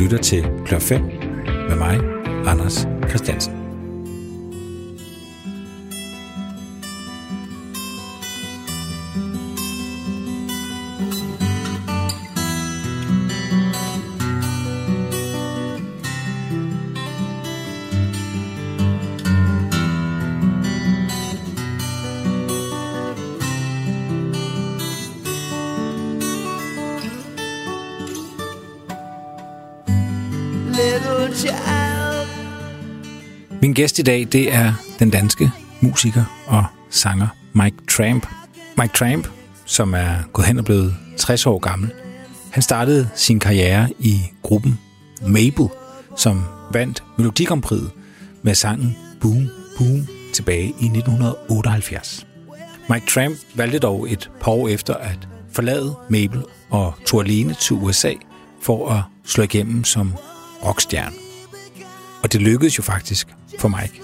lytter 0.00 0.18
til 0.18 0.44
Klør 0.66 0.78
5 0.78 1.02
med 1.68 1.76
mig, 1.76 2.00
Anders 2.46 2.88
Christiansen. 3.08 3.59
Gæst 33.80 33.98
i 33.98 34.02
dag, 34.02 34.28
det 34.32 34.54
er 34.54 34.72
den 34.98 35.10
danske 35.10 35.50
musiker 35.80 36.44
og 36.46 36.64
sanger 36.90 37.28
Mike 37.52 37.76
Tramp. 37.90 38.26
Mike 38.78 38.94
Tramp, 38.94 39.28
som 39.64 39.94
er 39.94 40.14
gået 40.32 40.46
hen 40.46 40.58
og 40.58 40.64
blevet 40.64 40.96
60 41.16 41.46
år 41.46 41.58
gammel, 41.58 41.90
han 42.50 42.62
startede 42.62 43.08
sin 43.14 43.40
karriere 43.40 43.88
i 43.98 44.20
gruppen 44.42 44.78
Mabel, 45.22 45.68
som 46.16 46.42
vandt 46.72 47.04
Melodikompriet 47.18 47.90
med 48.42 48.54
sangen 48.54 48.96
Boom 49.20 49.48
Boom 49.78 50.06
tilbage 50.34 50.66
i 50.66 50.84
1978. 50.84 52.26
Mike 52.90 53.06
Tramp 53.06 53.36
valgte 53.54 53.78
dog 53.78 54.12
et 54.12 54.30
par 54.40 54.52
år 54.52 54.68
efter 54.68 54.94
at 54.94 55.28
forlade 55.52 55.94
Mabel 56.10 56.42
og 56.70 56.94
tog 57.06 57.20
alene 57.20 57.54
til 57.54 57.76
USA 57.76 58.12
for 58.62 58.90
at 58.90 59.02
slå 59.26 59.44
igennem 59.44 59.84
som 59.84 60.14
rockstjerne. 60.64 61.16
Og 62.22 62.32
det 62.32 62.42
lykkedes 62.42 62.78
jo 62.78 62.82
faktisk 62.82 63.28
for 63.60 63.68
Mike. 63.68 64.02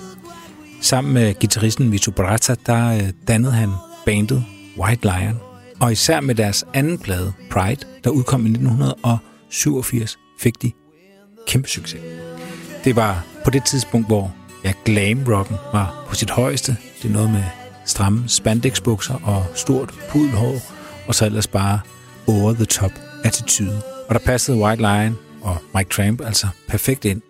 Sammen 0.81 1.15
med 1.15 1.35
gitarristen 1.35 1.93
Vito 1.93 2.11
Bratta, 2.11 2.55
der 2.67 2.93
øh, 2.93 3.13
dannede 3.29 3.53
han 3.53 3.71
bandet 4.07 4.45
White 4.79 5.03
Lion. 5.03 5.41
Og 5.81 5.93
især 5.93 6.21
med 6.21 6.35
deres 6.35 6.65
anden 6.75 6.99
plade, 6.99 7.33
Pride, 7.51 7.87
der 8.05 8.11
udkom 8.11 8.47
i 8.47 8.49
1987, 8.49 10.19
fik 10.39 10.63
de 10.63 10.73
kæmpe 11.47 11.69
succes. 11.69 12.01
Det 12.85 12.97
var 12.97 13.25
på 13.45 13.51
det 13.51 13.65
tidspunkt, 13.65 14.07
hvor 14.07 14.35
ja, 14.65 14.73
glam 14.85 15.25
rocken 15.29 15.57
var 15.73 16.05
på 16.09 16.15
sit 16.15 16.31
højeste. 16.31 16.77
Det 17.03 17.09
er 17.09 17.13
noget 17.13 17.31
med 17.31 17.45
stramme 17.85 18.29
spandexbukser 18.29 19.15
og 19.15 19.47
stort 19.55 19.95
pudelhår, 20.11 20.55
og 21.07 21.15
så 21.15 21.27
ellers 21.27 21.47
bare 21.47 21.81
over 22.27 22.53
the 22.53 22.65
top 22.65 22.93
attitude. 23.25 23.83
Og 24.09 24.15
der 24.15 24.21
passede 24.21 24.59
White 24.59 24.83
Lion 24.83 25.17
og 25.43 25.57
Mike 25.75 25.91
Tramp 25.91 26.21
altså 26.21 26.47
perfekt 26.69 27.05
ind. 27.05 27.23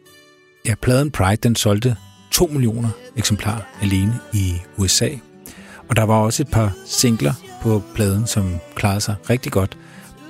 Ja, 0.67 0.75
pladen 0.75 1.11
Pride, 1.11 1.37
den 1.37 1.57
solgte 1.57 1.97
2 2.31 2.47
millioner 2.47 2.89
eksemplarer 3.17 3.61
alene 3.83 4.19
i 4.33 4.55
USA. 4.77 5.09
Og 5.89 5.97
der 5.97 6.03
var 6.03 6.15
også 6.15 6.43
et 6.43 6.49
par 6.49 6.73
singler 6.87 7.33
på 7.63 7.83
pladen, 7.95 8.27
som 8.27 8.55
klarede 8.75 9.01
sig 9.01 9.15
rigtig 9.31 9.53
godt. 9.53 9.79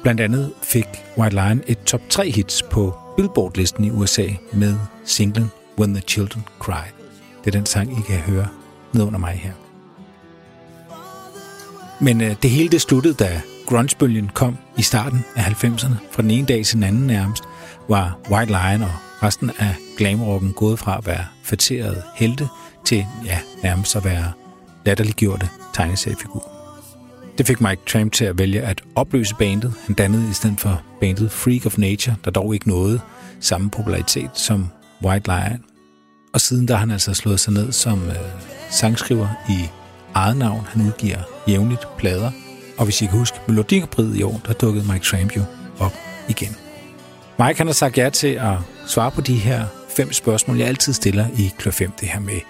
Blandt 0.03 0.21
andet 0.21 0.53
fik 0.63 0.87
White 1.19 1.35
Lion 1.35 1.63
et 1.67 1.79
top 1.79 2.01
3 2.11 2.31
hits 2.31 2.63
på 2.63 2.95
Billboard-listen 3.17 3.85
i 3.85 3.91
USA 3.91 4.27
med 4.53 4.75
singlen 5.05 5.51
When 5.79 5.95
the 5.95 6.03
Children 6.09 6.45
Cry. 6.59 6.87
Det 7.45 7.47
er 7.47 7.59
den 7.59 7.67
sang, 7.67 7.99
I 7.99 8.01
kan 8.07 8.19
høre 8.19 8.49
ned 8.93 9.05
under 9.05 9.19
mig 9.19 9.41
her. 9.43 9.53
Men 12.01 12.21
øh, 12.21 12.37
det 12.43 12.51
hele 12.51 12.69
det 12.69 12.81
sluttede, 12.81 13.15
da 13.15 13.41
grungebølgen 13.67 14.31
kom 14.35 14.59
i 14.79 14.83
starten 14.83 15.25
af 15.37 15.43
90'erne. 15.43 15.95
Fra 16.13 16.23
den 16.23 16.31
ene 16.31 16.47
dag 16.47 16.65
til 16.65 16.75
den 16.75 16.85
anden 16.85 17.07
nærmest 17.07 17.45
var 17.89 18.19
White 18.31 18.53
Lion 18.53 18.83
og 18.83 18.93
resten 19.23 19.51
af 19.59 19.75
glamrocken 19.97 20.53
gået 20.53 20.79
fra 20.79 20.99
at 20.99 21.07
være 21.07 21.25
fætterede 21.43 22.03
helte 22.15 22.49
til 22.85 23.07
ja, 23.25 23.39
nærmest 23.63 23.97
at 23.97 24.05
være 24.05 24.33
latterliggjorte 24.85 25.49
tegneseriefigurer. 25.75 26.57
Det 27.39 27.47
fik 27.47 27.61
Mike 27.61 27.83
Tramp 27.87 28.13
til 28.13 28.25
at 28.25 28.39
vælge 28.39 28.61
at 28.61 28.83
opløse 28.95 29.35
bandet. 29.35 29.75
Han 29.87 29.95
dannede 29.95 30.31
i 30.31 30.33
stedet 30.33 30.61
for 30.61 30.83
bandet 31.01 31.33
Freak 31.33 31.67
of 31.67 31.79
Nature, 31.79 32.17
der 32.25 32.31
dog 32.31 32.55
ikke 32.55 32.69
nåede 32.69 33.01
samme 33.41 33.71
popularitet 33.71 34.31
som 34.35 34.69
White 35.05 35.27
Lion. 35.31 35.65
Og 36.35 36.41
siden 36.41 36.69
der 36.69 36.75
har 36.75 36.81
han 36.81 36.91
altså 36.91 37.15
slået 37.15 37.41
sig 37.41 37.53
ned 37.53 37.73
som 37.73 38.09
øh, 38.09 38.17
sangskriver 38.71 39.29
i 39.49 39.69
eget 40.15 40.37
navn. 40.37 40.67
Han 40.69 40.87
udgiver 40.87 41.19
jævnligt 41.49 41.87
plader. 41.99 42.31
Og 42.79 42.85
hvis 42.85 43.03
I 43.03 43.07
kan 43.07 43.19
huske 43.19 43.39
Melodikabriet 43.49 44.17
i 44.17 44.23
år, 44.23 44.41
der 44.47 44.53
dukkede 44.53 44.93
Mike 44.93 45.05
Tramp 45.05 45.37
jo 45.37 45.43
op 45.79 45.93
igen. 46.29 46.66
Mike 47.39 47.59
han 47.59 47.67
har 47.67 47.75
sagt 47.75 47.99
ja 47.99 48.11
til 48.11 48.27
at 48.29 48.57
svare 48.87 49.11
på 49.11 49.21
de 49.21 49.35
her 49.35 49.67
fem 49.97 50.13
spørgsmål, 50.13 50.59
jeg 50.59 50.69
altid 50.69 50.93
stiller 50.93 51.27
i 51.39 51.53
Klør 51.59 51.73
5. 51.73 51.93
Det 52.01 52.09
her 52.09 52.21
med, 52.21 52.41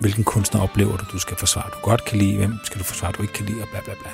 hvilken 0.00 0.24
kunstner 0.24 0.60
oplever 0.60 0.96
du, 0.96 1.04
du 1.12 1.18
skal 1.18 1.36
forsvare, 1.36 1.70
du 1.72 1.78
godt 1.82 2.04
kan 2.04 2.18
lide, 2.18 2.36
hvem 2.36 2.58
skal 2.64 2.78
du 2.78 2.84
forsvare, 2.84 3.12
du 3.12 3.22
ikke 3.22 3.34
kan 3.34 3.46
lide, 3.46 3.62
og 3.62 3.68
bla 3.68 3.80
bla 3.84 3.94
bla. 4.02 4.10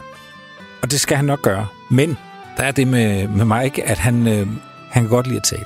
Og 0.82 0.90
det 0.90 1.00
skal 1.00 1.16
han 1.16 1.26
nok 1.26 1.42
gøre. 1.42 1.66
Men 1.90 2.16
der 2.56 2.62
er 2.62 2.70
det 2.70 2.88
med, 2.88 3.28
med 3.28 3.44
Mike, 3.44 3.84
at 3.84 3.98
han, 3.98 4.26
øh, 4.26 4.46
han 4.90 5.02
kan 5.02 5.08
godt 5.08 5.26
lide 5.26 5.36
at 5.36 5.44
tale. 5.44 5.64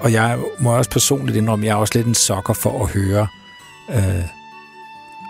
Og 0.00 0.12
jeg 0.12 0.38
må 0.58 0.76
også 0.76 0.90
personligt 0.90 1.38
indrømme, 1.38 1.66
jeg 1.66 1.72
er 1.72 1.76
også 1.76 1.94
lidt 1.94 2.06
en 2.06 2.14
sokker 2.14 2.54
for 2.54 2.84
at 2.84 2.90
høre 2.92 3.26
øh, 3.90 4.24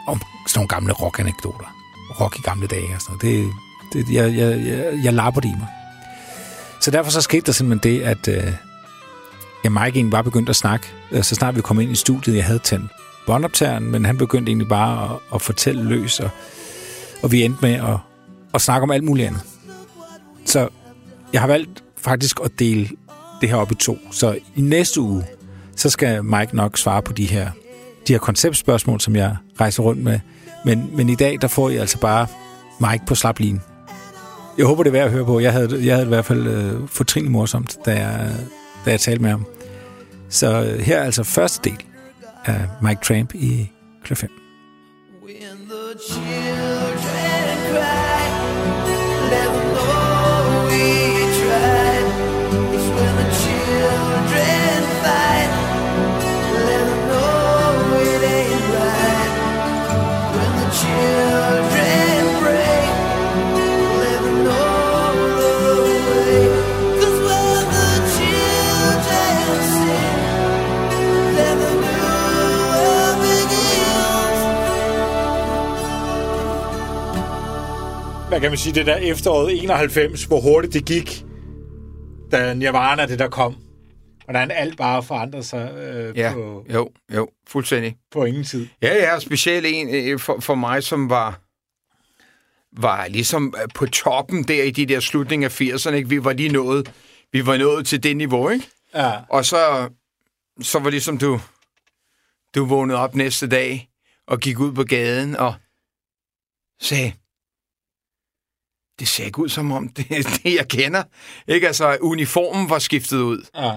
om 0.07 0.21
sådan 0.47 0.59
nogle 0.59 0.69
gamle 0.69 0.93
rock-anekdoter. 0.93 1.75
Rock 2.21 2.39
i 2.39 2.43
gamle 2.43 2.67
dage 2.67 2.95
og 2.95 3.01
sådan 3.01 3.19
noget. 3.23 3.53
Det, 3.93 4.07
det, 4.07 4.15
jeg, 4.15 4.37
jeg, 4.37 4.67
jeg, 4.67 5.05
jeg 5.05 5.13
lapper 5.13 5.41
det 5.41 5.49
i 5.49 5.55
mig. 5.59 5.69
Så 6.81 6.91
derfor 6.91 7.11
så 7.11 7.21
skete 7.21 7.47
der 7.47 7.53
simpelthen 7.53 7.95
det, 7.95 8.03
at 8.03 8.29
øh, 8.29 8.53
ja, 9.65 9.69
Mike 9.69 9.97
egentlig 9.97 10.11
bare 10.11 10.25
begyndte 10.25 10.51
at 10.51 10.57
snakke, 10.57 10.87
øh, 11.13 11.23
så 11.23 11.35
snart 11.35 11.57
vi 11.57 11.61
kom 11.61 11.81
ind 11.81 11.93
i 11.93 11.95
studiet. 11.95 12.37
Jeg 12.37 12.45
havde 12.45 12.59
tændt 12.59 12.91
båndoptageren, 13.27 13.91
men 13.91 14.05
han 14.05 14.19
begyndte 14.19 14.51
egentlig 14.51 14.69
bare 14.69 15.15
at, 15.15 15.21
at 15.35 15.43
fortælle 15.43 15.85
løs, 15.85 16.21
og, 16.21 16.31
og 17.23 17.33
vi 17.33 17.43
endte 17.43 17.59
med 17.63 17.75
at, 17.75 17.99
at 18.55 18.61
snakke 18.61 18.83
om 18.83 18.91
alt 18.91 19.05
muligt 19.05 19.29
andet. 19.29 19.43
Så 20.45 20.69
jeg 21.33 21.41
har 21.41 21.49
valgt 21.49 21.85
faktisk 21.97 22.41
at 22.45 22.51
dele 22.59 22.89
det 23.41 23.49
her 23.49 23.57
op 23.57 23.73
i 23.73 23.75
to. 23.75 23.99
Så 24.11 24.39
i 24.57 24.61
næste 24.61 25.01
uge, 25.01 25.25
så 25.77 25.91
skal 25.91 26.25
Mike 26.25 26.57
nok 26.57 26.79
svare 26.79 27.03
på 27.03 27.13
de 27.13 27.27
her, 27.27 27.51
de 28.09 28.13
her 28.13 28.19
konceptspørgsmål, 28.19 29.01
som 29.01 29.17
jeg 29.17 29.37
rejser 29.61 29.83
rundt 29.83 30.03
med. 30.03 30.21
Men, 30.65 30.91
men 30.97 31.09
i 31.09 31.15
dag, 31.15 31.39
der 31.41 31.49
får 31.49 31.71
I 31.71 31.77
altså 31.77 31.99
bare 31.99 32.27
Mike 32.81 33.05
på 33.07 33.15
slapline. 33.15 33.61
Jeg 34.59 34.67
håber, 34.67 34.83
det 34.83 34.91
er 34.91 34.93
værd 34.93 35.05
at 35.05 35.13
høre 35.13 35.25
på. 35.25 35.41
Jeg 35.41 35.53
havde, 35.53 35.87
jeg 35.87 35.95
havde 35.95 36.07
i 36.07 36.09
hvert 36.09 36.25
fald 36.25 36.47
øh, 36.47 36.89
fortrinligt 36.89 37.33
morsomt, 37.33 37.79
da 37.87 37.91
jeg, 37.91 38.31
da 38.85 38.91
jeg 38.91 39.01
talte 39.01 39.23
med 39.23 39.31
ham. 39.31 39.47
Så 40.29 40.63
øh, 40.63 40.81
her 40.81 40.99
er 40.99 41.05
altså 41.05 41.25
første 41.25 41.71
del 41.71 41.85
af 42.45 42.61
Mike 42.83 43.01
Tramp 43.05 43.35
i 43.35 43.71
Klør 44.05 44.15
5. 44.15 44.31
When 45.25 45.59
the 45.69 46.38
hvad 78.39 78.45
kan 78.45 78.51
man 78.51 78.59
sige, 78.59 78.75
det 78.75 78.87
der 78.87 78.97
efteråret 78.97 79.63
91, 79.63 80.25
hvor 80.25 80.41
hurtigt 80.41 80.75
det 80.75 80.85
gik, 80.85 81.25
da 82.33 82.55
Nirvana 82.55 83.07
det 83.07 83.19
der 83.19 83.29
kom. 83.29 83.57
Hvordan 84.25 84.51
alt 84.51 84.77
bare 84.77 85.03
forandrede 85.03 85.43
sig 85.45 85.73
øh, 85.75 86.19
Ja, 86.19 86.33
på, 86.35 86.65
jo, 86.73 86.91
jo, 87.15 87.29
fuldstændig. 87.49 87.97
på 88.13 88.25
ingen 88.25 88.45
tid. 88.45 88.69
Ja, 88.83 88.95
ja, 88.95 89.19
specielt 89.21 89.67
en 89.69 89.95
øh, 89.95 90.19
for, 90.19 90.41
for 90.41 90.55
mig, 90.55 90.83
som 90.83 91.11
var 91.11 91.41
var 92.83 93.07
ligesom 93.09 93.55
øh, 93.63 93.69
på 93.75 93.87
toppen 93.87 94.43
der 94.45 94.63
i 94.63 94.71
de 94.71 94.87
der 94.87 95.01
slutninger 95.01 95.49
af 95.49 95.61
80'erne. 95.61 95.95
Ikke? 95.95 96.09
Vi 96.09 96.25
var 96.25 96.33
lige 96.33 96.49
nået, 96.49 96.93
vi 97.33 97.47
var 97.47 97.57
nået 97.57 97.87
til 97.87 98.03
det 98.03 98.17
niveau, 98.17 98.49
ikke? 98.49 98.67
Ja, 98.95 99.13
Og 99.29 99.45
så, 99.45 99.89
så 100.61 100.79
var 100.79 100.91
ligesom 100.91 101.19
du, 101.19 101.41
du 102.55 102.65
vågnede 102.65 102.99
op 102.99 103.15
næste 103.15 103.49
dag 103.49 103.89
og 104.27 104.41
gik 104.41 104.59
ud 104.59 104.73
på 104.73 104.85
gaden 104.85 105.37
og 105.37 105.55
sagde, 106.81 107.13
det 108.99 109.09
ser 109.09 109.25
ikke 109.25 109.39
ud 109.39 109.49
som 109.49 109.73
om 109.73 109.89
det 109.89 110.09
det, 110.43 110.55
jeg 110.55 110.69
kender. 110.69 111.03
Ikke? 111.49 111.67
Altså, 111.67 111.97
uniformen 112.01 112.71
var 112.71 112.79
skiftet 112.79 113.19
ud. 113.19 113.47
ja, 113.57 113.73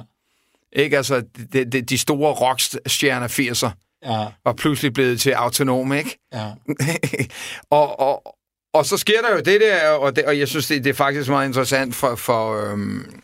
Ikke? 0.74 0.98
Altså, 0.98 1.24
de, 1.54 1.66
de, 1.66 1.82
de 1.82 1.98
store 1.98 2.34
rockstjerner 2.34 3.28
80'er 3.28 3.70
ja, 4.12 4.26
var 4.46 4.54
pludselig 4.54 4.94
blevet 4.94 5.22
til 5.22 5.32
autonome, 5.32 5.98
ikke? 5.98 6.20
ja. 6.34 6.52
og, 7.78 8.00
og, 8.00 8.36
og 8.74 8.86
så 8.86 8.98
sker 8.98 9.22
der 9.22 9.32
jo 9.36 9.38
det 9.40 9.62
der, 9.62 9.90
og, 9.90 10.16
det, 10.16 10.26
og 10.26 10.40
jeg 10.40 10.48
synes, 10.48 10.68
det, 10.68 10.84
det 10.84 10.90
er 10.90 10.94
faktisk 10.94 11.30
meget 11.30 11.48
interessant 11.48 11.96
for, 11.96 12.16
for, 12.16 12.72
øhm, 12.72 13.22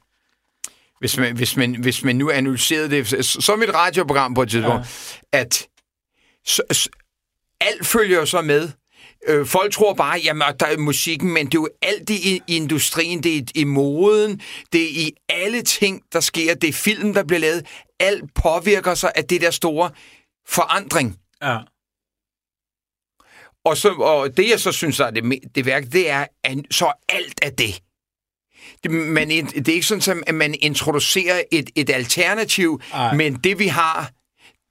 hvis 0.99 1.17
man, 1.17 1.35
hvis 1.35 1.57
man, 1.57 1.75
hvis 1.81 2.03
man 2.03 2.15
nu 2.15 2.29
analyserede 2.31 2.89
det 2.89 3.25
som 3.25 3.61
et 3.63 3.73
radioprogram 3.73 4.33
på 4.33 4.41
et 4.41 4.49
tidspunkt, 4.49 4.85
ja. 5.33 5.39
at 5.39 5.67
så, 6.45 6.61
s- 6.73 6.89
alt 7.61 7.87
følger 7.87 8.19
jo 8.19 8.25
så 8.25 8.41
med. 8.41 8.69
Øh, 9.27 9.45
folk 9.45 9.73
tror 9.73 9.93
bare, 9.93 10.19
jamen, 10.23 10.43
der 10.59 10.65
er 10.65 10.77
musikken, 10.77 11.33
men 11.33 11.45
det 11.45 11.55
er 11.55 11.59
jo 11.61 11.69
alt 11.81 12.09
i, 12.09 12.35
i 12.47 12.55
industrien, 12.55 13.23
det 13.23 13.37
er 13.37 13.41
i, 13.55 13.63
moden, 13.63 14.41
det 14.73 14.83
er 14.83 14.89
i 14.89 15.11
alle 15.29 15.61
ting, 15.61 16.01
der 16.13 16.19
sker, 16.19 16.55
det 16.55 16.67
er 16.67 16.73
film, 16.73 17.13
der 17.13 17.23
bliver 17.23 17.39
lavet. 17.39 17.65
Alt 17.99 18.33
påvirker 18.33 18.93
sig 18.93 19.11
af 19.15 19.25
det 19.25 19.41
der 19.41 19.51
store 19.51 19.89
forandring. 20.47 21.19
Ja. 21.43 21.57
Og, 23.65 23.77
så, 23.77 23.89
og 23.89 24.37
det, 24.37 24.49
jeg 24.49 24.59
så 24.59 24.71
synes 24.71 24.99
er 24.99 25.09
det, 25.09 25.39
det 25.55 25.65
værk, 25.65 25.83
det 25.91 26.09
er, 26.09 26.25
at 26.43 26.57
så 26.71 26.91
alt 27.09 27.39
af 27.41 27.53
det. 27.53 27.81
det 28.83 28.91
man, 28.91 29.29
det 29.29 29.67
er 29.67 29.73
ikke 29.73 29.85
sådan, 29.85 30.01
som, 30.01 30.23
at 30.27 30.35
man 30.35 30.55
introducerer 30.61 31.41
et, 31.51 31.69
et 31.75 31.89
alternativ, 31.89 32.81
Ej. 32.93 33.15
men 33.15 33.33
det, 33.35 33.59
vi 33.59 33.67
har, 33.67 34.11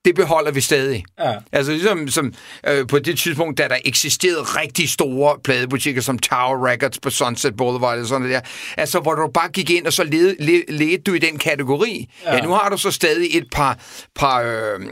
det 0.06 0.14
beholder 0.14 0.50
vi 0.50 0.60
stadig. 0.60 1.04
Ja. 1.18 1.34
Altså 1.52 1.72
ligesom 1.72 2.08
som, 2.08 2.34
øh, 2.66 2.86
på 2.86 2.98
det 2.98 3.18
tidspunkt, 3.18 3.58
da 3.58 3.68
der 3.68 3.76
eksisterede 3.84 4.42
rigtig 4.42 4.88
store 4.88 5.38
pladebutikker 5.44 6.02
som 6.02 6.18
Tower 6.18 6.66
Records 6.66 6.98
på 6.98 7.10
Sunset 7.10 7.56
Boulevard 7.56 7.98
og 7.98 8.06
sådan 8.06 8.22
noget 8.22 8.34
der. 8.34 8.40
Altså 8.76 9.00
hvor 9.00 9.14
du 9.14 9.30
bare 9.34 9.48
gik 9.48 9.70
ind, 9.70 9.86
og 9.86 9.92
så 9.92 10.04
led, 10.04 10.36
led, 10.38 10.62
ledte 10.68 11.02
du 11.02 11.14
i 11.14 11.18
den 11.18 11.38
kategori. 11.38 12.08
Ja. 12.24 12.34
ja, 12.34 12.42
nu 12.42 12.50
har 12.50 12.68
du 12.68 12.76
så 12.76 12.90
stadig 12.90 13.38
et 13.38 13.46
par, 13.52 13.78
par 14.14 14.42
øh, 14.42 14.80
øh, 14.80 14.90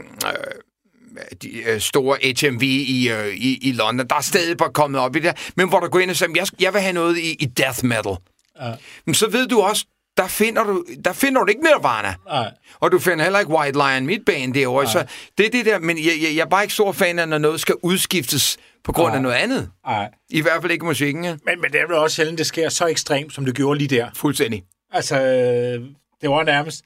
de 1.41 1.49
øh, 1.49 1.81
store 1.81 2.17
HMV 2.41 2.63
i, 2.63 3.09
øh, 3.09 3.27
i, 3.27 3.69
i 3.69 3.71
London. 3.71 4.07
Der 4.07 4.15
er 4.15 4.21
stadig 4.21 4.57
bare 4.57 4.73
kommet 4.73 5.01
op 5.01 5.15
i 5.15 5.19
det. 5.19 5.51
Men 5.57 5.69
hvor 5.69 5.79
du 5.79 5.87
går 5.87 5.99
ind 5.99 6.09
og 6.09 6.15
siger, 6.15 6.31
jeg, 6.35 6.47
jeg 6.59 6.73
vil 6.73 6.81
have 6.81 6.93
noget 6.93 7.17
i, 7.17 7.35
i 7.39 7.45
death 7.45 7.85
metal. 7.85 8.15
Ja. 8.61 8.71
Men 9.05 9.13
så 9.13 9.29
ved 9.29 9.47
du 9.47 9.61
også, 9.61 9.85
der 10.17 10.27
finder 10.27 10.63
du, 10.63 10.85
der 11.05 11.13
finder 11.13 11.41
du 11.43 11.47
ikke 11.49 11.61
Nirvana. 11.63 12.13
Nej. 12.27 12.51
Og 12.79 12.91
du 12.91 12.99
finder 12.99 13.23
heller 13.23 13.39
ikke 13.39 13.51
White 13.51 13.77
Lion 13.77 14.05
Midbane 14.05 14.53
derovre. 14.53 14.87
Så 14.87 15.05
det 15.37 15.45
er 15.45 15.49
det 15.49 15.65
der, 15.65 15.79
men 15.79 15.97
jeg, 15.97 16.05
jeg, 16.05 16.35
jeg 16.35 16.41
er 16.41 16.49
bare 16.49 16.63
ikke 16.63 16.73
stor 16.73 16.91
fan 16.91 17.19
af, 17.19 17.27
når 17.29 17.37
noget 17.37 17.59
skal 17.59 17.75
udskiftes 17.81 18.57
på 18.83 18.91
grund 18.91 19.07
Nej. 19.07 19.15
af 19.15 19.21
noget 19.21 19.35
andet. 19.35 19.69
Nej. 19.85 20.09
I 20.29 20.41
hvert 20.41 20.61
fald 20.61 20.71
ikke 20.71 20.85
musikken, 20.85 21.23
ja. 21.23 21.35
Men, 21.45 21.61
men 21.61 21.71
det 21.71 21.81
er 21.81 21.87
vel 21.87 21.95
også 21.95 22.15
sjældent, 22.15 22.37
det 22.37 22.45
sker 22.47 22.69
så 22.69 22.85
ekstremt, 22.85 23.33
som 23.33 23.45
det 23.45 23.55
gjorde 23.55 23.77
lige 23.77 23.95
der. 23.95 24.07
Fuldstændig. 24.15 24.63
Altså, 24.91 25.21
øh, 25.21 25.85
det 26.21 26.29
var 26.29 26.43
nærmest... 26.43 26.81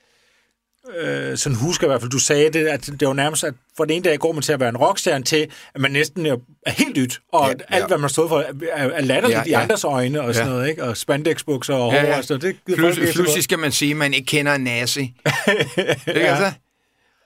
Øh, 0.97 1.37
sådan 1.37 1.55
husker 1.55 1.87
i 1.87 1.89
hvert 1.89 2.01
fald, 2.01 2.11
du 2.11 2.19
sagde 2.19 2.49
det, 2.49 2.67
at 2.67 2.85
det 2.99 3.07
var 3.07 3.13
nærmest, 3.13 3.43
at 3.43 3.53
for 3.77 3.85
den 3.85 3.93
ene 3.95 4.03
dag 4.03 4.19
går 4.19 4.31
man 4.31 4.41
til 4.41 4.53
at 4.53 4.59
være 4.59 4.69
en 4.69 4.77
rockstjerne 4.77 5.23
til, 5.23 5.47
at 5.75 5.81
man 5.81 5.91
næsten 5.91 6.25
er, 6.25 6.35
er 6.65 6.71
helt 6.71 6.97
nyt, 6.97 7.19
og 7.33 7.41
Ja, 7.47 7.47
ja, 7.47 7.75
alt, 7.75 7.81
ja. 7.81 7.87
hvad 7.87 7.97
man 7.97 8.09
stod 8.09 8.29
for, 8.29 8.39
er, 8.39 8.89
er 8.89 9.01
latterligt 9.01 9.37
Ja, 9.37 9.43
ja, 9.43 9.45
i 9.45 9.49
ja. 9.49 9.61
andres 9.61 9.83
øjne, 9.83 10.21
og 10.21 10.35
sådan 10.35 10.47
Ja. 10.49 10.53
noget, 10.55 10.69
ikke? 10.69 10.83
Og 10.83 10.97
spandexbukser 10.97 11.73
og 11.73 11.91
hår, 11.91 12.13
og 12.17 12.23
sådan 12.23 12.39
noget. 12.41 12.55
Det 12.67 12.79
folk 12.79 12.95
Pludselig, 12.95 13.29
ikke 13.29 13.41
skal 13.43 13.59
man 13.59 13.71
sige, 13.71 13.91
at 13.91 13.97
man 13.97 14.13
ikke 14.13 14.25
kender 14.25 14.53
en 14.53 14.61
nazi. 14.61 14.99
ikke 15.61 15.93
Ja. 16.07 16.13
altså? 16.15 16.51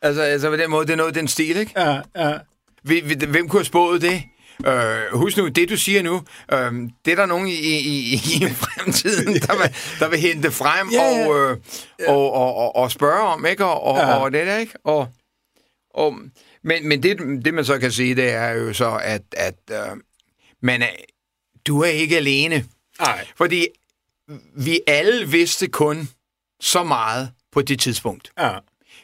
Altså, 0.01 0.21
altså 0.21 0.49
på 0.49 0.55
den 0.55 0.69
måde, 0.69 0.85
det 0.85 0.93
er 0.93 0.97
noget 0.97 1.15
den 1.15 1.27
stil, 1.27 1.57
ikke? 1.57 1.71
Ja, 1.77 1.99
ja. 2.17 2.33
Hvem 3.27 3.47
kunne 3.49 3.59
have 3.59 3.65
spået 3.65 4.01
det? 4.01 4.23
Øh, 4.67 5.01
husk 5.11 5.37
nu, 5.37 5.47
det 5.47 5.69
du 5.69 5.77
siger 5.77 6.03
nu, 6.03 6.15
øh, 6.53 6.71
det 7.05 7.11
er 7.11 7.15
der 7.15 7.25
nogen 7.25 7.47
i, 7.47 7.53
i, 7.79 8.13
i 8.13 8.19
fremtiden, 8.63 9.33
der 9.33 9.57
vil, 9.61 9.75
der 9.99 10.09
vil 10.09 10.19
hente 10.19 10.51
frem 10.51 10.89
Ja, 10.89 11.03
ja. 11.03 11.27
Og, 11.27 11.51
øh, 11.51 11.57
og, 12.07 12.31
og, 12.33 12.55
og, 12.55 12.75
og 12.75 12.91
spørge 12.91 13.21
om, 13.21 13.45
ikke? 13.45 13.65
Og, 13.65 13.81
og, 13.83 13.97
Ja. 13.97 14.15
og 14.15 14.31
det 14.31 14.47
der, 14.47 14.57
ikke? 14.57 14.73
Og, 14.83 15.07
og, 15.93 16.15
men 16.63 16.87
men 16.87 17.03
det, 17.03 17.17
det, 17.45 17.53
man 17.53 17.65
så 17.65 17.79
kan 17.79 17.91
sige, 17.91 18.15
det 18.15 18.29
er 18.29 18.49
jo 18.49 18.73
så, 18.73 18.99
at, 19.03 19.21
at 19.31 19.55
øh, 19.71 19.97
man 20.61 20.81
er, 20.81 20.87
du 21.67 21.81
er 21.81 21.87
ikke 21.89 22.17
alene. 22.17 22.65
Nej. 22.99 23.27
Fordi 23.37 23.67
vi 24.55 24.79
alle 24.87 25.27
vidste 25.29 25.67
kun 25.67 26.09
så 26.61 26.83
meget 26.83 27.31
på 27.51 27.61
det 27.61 27.79
tidspunkt. 27.79 28.31
Ja. 28.39 28.51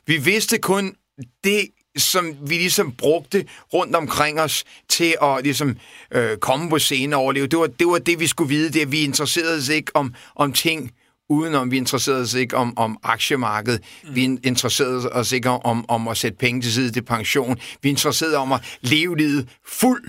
Vi 0.06 0.18
vidste 0.18 0.58
kun 0.58 0.96
det, 1.44 1.68
som 2.00 2.36
vi 2.42 2.54
ligesom 2.56 2.92
brugte 2.92 3.46
rundt 3.74 3.96
omkring 3.96 4.42
os 4.42 4.64
til 4.90 5.16
at 5.22 5.44
ligesom, 5.44 5.78
øh, 6.12 6.38
komme 6.38 6.70
på 6.70 6.80
scenen 6.80 7.14
og 7.14 7.20
overleve. 7.20 7.48
Det 7.48 7.60
var, 7.60 7.68
det 7.68 7.88
var 7.88 7.98
det, 7.98 8.20
vi 8.20 8.28
skulle 8.28 8.50
vide. 8.50 8.80
Det, 8.80 8.92
vi 8.92 9.00
interesserede 9.04 9.58
os 9.58 9.70
ikke 9.70 9.96
om, 9.96 10.14
om 10.36 10.54
ting 10.54 10.92
udenom. 11.30 11.72
Vi 11.72 11.78
interesserede 11.78 12.22
os 12.22 12.34
ikke 12.34 12.58
om, 12.58 12.78
om 12.78 12.98
aktiemarkedet. 13.04 13.82
Mm. 14.04 14.16
Vi 14.16 14.24
interesserede 14.44 15.10
os 15.10 15.32
ikke 15.32 15.50
om, 15.50 15.90
om, 15.90 16.08
at 16.08 16.18
sætte 16.18 16.38
penge 16.38 16.62
til 16.62 16.74
side 16.74 16.92
til 16.92 17.02
pension. 17.02 17.58
Vi 17.82 17.90
interesserede 17.90 18.38
om 18.38 18.52
at 18.52 18.78
leve 18.82 19.18
livet 19.18 19.50
fuld 19.68 20.04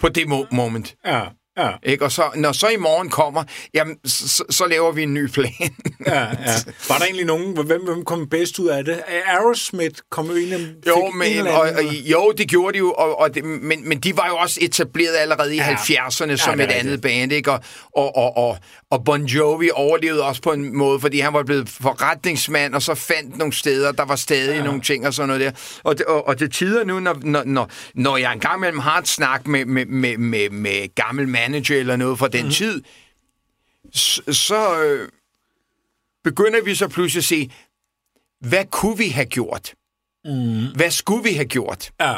på 0.00 0.08
det 0.08 0.24
mo- 0.26 0.54
moment. 0.56 0.94
Ja. 1.06 1.24
Ja. 1.58 1.70
Ikke? 1.82 2.04
Og 2.04 2.12
så, 2.12 2.22
når 2.34 2.52
så 2.52 2.68
i 2.68 2.76
morgen 2.76 3.10
kommer, 3.10 3.44
jamen, 3.74 3.96
så, 4.04 4.44
så 4.50 4.66
laver 4.66 4.92
vi 4.92 5.02
en 5.02 5.14
ny 5.14 5.26
plan. 5.26 5.52
Ja, 6.06 6.20
ja. 6.20 6.26
Var 6.88 6.98
der 6.98 7.04
egentlig 7.04 7.26
nogen, 7.26 7.66
hvem, 7.66 7.84
hvem 7.84 8.04
kom 8.04 8.28
bedst 8.28 8.58
ud 8.58 8.68
af 8.68 8.84
det? 8.84 9.02
Aerosmith 9.26 9.94
kom 10.10 10.26
jo 10.26 10.34
ind 10.34 10.52
Jo, 10.86 10.96
en 10.96 11.18
men, 11.18 11.46
og, 11.46 11.60
og, 11.60 11.84
jo, 11.84 12.32
det 12.38 12.48
gjorde 12.48 12.72
de 12.72 12.78
jo, 12.78 12.92
og, 12.92 13.20
og 13.20 13.34
det, 13.34 13.44
men, 13.44 13.88
men 13.88 13.98
de 14.00 14.16
var 14.16 14.26
jo 14.28 14.36
også 14.36 14.58
etableret 14.62 15.16
allerede 15.16 15.54
i 15.54 15.58
Ja. 15.58 15.76
ja. 15.90 16.06
70'erne 16.06 16.36
som 16.36 16.56
det 16.58 16.64
er 16.64 16.68
et 16.68 16.72
andet 16.72 16.74
rigtigt. 16.84 17.02
band, 17.02 17.32
ikke? 17.32 17.52
Og, 17.52 17.60
og, 17.96 18.16
og, 18.16 18.36
og, 18.36 18.58
og 18.90 19.04
Bon 19.04 19.24
Jovi 19.24 19.70
overlevede 19.74 20.22
også 20.24 20.42
på 20.42 20.52
en 20.52 20.76
måde, 20.76 21.00
fordi 21.00 21.20
han 21.20 21.32
var 21.32 21.42
blevet 21.42 21.68
forretningsmand, 21.68 22.74
og 22.74 22.82
så 22.82 22.94
fandt 22.94 23.38
nogle 23.38 23.52
steder, 23.52 23.92
der 23.92 24.04
var 24.04 24.16
stadig 24.16 24.56
ja. 24.56 24.62
nogle 24.64 24.80
ting 24.80 25.06
og 25.06 25.14
sådan 25.14 25.26
noget 25.28 25.40
der. 25.40 25.50
Og 25.84 25.98
det, 25.98 26.06
og, 26.06 26.28
og 26.28 26.40
det 26.40 26.52
tider 26.52 26.84
nu, 26.84 27.00
når, 27.00 27.16
når, 27.22 27.42
når, 27.46 27.70
når 27.94 28.16
jeg 28.16 28.32
engang 28.32 28.56
imellem 28.58 28.78
har 28.78 28.98
et 28.98 29.08
snak 29.08 29.46
med, 29.46 29.64
med, 29.64 29.86
med, 29.86 30.16
med, 30.18 30.50
med 30.50 30.94
gammel 30.94 31.28
manager 31.42 31.80
eller 31.80 31.96
noget 31.96 32.18
fra 32.18 32.28
den 32.28 32.44
mm. 32.44 32.50
tid, 32.50 32.82
så, 33.92 34.22
så 34.32 34.82
øh, 34.82 35.08
begynder 36.24 36.62
vi 36.62 36.74
så 36.74 36.88
pludselig 36.88 37.20
at 37.20 37.24
se, 37.24 37.50
hvad 38.40 38.64
kunne 38.70 38.98
vi 38.98 39.08
have 39.08 39.26
gjort? 39.26 39.74
Mm. 40.24 40.66
Hvad 40.74 40.90
skulle 40.90 41.24
vi 41.24 41.32
have 41.34 41.44
gjort? 41.44 41.90
Ja. 42.00 42.14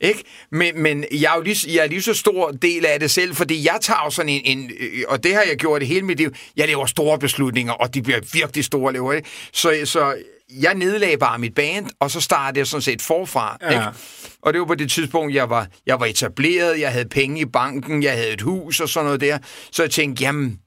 Ikke? 0.00 0.24
Men, 0.52 0.82
men 0.82 1.04
jeg, 1.12 1.32
er 1.32 1.36
jo 1.36 1.42
lige, 1.42 1.74
jeg 1.74 1.84
er 1.84 1.88
lige 1.88 2.02
så 2.02 2.14
stor 2.14 2.50
del 2.50 2.86
af 2.86 3.00
det 3.00 3.10
selv, 3.10 3.34
fordi 3.34 3.66
jeg 3.66 3.78
tager 3.80 4.00
jo 4.04 4.10
sådan 4.10 4.28
en, 4.28 4.42
en 4.44 4.70
øh, 4.80 5.02
og 5.08 5.24
det 5.24 5.34
har 5.34 5.42
jeg 5.42 5.56
gjort 5.56 5.86
hele 5.86 6.02
mit 6.02 6.18
liv, 6.18 6.30
jeg 6.56 6.66
laver 6.66 6.86
store 6.86 7.18
beslutninger, 7.18 7.72
og 7.72 7.94
de 7.94 8.02
bliver 8.02 8.20
virkelig 8.32 8.64
store, 8.64 8.92
laver 8.92 9.12
jeg. 9.12 9.22
Så, 9.52 9.80
så 9.84 10.16
jeg 10.50 10.74
nedlagde 10.74 11.18
bare 11.18 11.38
mit 11.38 11.54
band, 11.54 11.86
og 12.00 12.10
så 12.10 12.20
startede 12.20 12.58
jeg 12.58 12.66
sådan 12.66 12.82
set 12.82 13.02
forfra. 13.02 13.56
Ja. 13.62 13.70
Ikke? 13.70 13.98
Og 14.42 14.52
det 14.52 14.60
var 14.60 14.66
på 14.66 14.74
det 14.74 14.90
tidspunkt, 14.90 15.34
jeg 15.34 15.50
var, 15.50 15.66
jeg 15.86 16.00
var 16.00 16.06
etableret, 16.06 16.80
jeg 16.80 16.92
havde 16.92 17.08
penge 17.08 17.40
i 17.40 17.44
banken, 17.44 18.02
jeg 18.02 18.12
havde 18.12 18.32
et 18.32 18.40
hus 18.40 18.80
og 18.80 18.88
sådan 18.88 19.04
noget 19.04 19.20
der. 19.20 19.38
Så 19.72 19.82
jeg 19.82 19.90
tænkte, 19.90 20.24
jamen, 20.24 20.58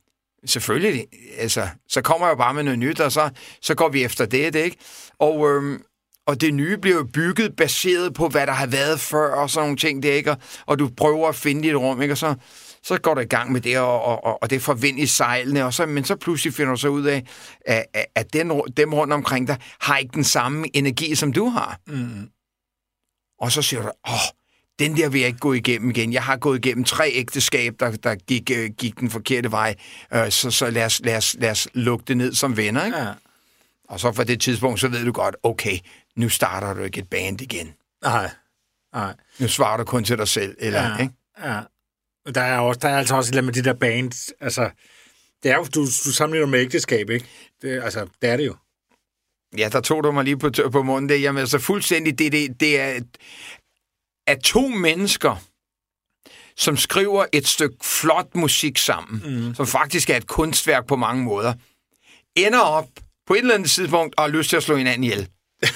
selvfølgelig, 0.45 1.05
altså, 1.37 1.67
så 1.89 2.01
kommer 2.01 2.27
jeg 2.27 2.37
bare 2.37 2.53
med 2.53 2.63
noget 2.63 2.79
nyt, 2.79 2.99
og 2.99 3.11
så, 3.11 3.29
så 3.61 3.75
går 3.75 3.89
vi 3.89 4.03
efter 4.03 4.25
det, 4.25 4.53
det 4.53 4.63
ikke? 4.63 4.77
Og, 5.19 5.49
øhm, 5.49 5.83
og 6.27 6.41
det 6.41 6.53
nye 6.53 6.77
bliver 6.77 6.97
jo 6.97 7.07
bygget 7.13 7.55
baseret 7.55 8.13
på, 8.13 8.27
hvad 8.27 8.47
der 8.47 8.53
har 8.53 8.67
været 8.67 8.99
før, 8.99 9.35
og 9.35 9.49
sådan 9.49 9.65
nogle 9.65 9.77
ting, 9.77 10.03
det 10.03 10.09
ikke? 10.09 10.31
Og, 10.31 10.37
og 10.65 10.79
du 10.79 10.89
prøver 10.97 11.29
at 11.29 11.35
finde 11.35 11.63
dit 11.67 11.75
rum, 11.75 12.01
ikke? 12.01 12.13
Og 12.13 12.17
så, 12.17 12.35
så 12.83 12.97
går 12.97 13.13
du 13.13 13.21
i 13.21 13.25
gang 13.25 13.51
med 13.51 13.61
det, 13.61 13.79
og, 13.79 14.01
og, 14.01 14.43
og, 14.43 14.49
det 14.49 14.61
får 14.61 14.73
vind 14.73 14.99
i 14.99 15.05
sejlene, 15.05 15.65
og 15.65 15.73
så, 15.73 15.85
men 15.85 16.03
så 16.05 16.15
pludselig 16.15 16.53
finder 16.53 16.71
du 16.71 16.77
så 16.77 16.87
ud 16.87 17.03
af, 17.03 17.25
at, 17.65 17.85
at, 18.15 18.33
den, 18.33 18.61
dem 18.77 18.93
rundt 18.93 19.13
omkring 19.13 19.47
dig 19.47 19.57
har 19.79 19.97
ikke 19.97 20.11
den 20.13 20.23
samme 20.23 20.75
energi, 20.77 21.15
som 21.15 21.33
du 21.33 21.45
har. 21.49 21.79
Mm. 21.87 22.29
Og 23.39 23.51
så 23.51 23.61
siger 23.61 23.81
du, 23.81 23.91
åh, 24.07 24.13
den 24.79 24.97
der 24.97 25.09
vil 25.09 25.19
jeg 25.19 25.27
ikke 25.27 25.39
gå 25.39 25.53
igennem 25.53 25.89
igen. 25.89 26.13
Jeg 26.13 26.23
har 26.23 26.37
gået 26.37 26.65
igennem 26.65 26.83
tre 26.83 27.11
ægteskab, 27.13 27.73
der, 27.79 27.91
der 27.91 28.15
gik, 28.15 28.51
øh, 28.53 28.69
gik 28.77 28.99
den 28.99 29.09
forkerte 29.09 29.51
vej. 29.51 29.75
Øh, 30.13 30.31
så 30.31 30.51
så 30.51 30.69
lad, 30.69 30.85
os, 30.85 31.01
lad, 31.03 31.17
os, 31.17 31.35
lad 31.39 31.51
os 31.51 31.67
lukke 31.73 32.05
det 32.07 32.17
ned 32.17 32.33
som 32.33 32.57
venner. 32.57 32.85
Ikke? 32.85 32.97
Ja. 32.97 33.13
Og 33.89 33.99
så 33.99 34.11
fra 34.11 34.23
det 34.23 34.41
tidspunkt, 34.41 34.79
så 34.79 34.87
ved 34.87 35.05
du 35.05 35.11
godt, 35.11 35.35
okay, 35.43 35.77
nu 36.15 36.29
starter 36.29 36.73
du 36.73 36.83
ikke 36.83 36.99
et 36.99 37.09
band 37.09 37.41
igen. 37.41 37.73
Nej. 38.03 38.29
Nej. 38.93 39.13
Nu 39.39 39.47
svarer 39.47 39.77
du 39.77 39.83
kun 39.83 40.03
til 40.03 40.17
dig 40.17 40.27
selv. 40.27 40.55
Eller, 40.59 40.81
Ja. 40.81 40.97
ikke? 40.97 41.13
Ja. 41.43 41.59
Og 42.25 42.35
Der 42.35 42.41
er, 42.41 42.59
også, 42.59 42.79
der 42.79 42.89
er 42.89 42.97
altså 42.97 43.15
også 43.15 43.29
et 43.29 43.31
eller 43.31 43.41
andet 43.41 43.55
med 43.55 43.63
de 43.63 43.69
der 43.69 43.75
bands. 43.75 44.33
Altså, 44.39 44.69
det 45.43 45.51
er 45.51 45.55
jo, 45.55 45.63
du, 45.63 45.81
du 45.81 46.11
sammenligner 46.11 46.47
med 46.47 46.59
ægteskab, 46.59 47.09
ikke? 47.09 47.25
Det, 47.61 47.83
altså, 47.83 48.07
det 48.21 48.29
er 48.29 48.37
det 48.37 48.45
jo. 48.45 48.55
Ja, 49.57 49.69
der 49.71 49.81
tog 49.81 50.03
du 50.03 50.11
mig 50.11 50.23
lige 50.23 50.37
på, 50.37 50.51
på 50.71 50.83
munden. 50.83 51.09
Det, 51.09 51.21
jamen, 51.21 51.39
altså 51.39 51.59
fuldstændig, 51.59 52.19
det, 52.19 52.31
det, 52.31 52.59
det 52.59 52.79
er 52.79 52.99
at 54.27 54.39
to 54.39 54.67
mennesker, 54.67 55.35
som 56.57 56.77
skriver 56.77 57.25
et 57.33 57.47
stykke 57.47 57.75
flot 57.83 58.35
musik 58.35 58.77
sammen, 58.77 59.45
mm. 59.45 59.55
som 59.55 59.67
faktisk 59.67 60.09
er 60.09 60.17
et 60.17 60.27
kunstværk 60.27 60.87
på 60.87 60.95
mange 60.95 61.23
måder, 61.23 61.53
ender 62.35 62.59
op 62.59 62.87
på 63.27 63.33
et 63.33 63.39
eller 63.39 63.55
andet 63.55 63.71
tidspunkt 63.71 64.15
og 64.17 64.23
har 64.23 64.29
lyst 64.29 64.49
til 64.49 64.57
at 64.57 64.63
slå 64.63 64.75
hinanden 64.75 65.03
ihjel. 65.03 65.27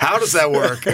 How 0.00 0.18
does 0.18 0.32
that 0.32 0.50
work? 0.50 0.86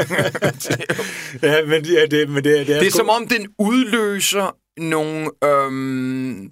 Ja, 1.43 1.67
men, 1.67 1.85
ja, 1.85 2.07
det, 2.07 2.29
men 2.29 2.45
det, 2.45 2.67
det 2.67 2.75
er, 2.77 2.79
Det 2.79 2.87
er 2.87 2.91
som 2.91 3.09
om, 3.09 3.29
den 3.29 3.47
udløser 3.59 4.57
nogle, 4.81 5.31
øhm, 5.45 6.51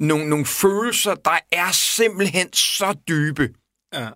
nogle, 0.00 0.28
nogle 0.28 0.46
følelser, 0.46 1.14
der 1.14 1.38
er 1.52 1.72
simpelthen 1.72 2.52
så 2.52 2.94
dybe. 3.08 3.48
Ja. 3.94 4.08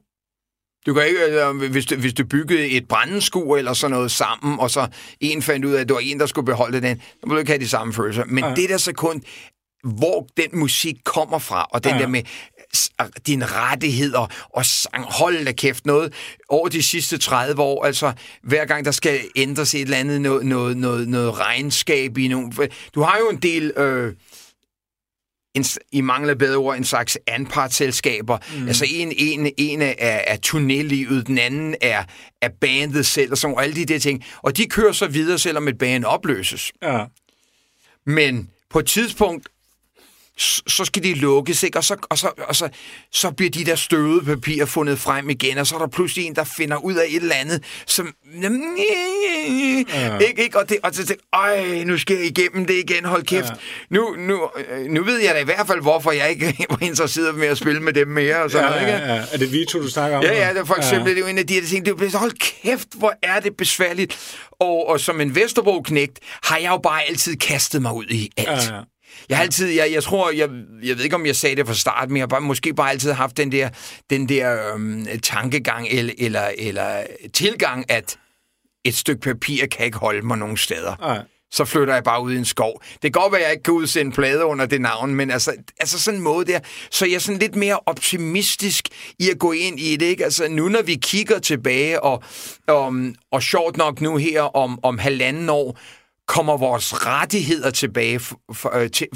Du 0.87 0.95
kan 0.95 1.07
ikke, 1.07 1.21
øh, 1.25 1.71
hvis, 1.71 1.87
du, 1.87 1.97
hvis 1.97 2.15
du 2.15 2.25
byggede 2.27 2.69
et 2.71 2.89
brændeskur 2.89 3.57
eller 3.57 3.73
sådan 3.73 3.91
noget 3.95 4.11
sammen, 4.11 4.59
og 4.61 4.71
så 4.71 4.89
en 5.21 5.43
fandt 5.43 5.65
ud 5.65 5.73
af, 5.73 5.81
at 5.81 5.89
det 5.89 5.95
var 5.95 6.01
en, 6.01 6.21
der 6.21 6.27
skulle 6.27 6.45
beholde 6.47 6.81
den, 6.81 6.97
så 7.01 7.27
må 7.27 7.35
du 7.35 7.39
ikke 7.41 7.51
have 7.51 7.61
de 7.61 7.69
samme 7.69 7.93
følelser. 7.93 8.25
Men 8.25 8.45
Ja. 8.45 8.55
det 8.55 8.69
der 8.69 8.77
sekund, 8.77 9.23
hvor 9.85 10.27
den 10.37 10.49
musik 10.59 10.97
kommer 11.05 11.39
fra, 11.39 11.67
og 11.73 11.85
den 11.85 11.93
Ja. 11.93 11.99
der 11.99 12.07
med, 12.07 12.23
dine 13.27 13.47
rettigheder 13.47 14.49
og 14.57 14.67
sang, 14.67 15.05
hold 15.05 15.45
da 15.45 15.53
kæft 15.53 15.87
noget 15.87 16.13
over 16.49 16.69
de 16.69 16.83
sidste 16.83 17.19
30 17.19 17.63
år. 17.63 17.85
Altså, 17.85 18.13
hver 18.43 18.65
gang 18.65 18.85
der 18.85 18.91
skal 18.91 19.21
ændres 19.37 19.75
et 19.75 19.81
eller 19.81 19.97
andet 19.97 20.21
noget, 20.21 20.47
noget, 20.47 20.77
noget, 20.77 21.09
noget 21.09 21.39
regnskab 21.39 22.19
i 22.19 22.29
nogle... 22.29 22.53
Du 22.95 23.03
har 23.03 23.19
jo 23.19 23.31
en 23.31 23.37
del... 23.37 23.73
Øh, 23.77 24.15
en, 25.55 25.65
i 25.93 26.01
mangler 26.01 26.35
bedre 26.35 26.57
ord, 26.57 26.77
en 26.77 26.85
slags 26.85 27.19
anpartsselskaber. 27.27 28.39
Mm. 28.59 28.69
Altså 28.69 28.87
en, 28.89 29.13
en, 29.17 29.53
en 29.57 29.83
er, 29.83 29.95
er 29.99 30.37
turnélivet, 30.47 31.23
den 31.27 31.39
anden 31.39 31.75
er, 31.81 32.05
er 32.43 32.49
bandet 32.61 33.07
selv, 33.07 33.31
og 33.31 33.39
sådan 33.39 33.57
og 33.57 33.63
alle 33.63 33.75
de 33.75 33.85
der 33.85 33.99
ting. 33.99 34.25
Og 34.43 34.57
de 34.57 34.67
kører 34.67 34.93
så 34.93 35.07
videre, 35.07 35.39
selvom 35.39 35.69
et 35.69 35.79
band 35.79 36.05
opløses. 36.05 36.73
Ja. 36.83 37.05
Men 38.07 38.51
på 38.71 38.79
et 38.79 38.87
tidspunkt, 38.87 39.49
så 40.67 40.85
skal 40.85 41.03
de 41.03 41.15
lukkes, 41.15 41.63
ikke? 41.63 41.79
Og, 41.79 41.85
så, 41.85 41.97
og, 42.11 42.19
så, 42.19 42.31
og 42.49 42.57
så, 42.57 42.69
så 43.13 43.31
bliver 43.31 43.51
de 43.51 43.65
der 43.65 43.75
støvede 43.77 44.25
papirer 44.25 44.67
fundet 44.67 44.99
frem 44.99 45.31
igen, 45.31 45.59
og 45.59 45.67
så 45.67 45.75
er 45.75 45.79
der 45.79 45.87
pludselig 45.87 46.27
en, 46.27 46.37
der 46.37 46.45
finder 46.45 46.77
ud 46.77 46.95
af 46.95 47.05
et 47.09 47.23
eller 47.23 47.35
andet, 47.35 47.65
som... 47.87 48.15
Ja. 49.95 50.19
Ikke, 50.19 50.43
ikke? 50.43 50.59
Og, 50.59 50.69
det, 50.69 50.77
og 50.83 50.95
så 50.95 51.07
tænker 51.07 51.25
ej, 51.33 51.85
nu 51.85 51.99
skal 51.99 52.17
jeg 52.17 52.27
igennem 52.27 52.67
det 52.67 52.75
igen, 52.75 53.05
hold 53.05 53.23
kæft. 53.23 53.49
Ja. 53.49 53.55
Nu, 53.91 54.17
nu, 54.19 54.49
øh, 54.71 54.87
nu 54.87 55.05
ved 55.05 55.19
jeg 55.19 55.35
da 55.35 55.41
i 55.41 55.45
hvert 55.45 55.67
fald, 55.67 55.81
hvorfor 55.81 56.13
jeg 56.13 56.31
ikke 56.31 56.57
var 56.71 56.79
interesseret 56.81 57.35
med 57.35 57.47
at 57.49 57.59
spille 57.59 57.83
med 57.83 57.93
dem 57.93 58.09
mere, 58.09 58.43
og 58.43 58.51
sådan 58.51 58.65
Ja, 58.65 58.71
noget, 58.71 58.87
ikke? 58.95 59.07
ja, 59.07 59.15
ja. 59.15 59.25
Er 59.33 59.39
det 59.39 59.53
Vito, 59.53 59.79
du 59.79 59.89
snakker 59.89 60.17
om? 60.17 60.25
Ja, 60.25 60.47
ja, 60.47 60.49
det 60.53 60.59
er 60.61 60.65
for 60.65 60.75
eksempel, 60.75 61.09
ja. 61.09 61.15
det 61.15 61.17
er 61.17 61.21
jo 61.21 61.27
en 61.27 61.39
af 61.39 61.47
de 61.47 61.55
her 61.55 61.67
ting, 61.67 61.87
det 61.87 62.15
er 62.15 62.19
hold 62.19 62.33
kæft, 62.63 62.89
hvor 62.95 63.15
er 63.23 63.41
det 63.41 63.57
besværligt. 63.57 64.41
Og, 64.61 64.89
og 64.89 65.01
som 65.01 65.21
en 65.21 65.35
Vesterbro-knægt 65.35 66.19
har 66.43 66.57
jeg 66.59 66.71
jo 66.71 66.79
bare 66.83 67.09
altid 67.09 67.37
kastet 67.37 67.83
mig 67.83 67.93
ud 67.93 68.07
i 68.11 68.31
alt. 68.37 68.49
Ja, 68.49 68.75
ja. 68.75 68.81
Jeg 69.29 69.37
har 69.37 69.45
altid, 69.45 69.69
jeg, 69.69 69.93
jeg 69.93 70.03
tror, 70.03 70.31
jeg, 70.31 70.49
jeg 70.83 70.97
ved 70.97 71.05
ikke, 71.05 71.17
om 71.17 71.27
jeg 71.27 71.37
sagde 71.37 71.57
det 71.57 71.67
fra 71.67 71.75
start, 71.75 72.09
men 72.09 72.17
jeg 72.17 72.23
har 72.23 72.27
bare, 72.27 72.41
måske 72.41 72.75
bare 72.75 72.91
altid 72.91 73.13
haft 73.13 73.37
den 73.37 73.53
der, 73.53 73.69
den 74.11 74.29
der 74.29 74.75
øhm, 74.75 75.07
tankegang 75.23 75.89
eller, 75.91 76.15
eller, 76.19 76.51
eller 76.59 77.03
tilgang, 77.35 77.91
at 77.91 78.19
et 78.85 78.95
stykke 78.95 79.21
papir 79.21 79.67
kan 79.67 79.87
ikke 79.87 79.99
holde 79.99 80.23
mig 80.23 80.39
nogen 80.39 80.57
steder. 80.57 80.97
Nej. 81.01 81.23
Så 81.51 81.65
flytter 81.65 81.95
jeg 81.95 82.05
bare 82.05 82.23
ud 82.23 82.33
i 82.33 82.37
en 82.37 82.45
skov. 82.45 82.83
Det 82.93 83.01
kan 83.01 83.11
godt 83.11 83.33
være, 83.33 83.41
at 83.41 83.45
jeg 83.45 83.53
ikke 83.53 83.63
kan 83.63 83.75
udsende 83.75 84.13
plade 84.13 84.45
under 84.45 84.67
det 84.67 84.81
navn, 84.81 85.15
men 85.15 85.31
altså, 85.31 85.53
altså 85.81 85.99
sådan 86.01 86.19
en 86.19 86.25
måde 86.25 86.53
der. 86.53 86.61
Så 86.91 87.07
jeg 87.07 87.15
er 87.15 87.19
sådan 87.19 87.39
lidt 87.39 87.57
mere 87.57 87.81
optimistisk 87.87 88.89
i 89.19 89.31
at 89.31 89.39
gå 89.39 89.53
ind 89.53 89.81
i 89.81 89.97
det. 89.97 90.07
Ikke? 90.07 90.25
Altså 90.25 90.49
nu, 90.49 90.69
når 90.69 90.83
vi 90.83 90.95
kigger 90.95 91.39
tilbage, 91.39 92.03
og, 92.03 92.23
og, 92.67 92.95
og 93.33 93.43
sjovt 93.43 93.77
nok 93.77 94.01
nu 94.01 94.17
her 94.17 94.43
om, 94.43 94.79
om 94.83 94.99
halvanden 94.99 95.49
år, 95.49 95.79
kommer 96.29 96.57
vores 96.57 97.07
rettigheder 97.07 97.71
tilbage 97.71 98.17
f- 98.17 98.33
f- 98.53 98.79
øh, 98.79 98.91
til, 98.91 99.07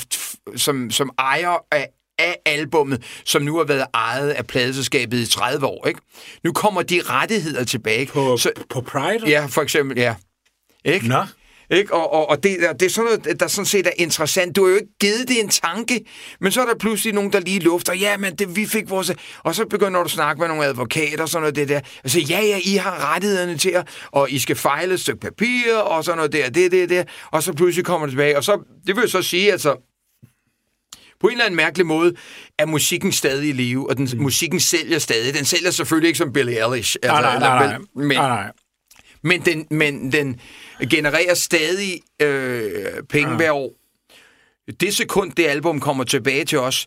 som, 0.56 0.90
som 0.90 1.10
ejer 1.18 1.64
af, 1.70 1.88
af 2.18 2.36
albummet, 2.46 3.02
som 3.24 3.42
nu 3.42 3.56
har 3.56 3.64
været 3.64 3.84
ejet 3.94 4.30
af 4.30 4.46
pladeselskabet 4.46 5.18
i 5.18 5.26
30 5.26 5.66
år. 5.66 5.86
Ikke? 5.86 6.00
Nu 6.44 6.52
kommer 6.52 6.82
de 6.82 7.00
rettigheder 7.04 7.64
tilbage. 7.64 8.06
På, 8.06 8.36
så, 8.36 8.50
på 8.70 8.80
Pride? 8.80 9.28
ja, 9.28 9.46
for 9.46 9.62
eksempel, 9.62 9.98
ja. 9.98 10.14
Ikke? 10.84 11.08
Nå. 11.08 11.24
Ikke? 11.72 11.94
Og, 11.94 12.12
og, 12.12 12.30
og 12.30 12.42
det, 12.42 12.56
der- 12.60 12.72
det 12.72 12.86
er 12.86 12.90
sådan 12.90 13.10
noget, 13.24 13.40
der 13.40 13.46
sådan 13.48 13.66
set 13.66 13.86
er 13.86 13.90
interessant. 13.96 14.56
Du 14.56 14.62
har 14.64 14.70
jo 14.70 14.74
ikke 14.76 14.98
givet 15.00 15.28
det 15.28 15.40
en 15.40 15.48
tanke, 15.48 16.00
men 16.40 16.52
så 16.52 16.62
er 16.62 16.66
der 16.66 16.74
pludselig 16.74 17.14
nogen, 17.14 17.32
der 17.32 17.40
lige 17.40 17.58
lufter, 17.60 17.94
ja, 17.94 18.16
men 18.16 18.34
det, 18.36 18.56
vi 18.56 18.66
fik 18.66 18.90
vores... 18.90 19.10
Og 19.38 19.54
så 19.54 19.66
begynder 19.66 19.98
du 20.00 20.04
at 20.04 20.10
snakke 20.10 20.40
med 20.40 20.48
nogle 20.48 20.64
advokater 20.64 21.22
og 21.22 21.28
sådan 21.28 21.42
noget 21.42 21.56
det 21.56 21.68
der. 21.68 21.80
Altså, 22.04 22.20
ja, 22.20 22.40
ja, 22.40 22.58
I 22.64 22.74
har 22.76 23.14
rettighederne 23.14 23.56
til 23.58 23.70
at, 23.70 23.88
og 24.06 24.30
I 24.30 24.38
skal 24.38 24.56
fejle 24.56 24.94
et 24.94 25.00
stykke 25.00 25.20
papir 25.20 25.74
og 25.76 26.04
sådan 26.04 26.16
noget 26.16 26.32
der, 26.32 26.50
det, 26.50 26.72
det, 26.72 26.88
det. 26.90 27.08
Og 27.30 27.42
så 27.42 27.52
pludselig 27.52 27.84
kommer 27.84 28.06
det 28.06 28.12
tilbage. 28.12 28.36
Og 28.36 28.44
så, 28.44 28.58
det 28.86 28.96
vil 28.96 29.08
så 29.10 29.22
sige, 29.22 29.52
altså, 29.52 29.76
på 31.20 31.26
en 31.28 31.32
eller 31.32 31.44
anden 31.44 31.56
mærkelig 31.56 31.86
måde 31.86 32.14
er 32.58 32.66
musikken 32.66 33.12
stadig 33.12 33.48
i 33.48 33.52
live, 33.52 33.90
og 33.90 33.96
den, 33.96 34.08
mm. 34.14 34.22
musikken 34.22 34.60
sælger 34.60 34.98
stadig. 34.98 35.34
Den 35.34 35.44
sælger 35.44 35.70
selvfølgelig 35.70 36.08
ikke 36.08 36.18
som 36.18 36.32
Billie 36.32 36.66
Eilish. 36.72 36.96
Nej, 37.04 37.20
nej, 37.20 37.34
eller- 37.34 37.48
nej, 37.48 37.66
nej. 37.66 37.78
Men, 37.94 38.06
nej, 38.16 38.28
nej. 38.28 38.52
Men 39.24 39.40
den, 39.40 39.66
men 39.70 40.12
den 40.12 40.40
genererer 40.90 41.34
stadig 41.34 42.00
øh, 42.22 43.02
penge 43.08 43.30
ja. 43.30 43.36
hver 43.36 43.52
år. 43.52 43.72
Det 44.80 44.96
sekund, 44.96 45.32
det 45.32 45.46
album 45.46 45.80
kommer 45.80 46.04
tilbage 46.04 46.44
til 46.44 46.58
os, 46.58 46.86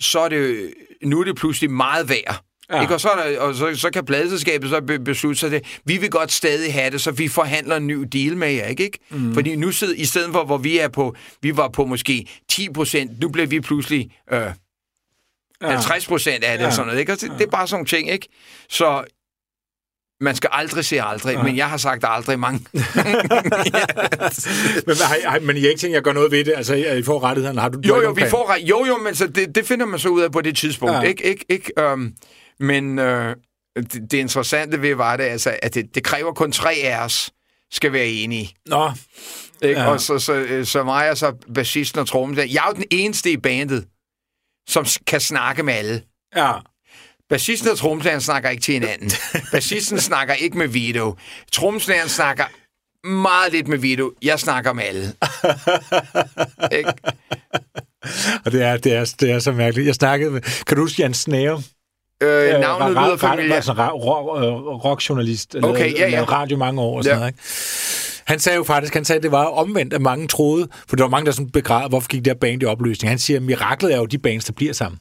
så 0.00 0.20
er 0.20 0.28
det, 0.28 0.74
nu 1.02 1.20
er 1.20 1.24
det 1.24 1.36
pludselig 1.36 1.70
meget 1.70 2.08
værd. 2.08 2.42
Ja. 2.70 2.76
Ja. 2.76 2.82
Ikke? 2.82 2.94
Og, 2.94 3.00
så, 3.00 3.08
er 3.08 3.28
der, 3.28 3.40
og 3.40 3.54
så, 3.54 3.74
så 3.74 3.90
kan 3.90 4.04
pladeselskabet 4.04 4.70
så 4.70 4.80
be- 4.80 4.98
beslutte 4.98 5.40
sig 5.40 5.50
det. 5.50 5.80
Vi 5.84 5.96
vil 5.96 6.10
godt 6.10 6.32
stadig 6.32 6.72
have 6.72 6.90
det, 6.90 7.00
så 7.00 7.10
vi 7.10 7.28
forhandler 7.28 7.76
en 7.76 7.86
ny 7.86 7.94
deal 8.12 8.36
med 8.36 8.48
jer, 8.48 8.66
ikke? 8.66 8.84
ikke? 8.84 8.98
Mm. 9.10 9.34
Fordi 9.34 9.56
nu 9.56 9.72
sidder, 9.72 9.94
i 9.94 10.04
stedet 10.04 10.32
for, 10.32 10.44
hvor 10.44 10.58
vi 10.58 10.78
er 10.78 10.88
på, 10.88 11.16
vi 11.42 11.56
var 11.56 11.68
på 11.68 11.84
måske 11.84 12.26
10 12.48 12.70
procent, 12.70 13.20
nu 13.20 13.28
bliver 13.28 13.46
vi 13.46 13.60
pludselig 13.60 14.10
øh, 14.32 14.40
50 15.62 16.06
procent 16.06 16.44
af 16.44 16.58
det 16.58 16.62
ja. 16.62 16.66
og 16.66 16.72
sådan 16.72 16.86
noget, 16.86 17.00
ikke? 17.00 17.12
Og 17.12 17.20
det, 17.20 17.32
det 17.38 17.46
er 17.46 17.50
bare 17.50 17.68
sådan 17.68 17.86
ting, 17.86 18.10
ikke? 18.10 18.28
Så 18.68 19.04
man 20.20 20.36
skal 20.36 20.50
aldrig 20.52 20.84
se 20.84 21.02
aldrig, 21.02 21.34
ja. 21.34 21.42
men 21.42 21.56
jeg 21.56 21.70
har 21.70 21.76
sagt 21.76 22.04
aldrig 22.08 22.38
mange. 22.38 22.60
Men, 24.86 24.96
har, 24.96 25.30
har, 25.30 25.40
men 25.40 25.56
I 25.56 25.60
har 25.60 25.68
ikke 25.68 25.80
tænkt 25.80 25.96
at 25.96 26.04
gøre 26.04 26.14
noget 26.14 26.32
ved 26.32 26.44
det? 26.44 26.54
Altså, 26.56 26.74
I 26.74 27.02
får 27.02 27.22
rettighederne? 27.22 27.60
Har 27.60 27.68
du, 27.68 27.80
Jo, 27.88 28.02
jo, 28.02 28.10
vi 28.10 28.22
får. 28.30 28.56
Jo, 28.60 28.84
jo, 28.84 28.96
men 28.98 29.14
så 29.14 29.26
det, 29.26 29.54
det 29.54 29.66
finder 29.66 29.86
man 29.86 29.98
så 29.98 30.08
ud 30.08 30.20
af 30.22 30.32
på 30.32 30.40
det 30.40 30.56
tidspunkt. 30.56 30.94
Ja. 30.94 31.00
Ikke, 31.00 31.26
ikke, 31.26 31.44
ikke, 31.48 31.72
øhm, 31.78 32.14
men 32.60 32.98
øh, 32.98 33.36
det, 33.76 33.92
det 34.10 34.14
interessante 34.14 34.82
ved 34.82 34.94
var 34.94 35.16
det, 35.16 35.24
altså, 35.24 35.56
at 35.62 35.74
det, 35.74 35.94
det 35.94 36.04
kræver 36.04 36.32
kun 36.32 36.52
tre 36.52 36.72
af 36.72 37.04
os 37.04 37.30
skal 37.72 37.92
være 37.92 38.06
enige. 38.06 38.54
Nå, 38.66 38.90
Ikke? 39.62 39.80
Ja. 39.80 39.90
Og 39.90 40.00
så, 40.00 40.18
så, 40.18 40.32
øh, 40.32 40.66
så 40.66 40.84
mig 40.84 41.10
og 41.10 41.16
så 41.16 41.32
bassisten 41.54 42.00
og 42.00 42.06
trommen. 42.08 42.38
Jeg 42.38 42.44
er 42.44 42.68
jo 42.68 42.74
den 42.74 42.84
eneste 42.90 43.30
i 43.30 43.36
bandet, 43.36 43.86
som 44.68 44.86
kan 45.06 45.20
snakke 45.20 45.62
med 45.62 45.74
alle. 45.74 46.02
ja. 46.36 46.52
Bassisten 47.30 47.70
og 47.70 47.78
trommeslageren 47.78 48.20
snakker 48.20 48.50
ikke 48.50 48.60
til 48.62 48.74
hinanden. 48.74 49.10
Bassisten 49.52 49.98
snakker 50.00 50.34
ikke 50.34 50.58
med 50.58 50.68
Vito. 50.68 51.14
Trommeslageren 51.52 52.08
snakker 52.08 52.44
meget 53.08 53.52
lidt 53.52 53.68
med 53.68 53.78
Vito. 53.78 54.12
Jeg 54.22 54.38
snakker 54.40 54.72
med 54.72 54.84
alle. 54.84 55.02
ikke? 56.78 56.92
Og 58.44 58.52
det 58.52 58.62
er, 58.62 58.76
det, 58.76 58.92
er, 58.94 59.14
det 59.20 59.30
er 59.30 59.38
så 59.38 59.52
mærkeligt. 59.52 59.86
Jeg 59.86 59.94
snakkede 59.94 60.30
med... 60.30 60.40
Kan 60.66 60.76
du 60.76 60.82
huske 60.82 61.02
Jan 61.02 61.14
Snære? 61.14 61.62
Øh, 62.22 62.60
navnet 62.60 62.90
lyder 62.90 63.16
familiært. 63.16 63.52
Altså 63.56 63.72
rock, 63.72 64.42
øh, 64.44 64.52
rockjournalist. 64.84 65.56
Okay, 65.56 65.64
lavede- 65.80 65.98
ja, 65.98 66.04
ja. 66.04 66.08
lavede 66.10 66.30
radio 66.30 66.56
mange 66.56 66.80
år 66.82 66.96
og 66.98 67.04
sådan 67.04 67.14
Ja. 67.14 67.18
noget, 67.18 67.32
ikke? 67.32 67.42
Han 68.26 68.38
sagde 68.38 68.56
jo 68.56 68.64
faktisk, 68.64 68.94
han 68.94 69.04
sagde, 69.04 69.16
at 69.16 69.22
det 69.22 69.32
var 69.32 69.44
omvendt, 69.44 69.94
at 69.94 70.00
mange 70.02 70.28
troede, 70.28 70.68
for 70.88 70.96
der 70.96 71.04
var 71.04 71.10
mange, 71.10 71.26
der 71.26 71.32
sådan 71.32 71.50
begræd, 71.50 71.88
hvorfor 71.88 72.08
gik 72.08 72.24
det 72.24 72.30
her 72.32 72.38
band 72.38 72.62
i 72.62 72.64
opløsning. 72.64 73.10
Han 73.10 73.18
siger, 73.18 73.36
at 73.38 73.42
miraklet 73.42 73.92
er 73.94 73.96
jo 73.98 74.06
de 74.06 74.18
bands, 74.18 74.44
der 74.44 74.52
bliver 74.52 74.72
sammen. 74.72 74.98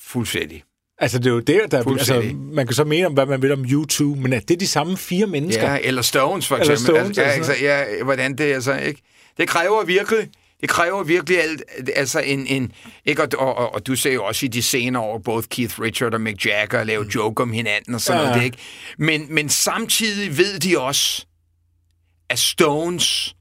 Fuldstændig. 0.00 0.62
Altså, 0.98 1.18
det 1.18 1.26
er 1.26 1.30
jo 1.30 1.40
der, 1.40 1.66
der 1.66 1.90
altså, 1.92 2.34
man 2.36 2.66
kan 2.66 2.74
så 2.74 2.84
mene 2.84 3.06
om, 3.06 3.12
hvad 3.12 3.26
man 3.26 3.42
vil 3.42 3.52
om 3.52 3.64
U2, 3.64 4.02
men 4.04 4.32
at 4.32 4.48
det 4.48 4.54
er 4.54 4.58
de 4.58 4.66
samme 4.66 4.96
fire 4.96 5.26
mennesker. 5.26 5.72
Ja, 5.72 5.78
eller 5.82 6.02
Stones 6.02 6.46
for 6.48 6.56
Eller 6.56 6.72
eksempel. 6.72 6.96
Stones, 6.96 7.18
altså, 7.18 7.22
ja, 7.22 7.28
altså. 7.28 7.52
altså, 7.52 7.64
ja, 7.98 8.04
hvordan 8.04 8.38
det 8.38 8.52
er 8.52 8.60
så, 8.60 8.74
ikke? 8.76 9.02
Det 9.38 9.48
kræver 9.48 9.84
virkelig, 9.84 10.28
det 10.60 10.68
kræver 10.68 11.04
virkelig 11.04 11.42
alt, 11.42 11.62
altså 11.94 12.20
en, 12.20 12.46
en 12.46 12.72
ikke, 13.04 13.22
og, 13.22 13.28
og, 13.38 13.56
og, 13.56 13.74
og 13.74 13.86
du 13.86 13.96
ser 13.96 14.12
jo 14.12 14.24
også 14.24 14.46
i 14.46 14.48
de 14.48 14.62
senere 14.62 15.02
år, 15.02 15.18
både 15.18 15.42
Keith 15.50 15.80
Richard 15.80 16.14
og 16.14 16.20
Mick 16.20 16.46
Jagger 16.46 16.84
lave 16.84 17.02
Mm. 17.02 17.08
joke 17.08 17.42
om 17.42 17.52
hinanden 17.52 17.94
og 17.94 18.00
sådan 18.00 18.22
Ja. 18.22 18.28
noget, 18.30 18.44
ikke? 18.44 18.58
Men, 18.98 19.26
men 19.34 19.48
samtidig 19.48 20.38
ved 20.38 20.58
de 20.58 20.78
også, 20.78 21.26
at 22.30 22.38
Stones, 22.38 23.34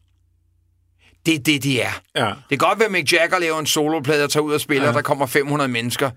det 1.25 1.35
er 1.35 1.39
det, 1.39 1.63
de 1.63 1.81
er. 1.81 2.01
Ja. 2.15 2.25
Det 2.25 2.59
kan 2.59 2.67
godt 2.67 2.79
være, 2.79 2.85
at 2.85 2.91
Mick 2.91 3.13
Jagger 3.13 3.39
laver 3.39 3.59
en 3.59 3.65
soloplade 3.65 4.23
og 4.23 4.29
tager 4.31 4.43
ud 4.43 4.53
og 4.53 4.61
spiller, 4.61 4.83
ja. 4.83 4.89
Ja. 4.91 4.95
der 4.95 5.01
kommer 5.01 5.25
500 5.25 5.67
mennesker. 5.71 6.09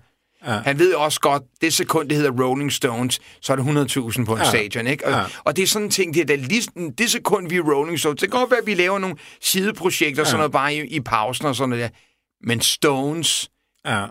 Ja. 0.45 0.51
Han 0.51 0.79
ved 0.79 0.93
også 0.93 1.19
godt, 1.19 1.43
det 1.61 1.73
sekund, 1.73 2.09
det 2.09 2.17
hedder 2.17 2.43
Rolling 2.43 2.71
Stones, 2.71 3.19
så 3.41 3.53
er 3.53 3.57
det 3.57 3.63
100.000 3.63 4.25
på 4.25 4.33
en 4.33 4.37
ja. 4.39 4.49
Stadion. 4.49 4.87
Ikke? 4.87 5.05
Og, 5.05 5.11
ja. 5.11 5.23
og 5.43 5.55
det 5.55 5.63
er 5.63 5.67
sådan 5.67 5.85
en 5.85 5.91
ting, 5.91 6.13
det 6.13 6.21
er 6.21 6.25
da 6.25 6.35
lige, 6.35 6.91
det 6.97 7.11
sekund, 7.11 7.49
vi 7.49 7.55
er 7.57 7.61
Rolling 7.73 7.99
Stones. 7.99 8.19
Det 8.19 8.31
kan 8.31 8.39
godt 8.39 8.51
være, 8.51 8.59
at 8.59 8.65
vi 8.65 8.73
laver 8.73 8.99
nogle 8.99 9.15
sideprojekter, 9.41 10.21
ja. 10.21 10.25
sådan 10.25 10.37
noget 10.37 10.51
bare 10.51 10.75
i, 10.75 10.79
i 10.79 10.99
pausen 10.99 11.45
og 11.45 11.55
sådan 11.55 11.69
noget 11.69 11.83
der. 11.83 11.97
Men 12.47 12.61
Stones, 12.61 13.51
Ja. 13.85 14.07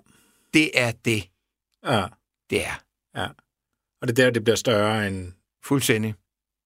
det 0.55 0.71
er 0.75 0.93
det, 1.05 1.29
Ja. 1.87 2.05
det 2.51 2.67
er. 2.67 2.81
Ja. 3.17 3.27
Og 4.03 4.09
det 4.09 4.19
er 4.19 4.25
der, 4.25 4.31
det 4.31 4.45
bliver 4.45 4.57
større 4.57 5.09
end... 5.09 5.33
Fuldstændig. 5.65 6.15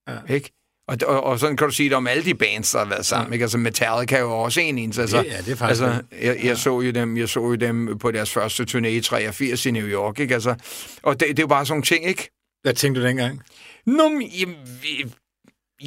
Ja. 0.09 0.19
Ikke? 0.29 0.62
Og, 0.93 1.09
og, 1.09 1.23
og 1.25 1.39
sådan 1.39 1.57
kan 1.57 1.67
du 1.69 1.73
sige 1.75 1.89
det 1.89 1.97
om 1.97 2.07
alle 2.07 2.25
de 2.25 2.35
bands, 2.35 2.71
der 2.71 2.79
har 2.79 2.87
været 2.87 3.07
sammen. 3.07 3.29
Ja. 3.29 3.33
Ikke? 3.33 3.43
Altså 3.43 3.59
Metallica 3.59 4.17
er 4.17 4.21
jo 4.21 4.33
også 4.33 4.61
en 4.61 4.79
ens. 4.79 4.99
Altså, 4.99 5.17
Ja, 5.17 5.23
ja, 5.23 5.39
det 5.39 5.53
er 5.53 5.57
faktisk 5.57 5.83
altså, 5.83 6.03
det. 6.11 6.27
jeg, 6.27 6.45
jeg, 6.45 6.59
så 6.59 6.81
jo 6.81 6.91
dem, 6.91 7.17
jeg 7.17 7.29
så 7.29 7.41
jo 7.41 7.55
dem 7.55 7.99
på 7.99 8.11
deres 8.11 8.33
første 8.33 8.67
turné 8.71 8.87
i 8.87 9.01
83 9.01 9.67
i 9.67 9.71
New 9.71 9.87
York. 9.87 10.19
Ikke? 10.21 10.35
Altså, 10.35 10.55
og 11.03 11.21
det, 11.21 11.29
det 11.29 11.39
er 11.39 11.43
jo 11.43 11.47
bare 11.47 11.67
sådan 11.67 11.73
nogle 11.73 11.85
ting, 11.85 12.07
ikke? 12.07 12.31
Hvad 12.63 12.75
tænkte 12.75 13.01
du 13.01 13.07
dengang? 13.07 13.43
Nå, 13.87 14.11
jeg, 14.41 14.49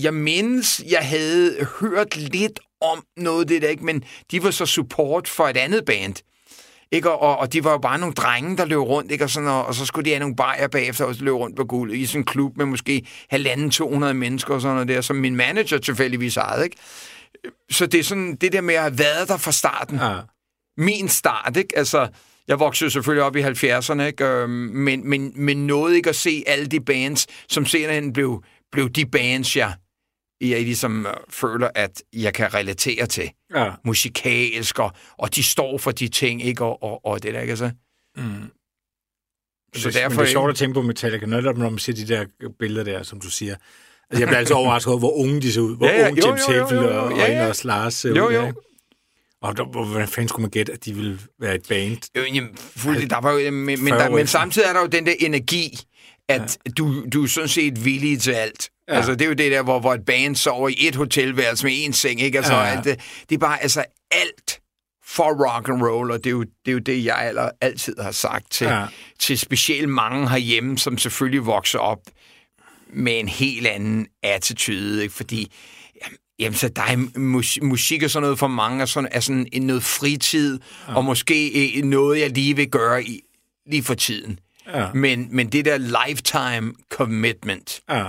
jeg 0.03 0.13
mindes, 0.13 0.81
jeg 0.89 0.99
havde 1.01 1.67
hørt 1.79 2.17
lidt 2.17 2.59
om 2.81 3.03
noget 3.17 3.41
af 3.41 3.47
det 3.47 3.61
der, 3.61 3.69
ikke? 3.69 3.85
men 3.85 4.03
de 4.31 4.43
var 4.43 4.51
så 4.51 4.65
support 4.65 5.27
for 5.27 5.47
et 5.47 5.57
andet 5.57 5.85
band. 5.85 6.15
Ikke? 6.91 7.11
Og, 7.11 7.37
og, 7.37 7.53
de 7.53 7.63
var 7.63 7.71
jo 7.71 7.77
bare 7.77 7.99
nogle 7.99 8.13
drenge, 8.13 8.57
der 8.57 8.65
løb 8.65 8.79
rundt, 8.79 9.11
ikke? 9.11 9.23
Og, 9.23 9.29
sådan, 9.29 9.49
og, 9.49 9.65
og 9.65 9.75
så 9.75 9.85
skulle 9.85 10.05
de 10.05 10.09
have 10.09 10.19
nogle 10.19 10.35
bajer 10.35 10.67
bagefter, 10.67 11.05
og 11.05 11.15
så 11.15 11.23
løb 11.23 11.33
rundt 11.33 11.55
på 11.55 11.63
guld 11.65 11.93
i 11.93 12.05
sådan 12.05 12.21
en 12.21 12.25
klub 12.25 12.57
med 12.57 12.65
måske 12.65 13.05
halvanden 13.29 13.71
200 13.71 14.13
mennesker 14.13 14.53
og 14.53 14.61
sådan 14.61 14.73
noget 14.75 14.87
der, 14.87 15.01
som 15.01 15.15
min 15.15 15.35
manager 15.35 15.77
tilfældigvis 15.77 16.37
ejede. 16.37 16.63
Ikke? 16.63 16.77
Så 17.71 17.85
det 17.85 17.99
er 17.99 18.03
sådan 18.03 18.35
det 18.35 18.53
der 18.53 18.61
med 18.61 18.75
at 18.75 18.81
have 18.81 18.99
været 18.99 19.27
der 19.27 19.37
fra 19.37 19.51
starten 19.51 19.97
Ja. 19.97 20.15
min 20.77 21.07
start, 21.09 21.57
ikke? 21.57 21.77
Altså, 21.77 22.07
jeg 22.47 22.59
voksede 22.59 22.91
selvfølgelig 22.91 23.23
op 23.23 23.35
i 23.35 23.41
70'erne, 23.41 24.01
ikke? 24.01 24.25
Øh, 24.25 24.49
men, 24.49 25.09
men, 25.09 25.31
men 25.35 25.67
nåede 25.67 25.95
ikke 25.95 26.09
at 26.09 26.15
se 26.15 26.43
alle 26.47 26.65
de 26.65 26.79
bands, 26.79 27.27
som 27.49 27.65
senere 27.65 28.11
blev, 28.11 28.43
blev 28.71 28.89
de 28.89 29.05
bands, 29.05 29.55
jeg, 29.55 29.73
jeg 30.41 30.61
ligesom 30.61 31.05
øh, 31.05 31.13
føler, 31.29 31.69
at 31.75 32.03
jeg 32.13 32.33
kan 32.33 32.53
relatere 32.53 33.05
til. 33.05 33.29
Ja. 33.55 33.71
Musikalsk, 33.85 34.79
og, 34.79 34.91
og 35.17 35.35
de 35.35 35.43
står 35.43 35.77
for 35.77 35.91
de 35.91 36.07
ting, 36.07 36.43
ikke? 36.43 36.63
Og, 36.65 36.83
og, 36.83 37.05
og 37.05 37.23
det 37.23 37.33
der, 37.33 37.41
ikke? 37.41 37.51
Altså, 37.51 37.71
Så 39.75 39.87
det, 39.89 39.93
derfor, 39.93 40.09
men 40.09 40.19
det 40.19 40.25
er 40.27 40.31
sjovt 40.31 40.49
at 40.49 40.55
tænke 40.55 40.73
på 40.73 40.81
Metallica, 40.81 41.25
netop 41.25 41.57
når 41.57 41.69
man 41.69 41.79
ser 41.79 41.93
de 41.93 42.07
der 42.07 42.25
billeder 42.59 42.83
der, 42.83 43.03
som 43.03 43.19
du 43.21 43.29
siger. 43.29 43.55
Altså, 44.09 44.21
jeg 44.21 44.27
bliver 44.27 44.39
altid 44.39 44.55
overrasket 44.55 44.91
over, 44.91 44.99
hvor 44.99 45.11
unge 45.17 45.41
de 45.41 45.51
ser 45.53 45.61
ud. 45.61 45.77
Hvor 45.77 45.87
Ja, 45.87 45.99
ja, 46.01 46.07
unge 46.09 46.27
James 46.27 46.45
Hetfield 46.45 46.83
og, 46.85 46.91
Ja, 46.91 46.99
og 46.99 47.17
ja. 47.17 47.25
Anders 47.25 47.63
Lars 47.63 47.93
ser 47.93 48.15
Jo, 48.15 48.27
ud. 48.27 48.33
jo. 48.33 48.53
Og 49.41 49.57
der, 49.57 49.65
hvor- 49.65 49.85
hvordan 49.85 50.07
fanden 50.07 50.27
skulle 50.27 50.41
man 50.43 50.49
gætte, 50.51 50.73
at 50.73 50.85
de 50.85 50.93
ville 50.93 51.19
være 51.39 51.55
et 51.55 51.65
band? 51.69 51.97
Jamen, 52.33 52.57
fuldstændig. 52.57 53.09
Der 53.09 53.21
var 53.21 53.31
jo, 53.31 53.51
men, 53.51 53.65
men, 53.65 53.87
40 53.87 53.99
der, 53.99 54.09
men 54.09 54.27
samtidig 54.27 54.67
er 54.67 54.73
der 54.73 54.79
jo 54.81 54.87
den 54.87 55.05
der 55.05 55.13
energi, 55.19 55.79
at 56.29 56.57
ja. 56.65 56.71
du, 56.71 57.05
du 57.13 57.23
er 57.23 57.27
sådan 57.27 57.49
set 57.49 57.85
villig 57.85 58.21
til 58.21 58.31
alt. 58.31 58.69
Ja. 58.87 58.93
Altså, 58.95 59.11
det 59.11 59.21
er 59.21 59.25
jo 59.25 59.33
det 59.33 59.51
der, 59.51 59.61
hvor, 59.63 59.79
hvor 59.79 59.93
et 59.93 60.05
band 60.05 60.35
sover 60.35 60.69
i 60.69 60.75
et 60.87 60.95
hotelværelse 60.95 61.65
med 61.65 61.73
en 61.85 61.93
seng, 61.93 62.21
ikke? 62.21 62.37
Altså, 62.37 62.53
Ja, 62.53 62.63
ja. 62.67 62.81
Det, 62.83 62.99
det 63.29 63.35
er 63.35 63.39
bare, 63.39 63.61
altså, 63.63 63.83
alt 64.11 64.59
for 65.05 65.23
rock 65.53 65.69
and 65.69 65.81
roll, 65.83 66.11
og 66.11 66.17
det 66.17 66.25
er 66.25 66.31
jo 66.31 66.41
det, 66.43 66.67
er 66.67 66.71
jo 66.71 66.79
det 66.79 67.05
jeg 67.05 67.17
aller, 67.17 67.49
altid 67.61 67.95
har 67.99 68.11
sagt 68.11 68.51
til, 68.51 68.67
Ja. 68.67 68.85
til 69.19 69.37
specielt 69.37 69.89
mange 69.89 70.29
herhjemme, 70.29 70.77
som 70.77 70.97
selvfølgelig 70.97 71.45
vokser 71.45 71.79
op 71.79 71.99
med 72.93 73.19
en 73.19 73.27
helt 73.27 73.67
anden 73.67 74.07
attitude, 74.23 75.01
ikke? 75.03 75.13
fordi 75.13 75.51
jamen, 76.05 76.17
jamen, 76.39 76.55
så 76.55 76.69
der 76.69 76.81
er 76.81 77.19
mus- 77.19 77.59
musik 77.61 78.03
og 78.03 78.09
sådan 78.09 78.21
noget 78.23 78.39
for 78.39 78.47
mange, 78.47 78.81
er 78.81 78.85
sådan, 78.85 79.09
er 79.11 79.19
sådan 79.19 79.47
en 79.53 79.61
noget 79.61 79.83
fritid, 79.83 80.59
ja. 80.87 80.95
og 80.95 81.05
måske 81.05 81.69
øh, 81.77 81.83
noget, 81.83 82.19
jeg 82.19 82.29
lige 82.29 82.55
vil 82.55 82.69
gøre 82.69 83.03
i, 83.03 83.21
lige 83.65 83.83
for 83.83 83.93
tiden. 83.93 84.39
Ja. 84.73 84.87
Men, 84.93 85.27
men 85.31 85.47
det 85.47 85.65
der 85.65 85.77
lifetime 86.07 86.73
commitment, 86.91 87.81
Ja. 87.89 88.03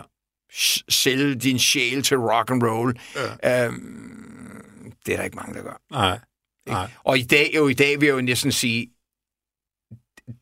Sælge 0.88 1.34
din 1.34 1.58
sjæl 1.58 2.02
til 2.02 2.16
rock 2.16 2.50
and 2.50 2.62
roll, 2.62 3.00
ja. 3.42 3.66
øhm, 3.66 4.92
det 5.06 5.12
er 5.12 5.16
der 5.16 5.24
ikke 5.24 5.36
mange, 5.36 5.54
der 5.54 5.62
gør. 5.62 5.80
Nej. 5.90 6.18
Nej. 6.68 6.90
Og 7.04 7.18
i 7.18 7.22
dag, 7.22 7.50
jo 7.54 7.68
i 7.68 7.74
dag 7.74 8.00
vil 8.00 8.06
jeg 8.06 8.14
jo 8.14 8.20
næsten 8.20 8.52
sige, 8.52 8.88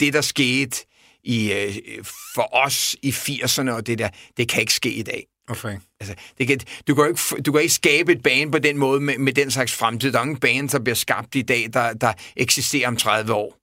det 0.01 0.13
der 0.13 0.21
skete 0.21 0.87
i, 1.25 1.53
øh, 1.53 2.05
for 2.35 2.55
os 2.55 2.97
i 3.03 3.11
80'erne 3.11 3.71
og 3.71 3.87
det 3.87 3.99
der, 3.99 4.09
det 4.37 4.49
kan 4.49 4.61
ikke 4.61 4.75
ske 4.75 4.93
i 4.93 5.03
dag. 5.03 5.27
Hvorfor 5.47 5.69
ikke? 5.69 5.83
Altså, 6.01 6.15
det 6.39 6.47
kan, 6.47 6.61
du, 6.89 6.95
kan 6.95 7.09
ikke, 7.09 7.43
du 7.43 7.53
kan 7.53 7.61
ikke 7.61 7.75
skabe 7.75 8.13
et 8.13 8.23
band 8.23 8.53
på 8.53 8.59
den 8.59 8.79
måde 8.79 9.01
med, 9.01 9.19
med 9.19 9.33
den 9.33 9.51
slags 9.51 9.75
fremtid. 9.75 10.13
Der 10.13 10.19
er 10.19 10.23
ingen 10.23 10.41
band, 10.41 10.69
der 10.69 10.79
bliver 10.79 10.95
skabt 10.95 11.35
i 11.35 11.43
dag, 11.43 11.73
der, 11.73 11.93
der 11.93 12.13
eksisterer 12.37 12.89
om 12.89 12.97
30 12.97 13.35
år. 13.35 13.59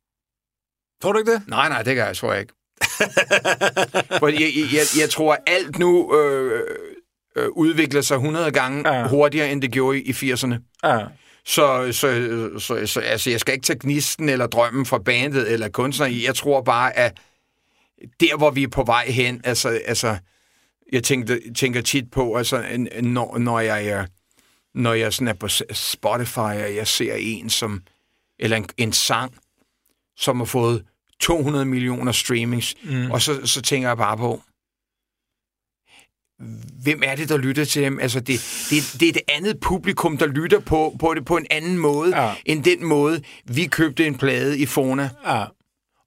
Tror 1.02 1.12
du 1.12 1.20
ikke 1.20 1.32
det? 1.32 1.48
Nej, 1.48 1.70
nej, 1.70 1.84
det 1.84 1.96
kan 1.96 2.06
jeg, 2.06 2.18
tror 2.18 2.32
jeg 2.32 2.42
ikke. 2.42 2.54
Jeg, 4.22 4.52
jeg, 4.74 4.86
jeg, 5.00 5.10
tror, 5.10 5.34
at 5.34 5.40
alt 5.48 5.80
nu 5.80 6.16
øh, 6.16 6.62
øh, 7.36 7.50
udvikler 7.50 8.02
sig 8.02 8.16
100 8.16 8.52
gange 8.52 8.94
Ja. 8.94 9.08
hurtigere, 9.08 9.52
end 9.52 9.62
det 9.62 9.72
gjorde 9.72 10.02
i, 10.02 10.10
i 10.10 10.12
80'erne. 10.12 10.56
Ja. 10.84 11.00
Så, 11.46 11.88
så, 11.92 12.50
så, 12.60 12.86
så 12.88 13.00
altså, 13.00 13.30
jeg 13.30 13.40
skal 13.40 13.54
ikke 13.54 13.66
tage 13.66 13.80
gnisten 13.80 14.30
eller 14.30 14.48
drømmen 14.48 14.86
fra 14.86 14.98
bandet 14.98 15.52
eller 15.52 15.70
kunstner. 15.70 16.08
Jeg 16.08 16.36
tror 16.36 16.62
bare, 16.62 16.98
at 16.98 17.18
der, 18.20 18.38
hvor 18.38 18.52
vi 18.52 18.64
er 18.64 18.68
på 18.68 18.84
vej 18.84 19.06
hen, 19.06 19.42
altså, 19.44 19.80
altså 19.86 20.18
jeg 20.92 21.04
tænkte, 21.04 21.54
tænker 21.54 21.82
tit 21.82 22.12
på, 22.12 22.36
altså, 22.36 22.64
når, 23.02 23.38
når 23.38 23.60
jeg 23.60 23.88
er, 23.88 24.06
når 24.76 24.94
jeg 24.94 25.14
sådan 25.14 25.28
er 25.28 25.34
på 25.34 25.48
Spotify, 25.72 26.40
og 26.40 26.76
jeg 26.76 26.88
ser 26.88 27.16
en 27.20 27.50
som, 27.50 27.82
eller 28.40 28.58
en, 28.58 28.66
en 28.78 28.94
sang, 28.94 29.34
som 30.18 30.38
har 30.38 30.46
fået 30.46 30.84
200 31.22 31.66
millioner 31.66 32.12
streamings, 32.12 32.76
mm. 32.84 33.12
og 33.12 33.22
så, 33.22 33.46
så 33.48 33.62
tænker 33.62 33.88
jeg 33.88 33.98
bare 33.98 34.18
på, 34.18 34.42
hvem 36.84 37.02
er 37.06 37.16
det, 37.16 37.30
der 37.30 37.38
lytter 37.38 37.66
til 37.66 37.82
dem? 37.84 38.00
Altså, 38.00 38.20
det, 38.20 38.40
det, 38.70 38.96
det 39.00 39.08
er 39.08 39.10
et 39.10 39.22
andet 39.38 39.60
publikum, 39.60 40.18
der 40.18 40.26
lytter 40.28 40.60
på, 40.60 40.96
på 41.00 41.14
det 41.14 41.26
på 41.26 41.38
en 41.38 41.46
anden 41.52 41.78
måde, 41.78 42.22
Ja. 42.24 42.34
end 42.46 42.64
den 42.64 42.86
måde, 42.86 43.22
vi 43.46 43.66
købte 43.66 44.06
en 44.08 44.18
plade 44.18 44.60
i 44.60 44.66
Fona 44.66 45.10
Ja. 45.26 45.46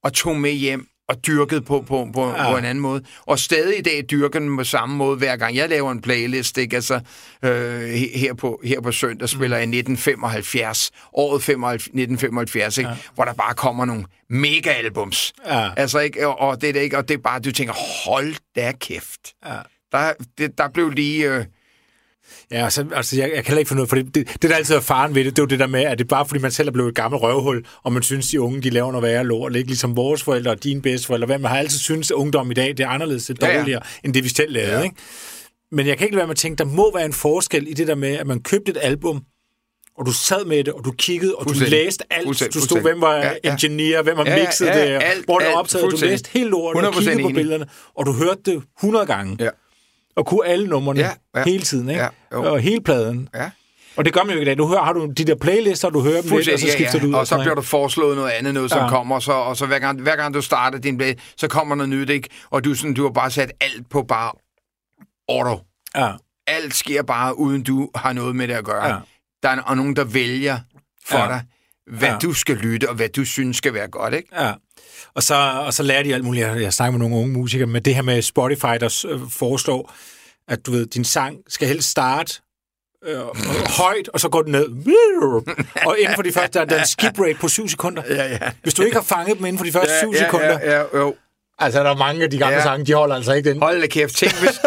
og 0.02 0.12
tog 0.12 0.36
med 0.36 0.52
hjem 0.52 0.88
og 1.08 1.26
dyrkede 1.26 1.60
på, 1.60 1.84
på, 1.88 2.08
på, 2.14 2.28
Ja. 2.30 2.50
på 2.50 2.56
en 2.56 2.64
anden 2.64 2.82
måde. 2.82 3.02
Og 3.26 3.38
stadig 3.38 3.78
i 3.78 3.82
dag 3.82 4.04
dyrker 4.10 4.38
den 4.38 4.56
på 4.56 4.64
samme 4.64 4.96
måde, 4.96 5.16
hver 5.16 5.36
gang 5.36 5.56
jeg 5.56 5.68
laver 5.68 5.92
en 5.92 6.00
playlist. 6.02 6.58
Ikke? 6.58 6.76
Altså, 6.76 6.94
øh, 7.44 7.92
he- 7.92 8.18
her, 8.18 8.34
på, 8.34 8.60
her 8.64 8.80
på 8.80 8.92
søndag 8.92 9.28
spiller 9.28 9.56
jeg 9.56 9.62
1975, 9.66 10.90
året 11.12 11.42
75, 11.42 11.82
1975, 11.86 12.78
ikke? 12.78 12.90
Ja. 12.90 12.96
hvor 13.14 13.24
der 13.24 13.32
bare 13.32 13.54
kommer 13.54 13.84
nogle 13.84 14.04
mega-albums. 14.30 15.32
Ja. 15.46 15.70
Altså, 15.76 15.98
ikke? 15.98 16.28
Og, 16.28 16.38
og, 16.40 16.60
det 16.60 16.68
er 16.68 16.72
det 16.72 16.80
ikke, 16.80 16.96
og 16.98 17.08
det 17.08 17.14
er 17.14 17.18
bare, 17.18 17.40
du 17.40 17.52
tænker, 17.52 17.74
hold 18.06 18.34
da 18.56 18.72
kæft. 18.80 19.20
Ja. 19.46 19.56
Der, 19.92 20.12
det, 20.38 20.58
der 20.58 20.68
blev 20.68 20.90
lige... 20.90 21.34
Øh, 21.34 21.44
Ja, 22.52 22.64
altså, 22.64 22.84
altså 22.94 23.16
jeg, 23.16 23.32
jeg 23.34 23.44
kan 23.44 23.58
ikke 23.58 23.74
ud 23.74 23.80
af, 23.80 23.88
for 23.88 23.96
det, 23.96 24.14
det, 24.14 24.28
det, 24.42 24.50
der 24.50 24.56
altid 24.56 24.74
er 24.74 24.80
faren 24.80 25.14
ved 25.14 25.24
det, 25.24 25.36
det 25.36 25.38
er 25.38 25.42
jo 25.42 25.46
det 25.46 25.58
der 25.58 25.66
med, 25.66 25.80
at 25.84 25.98
det 25.98 26.04
er 26.04 26.08
bare 26.08 26.26
fordi, 26.26 26.40
man 26.40 26.50
selv 26.50 26.68
er 26.68 26.72
blevet 26.72 26.88
et 26.88 26.94
gammelt 26.94 27.22
røvhul, 27.22 27.64
og 27.82 27.92
man 27.92 28.02
synes, 28.02 28.28
de 28.28 28.40
unge, 28.40 28.62
de 28.62 28.70
laver 28.70 28.92
noget 28.92 29.02
værre 29.02 29.24
lort, 29.24 29.56
ikke 29.56 29.68
ligesom 29.68 29.96
vores 29.96 30.22
forældre 30.22 30.50
og 30.50 30.64
dine 30.64 30.82
bedsteforældre, 30.82 31.26
hvad 31.26 31.38
man 31.38 31.50
har 31.50 31.58
altid 31.58 31.78
synes, 31.78 32.10
at 32.10 32.14
ungdom 32.14 32.50
i 32.50 32.54
dag, 32.54 32.68
det 32.68 32.80
er 32.80 32.88
anderledes, 32.88 33.26
det 33.26 33.42
er 33.42 33.46
Ja, 33.46 33.52
ja. 33.52 33.58
dårligere, 33.58 33.80
end 34.04 34.14
det 34.14 34.24
vi 34.24 34.28
selv 34.28 34.52
lavede, 34.52 34.72
Ja. 34.76 34.82
ikke? 34.82 34.96
Men 35.72 35.86
jeg 35.86 35.98
kan 35.98 36.04
ikke 36.06 36.14
lade 36.14 36.18
være 36.20 36.26
med 36.26 36.34
at 36.34 36.38
tænke, 36.38 36.58
der 36.58 36.64
må 36.64 36.92
være 36.96 37.04
en 37.06 37.12
forskel 37.12 37.68
i 37.68 37.72
det 37.72 37.86
der 37.86 37.94
med, 37.94 38.12
at 38.12 38.26
man 38.26 38.40
købte 38.40 38.70
et 38.70 38.78
album, 38.82 39.22
og 39.98 40.06
du 40.06 40.12
sad 40.12 40.44
med 40.44 40.64
det, 40.64 40.72
og 40.74 40.84
du 40.84 40.92
kiggede, 40.98 41.34
og 41.34 41.44
du 41.48 41.54
læste 41.68 42.04
alt. 42.10 42.24
Fuldstændig. 42.26 42.54
Du 42.54 42.60
stod, 42.60 42.80
hvem 42.82 43.00
var 43.00 43.16
Ja, 43.16 43.32
ja. 43.44 43.50
engineer, 43.52 44.02
hvem 44.02 44.16
har 44.16 44.24
Ja, 44.24 44.36
ja, 44.36 44.44
mixet 44.44 44.66
ja, 44.66 44.94
det, 44.94 45.02
alt, 45.02 45.24
hvor 45.24 45.38
det 45.38 45.48
var 45.48 45.54
optaget, 45.54 45.90
du 45.92 45.96
læste 46.00 46.30
hele 46.32 46.50
lortet, 46.50 46.82
og 46.84 46.94
100% 46.94 46.98
kiggede 47.00 47.22
på 47.22 47.28
billederne, 47.28 47.66
og 47.96 48.06
du 48.06 48.12
hørte 48.12 48.40
det 48.44 48.62
100 48.80 49.06
gange, 49.06 49.36
ja. 49.40 49.48
Og 50.16 50.26
kunne 50.26 50.46
alle 50.46 50.66
numrene 50.66 51.00
Ja, 51.00 51.10
ja. 51.36 51.44
hele 51.44 51.62
tiden, 51.62 51.88
ikke? 51.88 52.02
Ja, 52.02 52.08
jo. 52.32 52.52
og 52.52 52.60
hele 52.60 52.80
pladen. 52.80 53.28
Ja. 53.34 53.50
Og 53.96 54.04
det 54.04 54.12
gør 54.12 54.20
man 54.22 54.30
jo 54.34 54.40
ikke 54.40 54.42
i 54.42 54.44
dag. 54.54 54.58
Du 54.58 54.66
hører, 54.66 54.82
har 54.82 54.92
du 54.92 55.06
de 55.16 55.24
der 55.24 55.34
playlister, 55.34 55.90
du 55.90 56.00
hører 56.00 56.22
dem 56.22 56.36
lidt, 56.36 56.48
og 56.48 56.58
så 56.58 56.68
skifter 56.72 56.98
du 57.00 57.06
ud. 57.06 57.12
Og 57.12 57.26
så 57.26 57.28
sådan 57.28 57.42
bliver 57.44 57.54
du 57.54 57.62
foreslået 57.62 58.16
noget 58.16 58.30
andet, 58.30 58.54
noget 58.54 58.70
som 58.70 58.78
Ja. 58.78 58.84
ja. 58.84 58.90
kommer, 58.90 59.18
så, 59.20 59.32
og 59.32 59.56
så 59.56 59.66
hver 59.66 59.78
gang, 59.78 60.00
hver 60.02 60.16
gang 60.16 60.34
du 60.34 60.40
starter 60.42 60.78
din 60.78 60.98
play, 60.98 61.12
så 61.36 61.48
kommer 61.48 61.74
noget 61.74 61.88
nyt, 61.88 62.10
ikke? 62.10 62.28
Og 62.50 62.64
du, 62.64 62.74
sådan, 62.74 62.94
du 62.94 63.02
har 63.02 63.10
bare 63.10 63.30
sat 63.30 63.52
alt 63.60 63.90
på 63.90 64.02
bare 64.02 64.32
auto. 65.28 65.60
Ja, 65.96 66.10
Alt 66.46 66.74
sker 66.74 67.02
bare, 67.02 67.38
uden 67.38 67.62
du 67.62 67.90
har 67.94 68.12
noget 68.12 68.36
med 68.36 68.48
det 68.48 68.54
at 68.54 68.64
gøre. 68.64 68.86
Ja. 68.86 68.96
Der 69.42 69.48
er, 69.48 69.62
er 69.70 69.74
nogen, 69.74 69.96
der 69.96 70.04
vælger 70.04 70.58
for 71.06 71.18
Ja. 71.18 71.26
dig, 71.26 71.42
hvad 71.98 72.08
Ja. 72.08 72.18
du 72.22 72.32
skal 72.32 72.56
lytte, 72.56 72.88
og 72.88 72.94
hvad 72.94 73.08
du 73.08 73.24
synes 73.24 73.56
skal 73.56 73.74
være 73.74 73.88
godt, 73.88 74.14
ikke? 74.14 74.28
ja. 74.44 74.52
Og 75.14 75.22
så, 75.22 75.34
og 75.66 75.74
så 75.74 75.82
lærer 75.82 76.02
de 76.02 76.14
alt 76.14 76.24
muligt. 76.24 76.46
Jeg, 76.46 76.62
jeg 76.62 76.72
snakker 76.72 76.98
med 76.98 77.08
nogle 77.08 77.16
unge 77.22 77.32
musikere, 77.32 77.66
med 77.66 77.80
det 77.80 77.94
her 77.94 78.02
med 78.02 78.22
Spotify, 78.22 78.74
der 78.80 79.04
øh, 79.08 79.20
foreslår, 79.30 79.94
at 80.48 80.66
du 80.66 80.70
ved, 80.70 80.86
din 80.86 81.04
sang 81.04 81.36
skal 81.48 81.68
helst 81.68 81.90
starte 81.90 82.34
øh, 83.06 83.20
højt, 83.78 84.08
og 84.08 84.20
så 84.20 84.28
går 84.28 84.42
den 84.42 84.52
ned. 84.52 84.68
Og 85.86 85.96
inden 86.00 86.14
for 86.14 86.22
de 86.22 86.32
første, 86.32 86.58
der 86.58 86.76
er 86.76 86.80
en 86.80 86.86
skip 86.86 87.20
rate 87.20 87.34
på 87.40 87.48
7 87.48 87.68
sekunder. 87.68 88.02
Ja, 88.08 88.26
ja. 88.26 88.38
Hvis 88.62 88.74
du 88.74 88.82
ikke 88.82 88.96
har 88.96 89.02
fanget 89.04 89.38
dem 89.38 89.46
inden 89.46 89.58
for 89.58 89.64
de 89.64 89.72
første 89.72 89.98
7 89.98 90.14
sekunder, 90.14 90.58
Ja, 90.60 90.80
ja, 90.80 90.84
jo. 90.98 91.14
altså 91.58 91.82
der 91.82 91.90
er 91.90 91.96
mange 91.96 92.22
af 92.24 92.30
de 92.30 92.38
gamle 92.38 92.56
Ja. 92.56 92.62
sange, 92.62 92.86
de 92.86 92.94
holder 92.94 93.16
altså 93.16 93.32
ikke 93.32 93.50
den. 93.50 93.62
Hold 93.62 93.80
da 93.80 93.86
kæft. 93.86 94.14
Tænk, 94.16 94.32
hvis, 94.38 94.50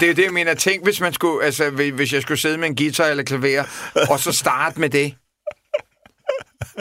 det 0.00 0.02
er 0.02 0.06
jo 0.06 0.12
det, 0.14 0.24
jeg 0.24 0.32
mener. 0.32 0.54
Tænk, 0.54 0.84
hvis, 0.84 1.00
man 1.00 1.12
skulle, 1.12 1.44
altså, 1.44 1.70
hvis 1.70 2.12
jeg 2.12 2.22
skulle 2.22 2.38
sidde 2.40 2.58
med 2.58 2.68
en 2.68 2.76
guitar 2.76 3.06
eller 3.06 3.24
klaver, 3.24 3.64
og 4.10 4.20
så 4.20 4.32
starte 4.32 4.80
med 4.80 4.90
det. 4.90 5.14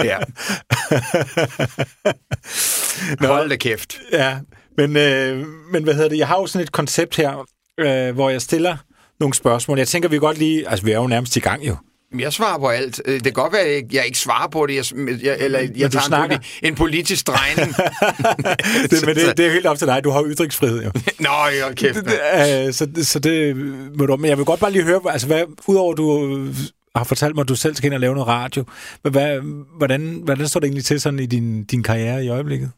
Ja. 0.03 0.17
Hold 3.21 3.49
da 3.49 3.55
kæft. 3.55 3.97
Ja, 4.11 4.35
men, 4.77 4.97
øh, 4.97 5.45
men 5.71 5.83
hvad 5.83 5.93
hedder 5.93 6.09
det? 6.09 6.17
Jeg 6.17 6.27
har 6.27 6.35
jo 6.39 6.47
sådan 6.47 6.63
et 6.63 6.71
koncept 6.71 7.15
her, 7.17 7.45
øh, 7.79 8.15
hvor 8.15 8.29
jeg 8.29 8.41
stiller 8.41 8.77
nogle 9.19 9.33
spørgsmål. 9.33 9.77
Jeg 9.77 9.87
tænker, 9.87 10.09
vi 10.09 10.17
godt 10.17 10.37
lige... 10.37 10.69
Altså, 10.69 10.85
vi 10.85 10.91
er 10.91 10.95
jo 10.97 11.07
nærmest 11.07 11.35
i 11.35 11.39
gang 11.39 11.67
jo. 11.67 11.75
Jeg 12.19 12.33
svarer 12.33 12.59
på 12.59 12.67
alt. 12.69 13.01
Øh, 13.05 13.13
Det 13.13 13.23
kan 13.23 13.33
godt 13.33 13.53
være, 13.53 13.61
at 13.61 13.83
jeg 13.93 14.05
ikke- 14.05 14.17
svarer 14.17 14.47
på 14.47 14.65
det, 14.65 14.75
jeg, 14.75 14.85
jeg, 15.23 15.37
eller 15.39 15.59
jeg 15.59 15.69
du 15.69 15.77
tager 15.77 15.87
en, 16.01 16.01
snakker. 16.07 16.37
poli, 16.37 16.67
en 16.67 16.75
politisk 16.75 17.27
drejning. 17.27 17.73
Det, 18.91 19.05
men 19.05 19.15
det, 19.15 19.37
det 19.37 19.45
er 19.45 19.51
helt 19.51 19.65
op 19.65 19.77
til 19.77 19.87
dig. 19.87 20.03
Du 20.03 20.09
har 20.09 20.19
jo 20.21 20.27
ytringsfrihed 20.29 20.83
jo. 20.83 20.91
Nå, 21.19 21.29
hold 21.63 21.75
kæft. 21.75 21.95
Det, 21.95 22.05
det, 22.05 22.67
øh, 22.67 22.73
så, 22.73 22.87
så 23.03 23.19
det 23.19 23.55
må 23.97 24.05
du... 24.05 24.15
Men 24.15 24.29
jeg 24.29 24.37
vil 24.37 24.45
godt 24.45 24.59
bare 24.59 24.71
lige 24.71 24.83
høre, 24.83 25.01
altså 25.09 25.27
hvad, 25.27 25.43
udover 25.67 25.93
du 25.93 26.35
øh, 26.37 26.55
har 26.95 27.03
fortalt 27.03 27.35
mig, 27.35 27.41
at 27.41 27.49
du 27.49 27.55
selv 27.55 27.75
skal 27.75 27.87
ind 27.87 27.93
og 27.93 27.99
lave 27.99 28.13
noget 28.13 28.27
radio, 28.27 28.63
hvad, 29.01 29.11
hvad, 29.11 29.39
hvordan, 29.77 30.21
hvordan 30.23 30.47
står 30.47 30.59
det 30.59 30.67
egentlig 30.67 30.85
til 30.85 31.01
sådan 31.01 31.19
i 31.19 31.25
din, 31.25 31.63
din 31.63 31.83
karriere 31.83 32.25
i 32.25 32.29
øjeblikket? 32.29 32.71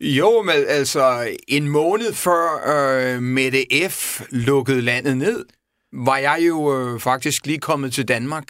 Jo, 0.00 0.42
men 0.42 0.54
altså, 0.68 1.28
en 1.48 1.68
måned 1.68 2.12
før 2.12 2.62
øh, 2.66 3.22
Mette 3.22 3.66
F. 3.88 4.20
lukkede 4.30 4.80
landet 4.80 5.16
ned, 5.16 5.44
var 5.92 6.16
jeg 6.16 6.38
jo 6.48 6.78
øh, 6.78 7.00
faktisk 7.00 7.46
lige 7.46 7.58
kommet 7.58 7.92
til 7.92 8.08
Danmark. 8.08 8.44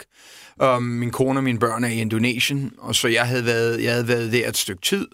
Øh, 0.61 0.81
min 0.81 1.11
kone 1.11 1.39
og 1.39 1.43
mine 1.43 1.59
børn 1.59 1.83
er 1.83 1.87
i 1.87 2.01
Indonesien, 2.01 2.71
og 2.77 2.95
så 2.95 3.07
jeg 3.07 3.27
havde 3.27 3.45
været, 3.45 3.83
jeg 3.83 3.91
havde 3.91 4.07
været 4.07 4.31
der 4.31 4.49
et 4.49 4.57
stykke 4.57 4.81
tid. 4.81 5.07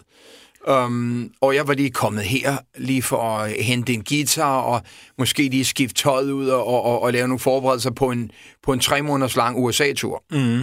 Um, 0.68 1.32
og 1.40 1.54
jeg 1.54 1.68
var 1.68 1.74
lige 1.74 1.90
kommet 1.90 2.24
her, 2.24 2.56
lige 2.78 3.02
for 3.02 3.22
at 3.22 3.52
hente 3.64 3.92
en 3.92 4.04
guitar, 4.04 4.60
og 4.60 4.82
måske 5.18 5.42
lige 5.42 5.64
skifte 5.64 6.02
tøjet 6.02 6.30
ud 6.30 6.48
og, 6.48 6.66
og, 6.66 6.82
og, 6.82 7.02
og 7.02 7.12
lave 7.12 7.28
nogle 7.28 7.38
forberedelser 7.38 7.90
på 7.90 8.10
en, 8.10 8.30
på 8.62 8.72
en 8.72 8.80
tre 8.80 9.02
måneders 9.02 9.36
lang 9.36 9.58
USA-tur. 9.58 10.24
Mm. 10.30 10.62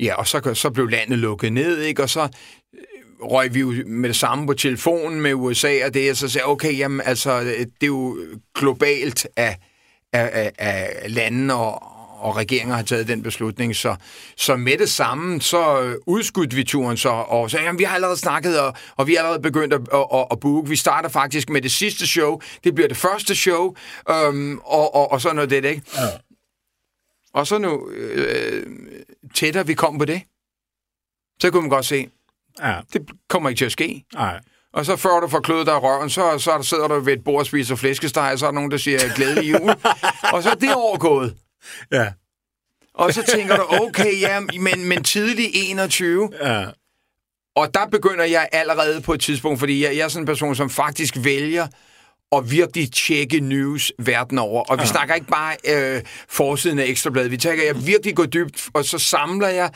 Ja, 0.00 0.14
og 0.14 0.26
så, 0.26 0.54
så 0.54 0.70
blev 0.70 0.88
landet 0.88 1.18
lukket 1.18 1.52
ned, 1.52 1.80
ikke? 1.80 2.02
Og 2.02 2.10
så 2.10 2.20
øh, 2.20 3.26
røg 3.26 3.54
vi 3.54 3.60
jo 3.60 3.74
med 3.86 4.08
det 4.08 4.16
samme 4.16 4.46
på 4.46 4.54
telefonen 4.54 5.20
med 5.20 5.34
USA, 5.34 5.86
og 5.86 5.94
det, 5.94 6.10
og 6.10 6.16
så 6.16 6.28
sagde 6.28 6.46
okay, 6.46 6.78
jamen, 6.78 7.00
altså, 7.04 7.40
det 7.40 7.82
er 7.82 7.86
jo 7.86 8.18
globalt 8.54 9.26
af, 9.36 9.58
af, 10.12 10.52
af, 10.58 10.92
af 11.02 11.14
lande 11.14 11.54
og, 11.54 11.99
og 12.20 12.36
regeringer 12.36 12.76
har 12.76 12.82
taget 12.82 13.08
den 13.08 13.22
beslutning. 13.22 13.76
Så, 13.76 13.96
så 14.36 14.56
med 14.56 14.78
det 14.78 14.90
samme, 14.90 15.40
så 15.40 15.82
øh, 15.82 15.96
udskudte 16.06 16.56
vi 16.56 16.64
turen 16.64 16.96
så, 16.96 17.08
og 17.08 17.50
sagde, 17.50 17.64
jamen, 17.64 17.78
vi 17.78 17.84
har 17.84 17.94
allerede 17.94 18.16
snakket, 18.16 18.60
og, 18.60 18.74
og 18.96 19.06
vi 19.06 19.14
har 19.14 19.18
allerede 19.18 19.42
begyndt 19.42 19.74
at, 19.74 19.80
at, 19.92 20.06
at, 20.14 20.26
at 20.30 20.40
booke. 20.40 20.68
Vi 20.68 20.76
starter 20.76 21.08
faktisk 21.08 21.50
med 21.50 21.62
det 21.62 21.72
sidste 21.72 22.06
show. 22.06 22.40
Det 22.64 22.74
bliver 22.74 22.88
det 22.88 22.96
første 22.96 23.34
show, 23.34 23.74
øhm, 24.10 24.58
og, 24.58 24.94
og, 24.94 25.12
og 25.12 25.20
sådan 25.20 25.36
noget 25.36 25.50
det, 25.50 25.64
ikke? 25.64 25.82
Ja. 25.96 26.08
Og 27.32 27.46
så 27.46 27.58
nu, 27.58 27.88
øh, 27.90 28.66
tættere 29.34 29.66
vi 29.66 29.74
kom 29.74 29.98
på 29.98 30.04
det, 30.04 30.22
så 31.40 31.50
kunne 31.50 31.60
man 31.60 31.70
godt 31.70 31.86
se, 31.86 32.08
ja. 32.62 32.80
det 32.92 33.10
kommer 33.28 33.48
ikke 33.48 33.58
til 33.58 33.64
at 33.64 33.72
ske. 33.72 34.04
Nej. 34.14 34.40
Og 34.72 34.86
så 34.86 34.96
før 34.96 35.20
du 35.20 35.28
får 35.28 35.40
kløet 35.40 35.66
dig 35.66 35.82
røven, 35.82 36.10
så, 36.10 36.38
så 36.38 36.62
sidder 36.62 36.88
du 36.88 37.00
ved 37.00 37.12
et 37.12 37.24
bord 37.24 37.38
og 37.38 37.46
spiser 37.46 37.76
flæskesteg, 37.76 38.32
og 38.32 38.38
så 38.38 38.46
er 38.46 38.50
der 38.50 38.54
nogen, 38.54 38.70
der 38.70 38.76
siger 38.76 38.98
glædelig 39.14 39.50
jul. 39.52 39.70
og 40.34 40.42
så 40.42 40.50
er 40.50 40.54
det 40.54 40.74
overgået. 40.74 41.36
Ja. 41.92 42.12
Og 42.94 43.14
så 43.14 43.22
tænker 43.22 43.56
du, 43.56 43.66
okay, 43.70 44.20
ja, 44.20 44.40
men, 44.40 44.84
men 44.84 45.04
tidlig 45.04 45.50
21. 45.54 46.30
Ja. 46.42 46.66
Og 47.56 47.74
der 47.74 47.86
begynder 47.86 48.24
jeg 48.24 48.48
allerede 48.52 49.00
på 49.00 49.12
et 49.12 49.20
tidspunkt, 49.20 49.58
fordi 49.58 49.84
jeg, 49.84 49.96
jeg 49.96 50.04
er 50.04 50.08
sådan 50.08 50.22
en 50.22 50.26
person, 50.26 50.56
som 50.56 50.70
faktisk 50.70 51.14
vælger 51.18 51.66
at 52.32 52.50
virkelig 52.50 52.92
tjekke 52.92 53.40
news 53.40 53.92
verden 53.98 54.38
over. 54.38 54.62
Og 54.62 54.76
vi 54.76 54.82
ja. 54.82 54.86
snakker 54.86 55.14
ikke 55.14 55.26
bare 55.26 55.56
øh, 55.68 56.02
forsiden 56.28 56.78
af 56.78 56.84
Ekstrabladet. 56.84 57.30
Vi 57.30 57.36
tænker, 57.36 57.64
jeg 57.64 57.86
virkelig 57.86 58.16
går 58.16 58.26
dybt, 58.26 58.68
og 58.74 58.84
så 58.84 58.98
samler 58.98 59.48
jeg 59.48 59.70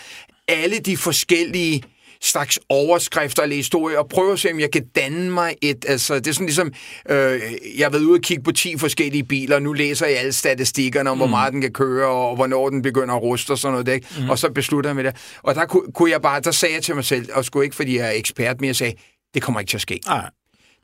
alle 0.48 0.78
de 0.78 0.96
forskellige 0.96 1.82
slags 2.24 2.58
overskrifter 2.68 3.42
eller 3.42 3.56
historier, 3.56 3.98
og 3.98 4.08
prøve 4.08 4.32
at 4.32 4.38
se, 4.38 4.52
om 4.52 4.60
jeg 4.60 4.70
kan 4.70 4.86
danne 4.86 5.30
mig 5.30 5.54
et... 5.62 5.84
Altså, 5.88 6.14
det 6.14 6.26
er 6.26 6.32
sådan 6.32 6.46
ligesom, 6.46 6.72
øh, 7.10 7.40
jeg 7.78 7.86
har 7.86 7.90
været 7.90 8.02
ude 8.02 8.16
og 8.16 8.20
kigge 8.20 8.42
på 8.42 8.52
10 8.52 8.78
forskellige 8.78 9.24
biler, 9.24 9.56
og 9.56 9.62
nu 9.62 9.72
læser 9.72 10.06
jeg 10.06 10.18
alle 10.18 10.32
statistikkerne 10.32 11.10
om, 11.10 11.16
mm. 11.16 11.20
hvor 11.20 11.28
meget 11.28 11.52
den 11.52 11.60
kan 11.60 11.72
køre, 11.72 12.08
og 12.08 12.36
hvornår 12.36 12.70
den 12.70 12.82
begynder 12.82 13.14
at 13.14 13.22
ruste 13.22 13.50
og 13.50 13.58
sådan 13.58 13.72
noget, 13.72 13.88
ikke? 13.88 14.06
Mm. 14.18 14.30
og 14.30 14.38
så 14.38 14.50
beslutter 14.50 14.90
jeg 14.90 14.96
med 14.96 15.04
det. 15.04 15.16
Og 15.42 15.54
der 15.54 15.66
kunne, 15.66 15.92
kunne 15.92 16.10
jeg 16.10 16.22
bare, 16.22 16.40
der 16.40 16.50
sagde 16.50 16.74
jeg 16.74 16.82
til 16.82 16.94
mig 16.94 17.04
selv, 17.04 17.28
og 17.32 17.44
sgu 17.44 17.60
ikke 17.60 17.76
fordi 17.76 17.98
jeg 17.98 18.06
er 18.06 18.12
ekspert, 18.12 18.60
men 18.60 18.68
jeg 18.68 18.76
sagde, 18.76 18.94
det 19.34 19.42
kommer 19.42 19.60
ikke 19.60 19.70
til 19.70 19.76
at 19.76 19.82
ske. 19.82 20.00
Ej. 20.06 20.30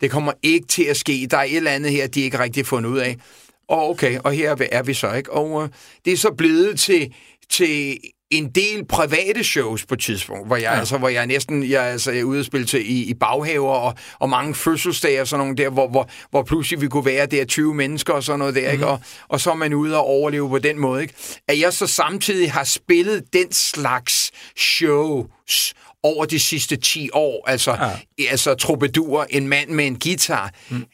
Det 0.00 0.10
kommer 0.10 0.32
ikke 0.42 0.66
til 0.66 0.84
at 0.84 0.96
ske. 0.96 1.28
Der 1.30 1.36
er 1.36 1.42
et 1.42 1.56
eller 1.56 1.70
andet 1.70 1.92
her, 1.92 2.06
de 2.06 2.20
ikke 2.20 2.38
rigtig 2.38 2.66
fundet 2.66 2.90
ud 2.90 2.98
af. 2.98 3.16
Og 3.68 3.90
okay, 3.90 4.18
og 4.24 4.32
her 4.32 4.56
er 4.72 4.82
vi 4.82 4.94
så, 4.94 5.12
ikke? 5.12 5.32
Og 5.32 5.50
uh, 5.50 5.68
det 6.04 6.12
er 6.12 6.16
så 6.16 6.30
blevet 6.38 6.80
til, 6.80 7.14
til 7.50 7.98
en 8.30 8.50
del 8.50 8.84
private 8.84 9.44
shows 9.44 9.86
på 9.86 9.94
et 9.94 10.00
tidspunkt, 10.00 10.46
hvor 10.46 10.56
jeg, 10.56 10.62
ja. 10.62 10.78
altså, 10.78 10.98
hvor 10.98 11.08
jeg 11.08 11.26
næsten 11.26 11.70
jeg, 11.70 11.82
altså, 11.82 12.10
jeg 12.10 12.20
er 12.20 12.24
ude 12.24 12.40
og 12.40 12.44
spille 12.44 12.66
til 12.66 12.90
i, 12.90 13.02
i 13.02 13.14
baghaver 13.14 13.72
og, 13.72 13.94
og 14.18 14.28
mange 14.28 14.54
fødselsdage 14.54 15.20
og 15.20 15.28
sådan 15.28 15.46
nogle 15.46 15.56
der, 15.56 15.70
hvor, 15.70 15.88
hvor, 15.88 16.08
hvor 16.30 16.42
pludselig 16.42 16.80
vi 16.80 16.88
kunne 16.88 17.04
være 17.04 17.26
der 17.26 17.44
20 17.44 17.74
mennesker 17.74 18.12
og 18.12 18.22
sådan 18.22 18.38
noget 18.38 18.54
der, 18.54 18.60
mm-hmm. 18.60 18.72
ikke? 18.72 18.84
Mhm. 18.84 18.92
Og, 18.92 19.00
og 19.28 19.40
så 19.40 19.50
er 19.50 19.54
man 19.54 19.74
ude 19.74 19.96
og 19.96 20.04
overleve 20.04 20.48
på 20.48 20.58
den 20.58 20.78
måde. 20.78 21.02
Ikke? 21.02 21.14
At 21.48 21.60
jeg 21.60 21.72
så 21.72 21.86
samtidig 21.86 22.52
har 22.52 22.64
spillet 22.64 23.24
den 23.32 23.52
slags 23.52 24.30
shows 24.56 25.74
over 26.02 26.24
de 26.24 26.40
sidste 26.40 26.76
10 26.76 27.10
år, 27.12 27.48
altså, 27.48 27.70
ja. 28.18 28.24
altså 28.30 28.54
troubadour, 28.54 29.26
en 29.30 29.48
mand 29.48 29.70
med 29.70 29.86
en 29.86 29.98
guitar, 29.98 30.52
mm 30.68 30.84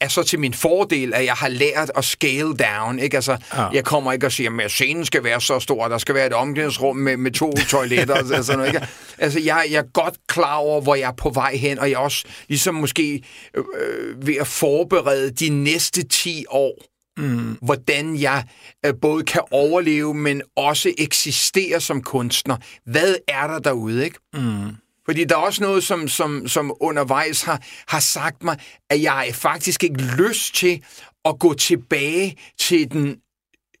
er 0.00 0.08
så 0.08 0.22
til 0.22 0.40
min 0.40 0.54
fordel, 0.54 1.14
at 1.14 1.24
jeg 1.24 1.34
har 1.34 1.48
lært 1.48 1.90
at 1.96 2.04
scale 2.04 2.56
down. 2.56 2.98
Ikke? 2.98 3.16
Altså, 3.16 3.36
ja. 3.54 3.68
Jeg 3.68 3.84
kommer 3.84 4.12
ikke 4.12 4.26
og 4.26 4.32
siger, 4.32 4.60
at 4.60 4.70
scenen 4.70 5.04
skal 5.04 5.24
være 5.24 5.40
så 5.40 5.60
stor, 5.60 5.88
der 5.88 5.98
skal 5.98 6.14
være 6.14 6.26
et 6.26 6.32
omklædningsrum 6.32 6.96
med, 6.96 7.16
med 7.16 7.30
to 7.30 7.52
toiletter. 7.52 8.14
altså, 8.14 8.52
noget, 8.56 8.74
ikke? 8.74 8.86
altså 9.18 9.40
jeg, 9.40 9.66
jeg 9.70 9.78
er 9.78 9.92
godt 9.92 10.14
klar 10.28 10.56
over, 10.56 10.80
hvor 10.80 10.94
jeg 10.94 11.08
er 11.08 11.14
på 11.16 11.30
vej 11.30 11.56
hen, 11.56 11.78
og 11.78 11.90
jeg 11.90 11.94
er 11.94 12.00
også 12.00 12.24
ligesom 12.48 12.74
måske 12.74 13.22
øh, 13.54 14.26
ved 14.26 14.36
at 14.36 14.46
forberede 14.46 15.30
de 15.30 15.48
næste 15.48 16.02
10 16.08 16.44
år, 16.48 16.82
mm. 17.16 17.58
hvordan 17.62 18.16
jeg 18.16 18.44
øh, 18.86 18.94
både 19.02 19.24
kan 19.24 19.42
overleve, 19.50 20.14
men 20.14 20.42
også 20.56 20.92
eksistere 20.98 21.80
som 21.80 22.02
kunstner. 22.02 22.56
Hvad 22.84 23.14
er 23.28 23.46
der 23.46 23.58
derude, 23.58 24.04
ikke? 24.04 24.18
Mm. 24.34 24.76
Fordi 25.06 25.24
der 25.24 25.34
er 25.34 25.40
også 25.40 25.62
noget, 25.62 25.84
som, 25.84 26.08
som, 26.08 26.48
som 26.48 26.72
undervejs 26.80 27.42
har, 27.42 27.62
har 27.88 28.00
sagt 28.00 28.42
mig, 28.42 28.58
at 28.90 29.02
jeg 29.02 29.30
faktisk 29.32 29.84
ikke 29.84 30.02
lyst 30.02 30.54
til 30.54 30.84
at 31.24 31.38
gå 31.38 31.54
tilbage 31.54 32.36
til 32.58 32.92
den 32.92 33.16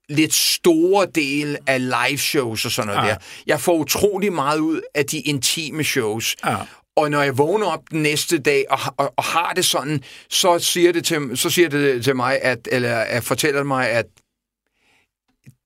lidt 0.08 0.34
store 0.34 1.06
del 1.14 1.56
af 1.66 1.88
live 1.88 2.18
shows 2.18 2.64
og 2.64 2.70
sådan 2.70 2.94
noget 2.94 3.08
ja. 3.08 3.12
der. 3.12 3.18
Jeg 3.46 3.60
får 3.60 3.74
utrolig 3.74 4.32
meget 4.32 4.58
ud 4.58 4.80
af 4.94 5.06
de 5.06 5.20
intime 5.20 5.84
shows. 5.84 6.36
Ja. 6.44 6.56
Og 6.96 7.10
når 7.10 7.22
jeg 7.22 7.38
vågner 7.38 7.66
op 7.66 7.82
den 7.90 8.02
næste 8.02 8.38
dag 8.38 8.64
og, 8.70 8.78
og, 8.96 9.14
og 9.16 9.24
har 9.24 9.52
det 9.52 9.64
sådan, 9.64 10.02
så 10.30 10.58
siger 10.58 10.92
det 10.92 11.04
til, 11.04 11.30
så 11.34 11.50
siger 11.50 11.68
det 11.68 12.04
til 12.04 12.16
mig, 12.16 12.42
at, 12.42 12.68
eller 12.72 12.96
at 12.98 13.24
fortæller 13.24 13.62
mig, 13.62 13.90
at 13.90 14.06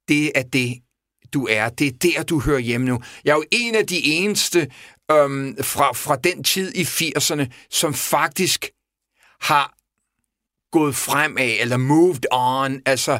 det 0.08 0.32
er 0.34 0.42
det, 0.42 0.78
du 1.34 1.46
er. 1.50 1.68
Det 1.68 1.86
er 1.86 1.92
der, 2.02 2.22
du 2.22 2.40
hører 2.40 2.58
hjemme 2.58 2.86
nu. 2.86 3.02
Jeg 3.24 3.30
er 3.32 3.36
jo 3.36 3.44
en 3.50 3.74
af 3.74 3.86
de 3.86 4.04
eneste 4.04 4.68
øhm, 5.10 5.62
fra, 5.62 5.92
fra 5.92 6.16
den 6.16 6.44
tid 6.44 6.72
i 6.74 6.82
80'erne, 6.82 7.46
som 7.70 7.94
faktisk 7.94 8.70
har 9.40 9.74
gået 10.72 10.96
fremad, 10.96 11.56
eller 11.60 11.76
moved 11.76 12.24
on, 12.30 12.80
altså 12.86 13.18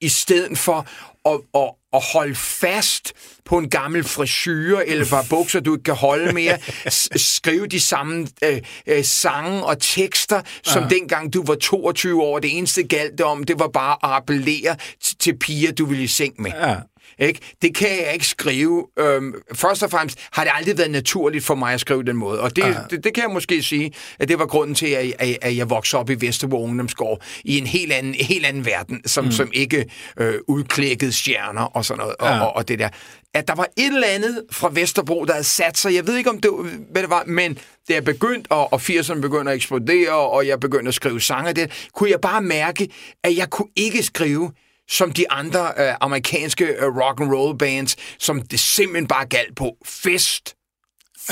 i 0.00 0.08
stedet 0.08 0.58
for 0.58 0.86
at, 1.24 1.40
at, 1.54 1.70
at 1.92 2.02
holde 2.12 2.34
fast 2.34 3.12
på 3.44 3.58
en 3.58 3.70
gammel 3.70 4.04
frisyre 4.04 4.88
eller 4.88 5.06
bare 5.10 5.24
bukser, 5.30 5.60
du 5.60 5.74
ikke 5.74 5.84
kan 5.84 5.94
holde 5.94 6.32
mere. 6.32 6.58
skrive 7.16 7.66
de 7.66 7.80
samme 7.80 8.28
øh, 8.44 8.62
øh, 8.86 9.04
sange 9.04 9.64
og 9.64 9.80
tekster, 9.80 10.42
som 10.62 10.82
ja. 10.82 10.88
dengang 10.88 11.32
du 11.32 11.44
var 11.46 11.54
22 11.54 12.22
år. 12.22 12.38
Det 12.38 12.58
eneste 12.58 12.82
galt 12.82 13.20
om, 13.20 13.44
det 13.44 13.58
var 13.58 13.68
bare 13.68 13.92
at 13.92 14.10
appellere 14.10 14.76
til 15.18 15.38
piger, 15.38 15.72
du 15.72 15.86
ville 15.86 16.04
i 16.04 16.06
seng 16.06 16.34
med. 16.38 16.50
Ja. 16.50 16.76
Ikke? 17.18 17.40
Det 17.62 17.74
kan 17.74 17.88
jeg 17.88 18.10
ikke 18.12 18.26
skrive. 18.26 18.86
Øhm, 18.98 19.34
først 19.54 19.82
og 19.82 19.90
fremmest 19.90 20.18
har 20.32 20.44
det 20.44 20.52
aldrig 20.56 20.78
været 20.78 20.90
naturligt 20.90 21.44
for 21.44 21.54
mig 21.54 21.74
at 21.74 21.80
skrive 21.80 22.02
den 22.02 22.16
måde, 22.16 22.40
og 22.40 22.56
det, 22.56 22.64
uh. 22.64 22.76
det, 22.90 23.04
det 23.04 23.14
kan 23.14 23.22
jeg 23.22 23.30
måske 23.30 23.62
sige, 23.62 23.92
at 24.18 24.28
det 24.28 24.38
var 24.38 24.46
grunden 24.46 24.74
til, 24.74 24.86
at, 24.86 25.12
at, 25.18 25.38
at 25.42 25.56
jeg 25.56 25.70
voksede 25.70 26.00
op 26.00 26.10
i 26.10 26.14
Vesterbro 26.14 26.64
Ungdomsgård 26.64 27.22
i 27.44 27.58
en 27.58 27.66
helt 27.66 27.92
anden, 27.92 28.14
helt 28.14 28.46
anden 28.46 28.66
verden, 28.66 29.08
som, 29.08 29.24
mm. 29.24 29.30
som 29.30 29.50
ikke 29.52 29.84
øh, 30.16 30.34
udklækkede 30.48 31.12
stjerner 31.12 31.62
og 31.62 31.84
sådan 31.84 31.98
noget, 31.98 32.14
uh. 32.22 32.26
og, 32.26 32.46
og, 32.46 32.56
og 32.56 32.68
det 32.68 32.78
der. 32.78 32.88
At 33.34 33.48
der 33.48 33.54
var 33.54 33.66
et 33.76 33.86
eller 33.86 34.06
andet 34.06 34.42
fra 34.50 34.70
Vesterbro, 34.72 35.24
der 35.24 35.32
havde 35.32 35.44
sat 35.44 35.78
sig. 35.78 35.94
Jeg 35.94 36.06
ved 36.06 36.16
ikke, 36.16 36.30
om 36.30 36.40
det, 36.40 36.50
hvad 36.90 37.02
det 37.02 37.10
var, 37.10 37.24
men 37.26 37.58
da 37.88 37.94
jeg 37.94 38.04
begyndte, 38.04 38.52
og, 38.52 38.72
og 38.72 38.80
80'erne 38.80 39.20
begyndte 39.20 39.50
at 39.50 39.56
eksplodere, 39.56 40.14
og 40.14 40.46
jeg 40.46 40.60
begyndte 40.60 40.88
at 40.88 40.94
skrive 40.94 41.20
sange, 41.20 41.52
det, 41.52 41.88
kunne 41.94 42.10
jeg 42.10 42.20
bare 42.20 42.42
mærke, 42.42 42.88
at 43.24 43.36
jeg 43.36 43.50
kunne 43.50 43.68
ikke 43.76 44.02
skrive 44.02 44.52
som 44.92 45.12
de 45.12 45.30
andre 45.30 45.72
øh, 45.78 45.94
amerikanske 46.00 46.64
øh, 46.64 46.96
rock 46.96 47.20
and 47.20 47.32
roll 47.34 47.58
bands, 47.58 47.96
som 48.18 48.42
det 48.42 48.60
simpelthen 48.60 49.06
bare 49.06 49.26
galt 49.26 49.56
på. 49.56 49.76
Fest. 49.84 50.56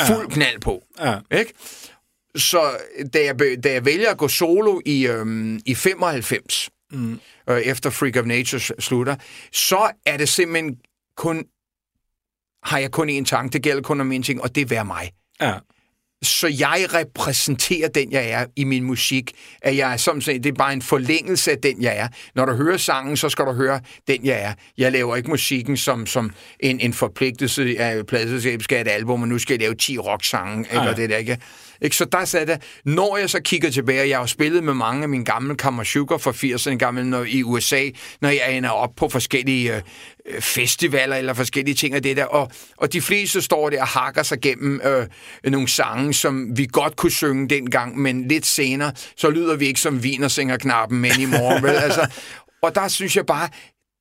Fuld 0.06 0.26
ja. 0.28 0.34
knald 0.34 0.60
på. 0.60 0.82
Ja. 0.98 1.18
Ikke? 1.30 1.52
Så 2.36 2.76
da 3.14 3.24
jeg, 3.24 3.38
da 3.64 3.72
jeg 3.72 3.84
vælger 3.84 4.10
at 4.10 4.18
gå 4.18 4.28
solo 4.28 4.80
i, 4.86 5.06
øhm, 5.06 5.60
i 5.66 5.74
95, 5.74 6.70
mm. 6.90 7.20
øh, 7.48 7.60
efter 7.60 7.90
Freak 7.90 8.16
of 8.16 8.24
Nature 8.24 8.60
slutter, 8.80 9.16
så 9.52 9.90
er 10.06 10.16
det 10.16 10.28
simpelthen 10.28 10.76
kun, 11.16 11.44
har 12.62 12.78
jeg 12.78 12.90
kun 12.90 13.10
én 13.10 13.24
tanke, 13.24 13.52
det 13.52 13.62
gælder 13.62 13.82
kun 13.82 14.00
om 14.00 14.12
en 14.12 14.22
ting, 14.22 14.42
og 14.42 14.54
det 14.54 14.60
er 14.60 14.66
være 14.66 14.84
mig. 14.84 15.12
Ja. 15.40 15.54
Så 16.22 16.48
jeg 16.48 16.86
repræsenterer 16.94 17.88
den, 17.88 18.12
jeg 18.12 18.30
er 18.30 18.46
i 18.56 18.64
min 18.64 18.84
musik. 18.84 19.32
At 19.62 19.76
jeg 19.76 19.92
er, 19.92 19.96
som 19.96 20.20
sagt, 20.20 20.44
det 20.44 20.50
er 20.50 20.56
bare 20.56 20.72
en 20.72 20.82
forlængelse 20.82 21.50
af 21.50 21.58
den, 21.58 21.82
jeg 21.82 21.96
er. 21.98 22.08
Når 22.34 22.46
du 22.46 22.52
hører 22.52 22.76
sangen, 22.76 23.16
så 23.16 23.28
skal 23.28 23.44
du 23.44 23.52
høre 23.52 23.80
den, 24.08 24.24
jeg 24.24 24.42
er. 24.42 24.52
Jeg 24.78 24.92
laver 24.92 25.16
ikke 25.16 25.30
musikken 25.30 25.76
som, 25.76 26.06
som 26.06 26.30
en, 26.60 26.80
en 26.80 26.92
forpligtelse 26.92 27.74
af 27.78 28.06
pladselskab, 28.06 28.62
skal 28.62 28.80
et 28.80 28.88
album, 28.88 29.22
og 29.22 29.28
nu 29.28 29.38
skal 29.38 29.54
jeg 29.54 29.60
lave 29.60 29.74
10 29.74 29.98
rock-sange, 29.98 30.66
eller 30.70 30.94
det 30.94 31.10
der, 31.10 31.16
ikke? 31.16 31.38
Ikke? 31.82 31.96
Så 31.96 32.04
der 32.04 32.24
sagde 32.24 32.46
det, 32.46 32.62
når 32.84 33.16
jeg 33.16 33.30
så 33.30 33.40
kigger 33.40 33.70
tilbage, 33.70 34.08
jeg 34.08 34.18
har 34.18 34.26
spillet 34.26 34.64
med 34.64 34.74
mange 34.74 35.02
af 35.02 35.08
mine 35.08 35.24
gamle 35.24 35.56
kammersugar 35.56 36.18
fra 36.18 36.30
80'erne 36.30 36.76
gamle 36.76 37.04
når, 37.04 37.24
i 37.28 37.42
USA, 37.42 37.88
når 38.20 38.28
jeg 38.28 38.56
ender 38.56 38.70
op 38.70 38.90
på 38.96 39.08
forskellige 39.08 39.76
øh, 39.76 39.82
festivaler 40.40 41.16
eller 41.16 41.34
forskellige 41.34 41.74
ting 41.74 41.94
og 41.94 42.04
det 42.04 42.16
der, 42.16 42.24
og, 42.24 42.50
og 42.76 42.92
de 42.92 43.00
fleste 43.00 43.42
står 43.42 43.70
der 43.70 43.80
og 43.80 43.88
hakker 43.88 44.22
sig 44.22 44.40
gennem 44.40 44.80
øh, 44.84 45.06
nogle 45.44 45.68
sange, 45.68 46.14
som 46.14 46.58
vi 46.58 46.68
godt 46.72 46.96
kunne 46.96 47.12
synge 47.12 47.48
dengang, 47.48 47.98
men 47.98 48.28
lidt 48.28 48.46
senere, 48.46 48.92
så 49.16 49.30
lyder 49.30 49.56
vi 49.56 49.66
ikke 49.66 49.80
som 49.80 50.02
knappen 50.60 51.00
men 51.00 51.20
i 51.20 51.26
morgen. 51.26 51.62
Vel? 51.62 51.70
Altså, 51.70 52.06
og 52.62 52.74
der 52.74 52.88
synes 52.88 53.16
jeg 53.16 53.26
bare, 53.26 53.48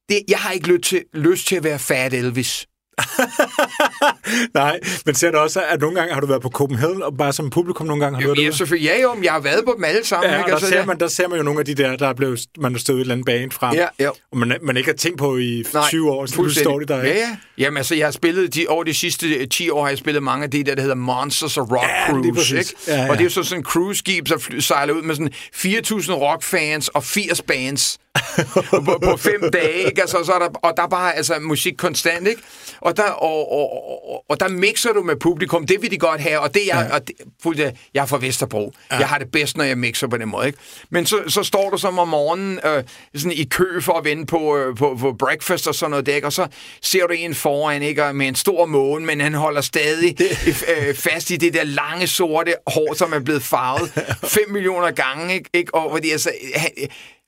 det, 0.09 0.21
jeg 0.27 0.39
har 0.39 0.51
ikke 0.51 0.67
lyst 0.67 0.83
til, 0.83 1.03
lyst 1.13 1.47
til 1.47 1.55
at 1.55 1.63
være 1.63 1.79
Fat 1.79 2.13
Elvis. 2.13 2.68
Nej, 4.53 4.79
men 5.05 5.15
ser 5.15 5.31
du 5.31 5.37
også, 5.37 5.61
at 5.69 5.81
nogle 5.81 5.95
gange 5.99 6.13
har 6.13 6.21
du 6.21 6.27
været 6.27 6.41
på 6.41 6.49
Copenhagen, 6.49 7.03
og 7.03 7.17
bare 7.17 7.33
som 7.33 7.49
publikum 7.49 7.87
nogle 7.87 8.03
gange 8.03 8.15
har 8.21 8.27
du 8.27 8.33
været 8.33 8.45
Ja, 8.45 8.51
selvfølgelig. 8.51 8.87
Ja, 8.89 9.01
jo, 9.01 9.13
men 9.13 9.23
jeg 9.23 9.31
har 9.31 9.39
været 9.39 9.65
på 9.65 9.73
dem 9.75 9.83
alle 9.83 10.05
sammen. 10.05 10.31
Ja, 10.31 10.37
ikke? 10.37 10.47
der, 10.47 10.53
Altså, 10.55 10.69
ser 10.69 10.85
man, 10.85 10.99
der 10.99 11.07
ser 11.07 11.27
man 11.27 11.37
jo 11.37 11.43
nogle 11.43 11.59
af 11.59 11.65
de 11.65 11.75
der, 11.75 11.95
der 11.95 12.07
er 12.07 12.13
blevet, 12.13 12.39
man 12.59 12.71
har 12.71 12.79
stået 12.79 12.95
et 12.97 13.01
eller 13.01 13.13
andet 13.13 13.25
band 13.25 13.51
frem, 13.51 13.75
Ja, 13.75 13.85
ja. 13.99 14.09
og 14.31 14.37
man, 14.37 14.53
man 14.61 14.77
ikke 14.77 14.89
har 14.89 14.95
tænkt 14.97 15.17
på 15.17 15.37
i 15.37 15.63
20 15.89 16.11
år, 16.11 16.25
så 16.25 16.41
nu 16.41 16.49
står 16.49 16.79
de 16.79 16.85
der. 16.85 16.97
Ja, 16.97 17.03
ikke? 17.03 17.19
ja. 17.19 17.37
Jamen, 17.57 17.77
altså, 17.77 17.95
jeg 17.95 18.05
har 18.07 18.11
spillet, 18.11 18.55
de, 18.55 18.65
over 18.67 18.83
de 18.83 18.93
sidste 18.93 19.45
10 19.45 19.69
år 19.69 19.81
har 19.81 19.89
jeg 19.89 19.97
spillet 19.97 20.23
mange 20.23 20.43
af 20.43 20.51
de 20.51 20.63
der, 20.63 20.75
der 20.75 20.81
hedder 20.81 20.95
Monsters 20.95 21.57
of 21.57 21.67
Rock 21.71 21.83
Ja, 21.83 22.09
Cruise, 22.13 22.57
ikke? 22.57 22.69
Ja, 22.87 22.95
ja. 22.95 23.09
Og 23.09 23.13
det 23.17 23.19
er 23.19 23.23
jo 23.23 23.29
så 23.29 23.43
sådan 23.43 23.59
en 23.61 23.65
cruise-skib, 23.65 24.29
der 24.29 24.37
fly- 24.37 24.59
sejler 24.59 24.93
ud 24.93 25.01
med 25.01 25.15
sådan 25.15 25.31
4.000 25.55 26.13
rockfans 26.13 26.87
og 26.87 27.03
80 27.03 27.41
bands 27.41 27.97
på, 28.69 28.99
på 29.03 29.17
fem 29.17 29.51
dage, 29.53 29.73
ikke? 29.87 30.01
Altså, 30.01 30.17
så 30.25 30.31
er 30.31 30.39
der, 30.39 30.47
og 30.63 30.73
der 30.77 30.83
er 30.83 30.87
bare 30.87 31.15
altså, 31.15 31.33
musik 31.41 31.73
konstant, 31.77 32.27
ikke? 32.27 32.41
Og 32.81 32.97
der, 32.97 33.03
og, 33.03 33.51
og, 33.51 34.09
og, 34.11 34.25
og 34.29 34.39
der 34.39 34.47
mixer 34.47 34.93
du 34.93 35.03
med 35.03 35.15
publikum, 35.15 35.67
det 35.67 35.81
vil 35.81 35.91
de 35.91 35.97
godt 35.97 36.21
have, 36.21 36.39
og 36.39 36.53
det 36.53 36.61
er 36.61 36.77
jeg, 36.77 36.87
ja. 36.89 36.95
og 36.95 37.07
det, 37.07 37.15
fuldt, 37.43 37.59
jeg 37.93 38.01
er 38.01 38.05
fra 38.05 38.17
Vesterbro. 38.17 38.73
Ja. 38.91 38.97
Jeg 38.97 39.07
har 39.07 39.17
det 39.17 39.31
bedst, 39.31 39.57
når 39.57 39.63
jeg 39.63 39.77
mixer 39.77 40.07
på 40.07 40.17
den 40.17 40.29
måde, 40.29 40.47
ikke? 40.47 40.59
Men 40.89 41.05
så, 41.05 41.23
så 41.27 41.43
står 41.43 41.69
du 41.69 41.77
som 41.77 41.99
om 41.99 42.07
morgenen 42.07 42.59
øh, 42.65 42.83
sådan 43.15 43.31
i 43.31 43.43
kø 43.43 43.81
for 43.81 43.93
at 43.93 44.05
vente 44.05 44.25
på, 44.25 44.57
øh, 44.57 44.75
på, 44.75 44.97
på 44.99 45.13
breakfast 45.19 45.67
og 45.67 45.75
sådan 45.75 45.91
noget, 45.91 46.05
der, 46.05 46.15
ikke? 46.15 46.27
og 46.27 46.33
så 46.33 46.47
ser 46.81 47.07
du 47.07 47.13
en 47.13 47.35
foran, 47.35 47.81
ikke? 47.81 48.05
Og 48.05 48.15
med 48.15 48.27
en 48.27 48.35
stor 48.35 48.65
måne, 48.65 49.05
men 49.05 49.21
han 49.21 49.33
holder 49.33 49.61
stadig 49.61 50.17
det... 50.17 50.65
øh, 50.77 50.95
fast 50.95 51.31
i 51.31 51.35
det 51.35 51.53
der 51.53 51.63
lange, 51.63 52.07
sorte 52.07 52.55
hår, 52.67 52.93
som 52.93 53.13
er 53.13 53.19
blevet 53.19 53.43
farvet 53.43 53.91
5 54.39 54.49
millioner 54.49 54.91
gange, 54.91 55.33
ikke? 55.33 55.49
ikke? 55.53 55.75
Og, 55.75 55.91
fordi, 55.91 56.09
altså, 56.09 56.31
han, 56.55 56.69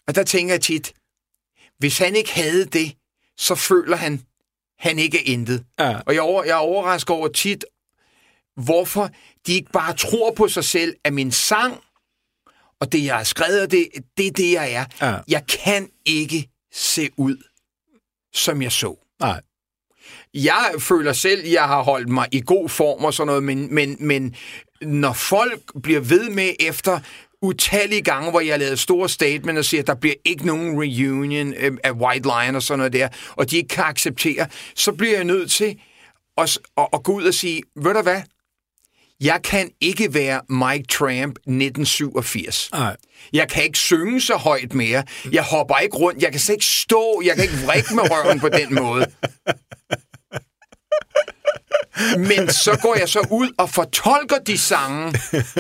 og 0.08 0.16
der 0.16 0.24
tænker 0.24 0.54
jeg 0.54 0.62
tit, 0.62 0.94
hvis 1.80 1.98
han 1.98 2.16
ikke 2.16 2.34
havde 2.34 2.66
det, 2.66 2.94
så 3.38 3.56
føler 3.56 3.98
han, 3.98 4.22
han 4.82 5.00
ikke 5.00 5.18
er 5.18 5.34
intet. 5.34 5.64
Ja. 5.80 6.00
Og 6.06 6.14
jeg, 6.14 6.20
er 6.20 6.24
over, 6.24 6.44
jeg 6.44 6.52
er 6.52 6.56
overrasket 6.56 7.10
over 7.10 7.28
tit, 7.28 7.66
hvorfor 8.56 9.10
de 9.48 9.54
ikke 9.54 9.72
bare 9.72 9.94
tror 9.94 10.32
på 10.32 10.48
sig 10.48 10.64
selv, 10.64 10.96
at 11.04 11.14
min 11.14 11.32
sang 11.32 11.84
og 12.82 12.92
det, 12.92 13.06
jeg 13.06 13.16
har 13.16 13.24
skrevet, 13.24 13.72
det, 13.72 13.88
det 14.18 14.28
er 14.28 14.32
det, 14.32 14.52
jeg 14.52 14.74
er. 14.74 14.86
Ja. 15.02 15.18
Jeg 15.28 15.44
kan 15.48 15.90
ikke 16.06 16.50
se 16.74 17.10
ud, 17.18 17.38
som 18.34 18.62
jeg 18.62 18.72
så. 18.72 18.96
Nej. 19.20 19.42
Jeg 20.34 20.76
føler 20.80 21.14
selv, 21.14 21.48
jeg 21.48 21.68
har 21.68 21.84
holdt 21.84 22.10
mig 22.10 22.28
i 22.32 22.42
god 22.46 22.70
form 22.70 23.06
og 23.06 23.14
sådan 23.14 23.28
noget, 23.28 23.44
men, 23.44 23.76
men, 23.76 23.98
men 24.00 24.36
når 24.82 25.14
folk 25.14 25.62
bliver 25.84 26.00
ved 26.00 26.30
med 26.30 26.54
efter 26.60 27.00
utallige 27.42 28.02
gange, 28.02 28.30
hvor 28.30 28.40
jeg 28.40 28.60
lavet 28.60 28.80
store 28.80 29.10
statement 29.10 29.58
og 29.58 29.66
siger, 29.66 29.82
at 29.82 29.88
der 29.88 29.96
bliver 29.96 30.16
ikke 30.26 30.46
nogen 30.46 30.82
reunion 30.82 31.54
øh, 31.54 31.78
af 31.84 31.92
White 31.92 32.24
Lion 32.24 32.56
og 32.56 32.64
sådan 32.64 32.78
noget 32.78 32.94
der, 32.94 33.10
og 33.32 33.52
de 33.52 33.58
ikke 33.58 33.68
kan 33.68 33.84
acceptere, 33.84 34.48
så 34.76 34.92
bliver 34.92 35.16
jeg 35.16 35.24
nødt 35.24 35.52
til 35.52 35.80
at, 36.38 36.58
at, 36.78 36.88
at 36.94 37.04
gå 37.04 37.12
ud 37.12 37.24
og 37.24 37.34
sige, 37.34 37.62
ved 37.76 37.94
du 37.94 38.02
hvad, 38.02 38.22
jeg 39.22 39.40
kan 39.44 39.72
ikke 39.82 40.14
være 40.14 40.42
Mike 40.50 40.88
Tramp 40.88 41.36
1987. 41.36 42.70
Nej. 42.72 42.96
Jeg 43.34 43.50
kan 43.50 43.64
ikke 43.64 43.78
synge 43.78 44.22
så 44.22 44.36
højt 44.36 44.74
mere. 44.74 45.04
Jeg 45.32 45.44
hopper 45.44 45.78
ikke 45.78 45.98
rundt. 45.98 46.22
Jeg 46.22 46.32
kan 46.32 46.40
slet 46.40 46.54
ikke 46.54 46.66
stå. 46.66 47.22
Jeg 47.26 47.36
kan 47.36 47.44
ikke 47.44 47.58
vrikke 47.66 47.96
med 47.96 48.04
røven 48.12 48.40
på 48.40 48.50
den 48.50 48.76
måde. 48.76 49.06
Men 52.18 52.50
så 52.50 52.80
går 52.82 52.96
jeg 53.00 53.10
så 53.10 53.28
ud 53.32 53.50
og 53.58 53.70
fortolker 53.70 54.40
de 54.40 54.58
sange 54.58 55.14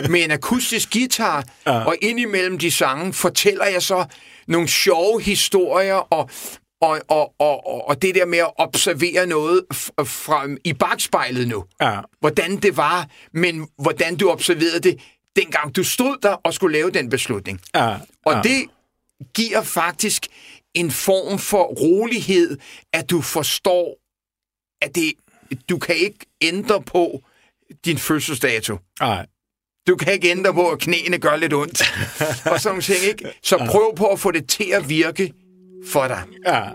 med 0.10 0.24
en 0.24 0.32
akustisk 0.32 0.94
guitar, 0.94 1.46
ja. 1.66 1.84
og 1.84 1.96
indimellem 2.02 2.58
de 2.58 2.72
sange 2.72 3.14
fortæller 3.14 3.66
jeg 3.66 3.82
så 3.82 4.06
nogle 4.48 4.68
sjove 4.68 5.22
historier 5.22 5.96
og, 5.96 6.30
og, 6.82 7.02
og, 7.10 7.34
og, 7.40 7.68
og, 7.68 7.88
og 7.88 8.02
det 8.02 8.16
der 8.16 8.26
med 8.26 8.40
at 8.40 8.52
observere 8.58 9.26
noget 9.26 9.62
fra, 10.06 10.48
i 10.64 10.74
bagspejlet 10.74 11.48
nu. 11.48 11.64
Ja. 11.82 12.00
Hvordan 12.20 12.58
det 12.58 12.78
var, 12.78 13.08
men 13.34 13.68
hvordan 13.78 14.16
du 14.16 14.30
observerede 14.30 14.80
det, 14.80 15.00
dengang 15.36 15.76
du 15.76 15.84
stod 15.84 16.18
der 16.22 16.34
og 16.34 16.54
skulle 16.54 16.78
lave 16.78 16.92
den 16.92 17.10
beslutning. 17.10 17.62
Ja. 17.76 17.96
Og 18.26 18.34
ja. 18.34 18.42
det 18.42 18.66
giver 19.36 19.62
faktisk 19.62 20.28
en 20.74 20.92
form 20.92 21.40
for 21.40 21.64
rolighed, 21.64 22.58
at 22.94 23.10
du 23.10 23.22
forstår, 23.22 23.98
at 24.82 24.96
det, 24.96 25.14
du 25.70 25.78
kan 25.78 25.96
ikke 25.96 26.26
ændre 26.42 26.82
på 26.82 27.22
din 27.86 27.98
fødselsdato. 27.98 28.78
Nej. 29.00 29.26
Du 29.88 29.96
kan 29.96 30.14
ikke 30.14 30.30
ændre 30.30 30.54
på, 30.54 30.70
at 30.70 30.80
knæene 30.80 31.18
gør 31.18 31.36
lidt 31.36 31.54
ondt. 31.54 31.84
og 32.52 32.62
sådan 32.62 32.82
ting, 32.82 33.04
ikke? 33.04 33.26
Så 33.44 33.58
prøv 33.70 33.96
på 33.96 34.08
at 34.08 34.20
få 34.20 34.32
det 34.32 34.50
til 34.50 34.72
at 34.72 34.90
virke 34.90 35.34
for 35.88 36.08
dig. 36.08 36.24
Ja. 36.46 36.70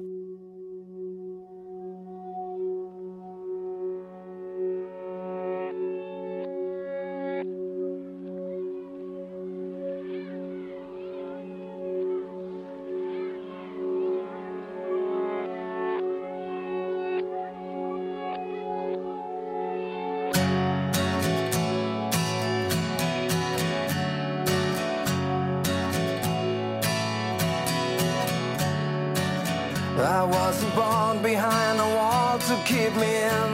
Keep 32.67 32.93
me 32.97 33.23
in. 33.23 33.51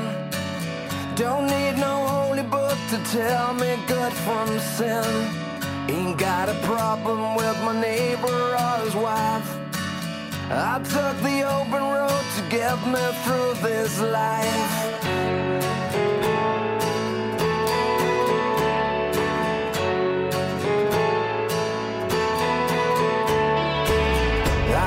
Don't 1.16 1.46
need 1.46 1.76
no 1.76 1.94
holy 2.06 2.42
book 2.42 2.78
to 2.88 2.98
tell 3.12 3.52
me 3.52 3.76
good 3.86 4.12
from 4.24 4.48
sin. 4.76 5.04
Ain't 5.88 6.16
got 6.16 6.48
a 6.48 6.54
problem 6.62 7.34
with 7.34 7.56
my 7.62 7.78
neighbor 7.78 8.40
or 8.64 8.74
his 8.84 8.94
wife. 8.94 9.48
I 10.50 10.80
took 10.94 11.16
the 11.28 11.42
open 11.58 11.82
road 11.96 12.24
to 12.36 12.42
get 12.48 12.76
me 12.94 13.04
through 13.22 13.52
this 13.68 14.00
life. 14.00 14.70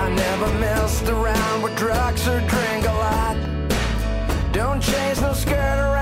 I 0.01 0.09
never 0.15 0.49
messed 0.59 1.07
around 1.09 1.61
with 1.61 1.75
drugs 1.77 2.27
or. 2.27 2.64
No 5.21 5.33
skirt 5.33 5.79
around 5.79 5.94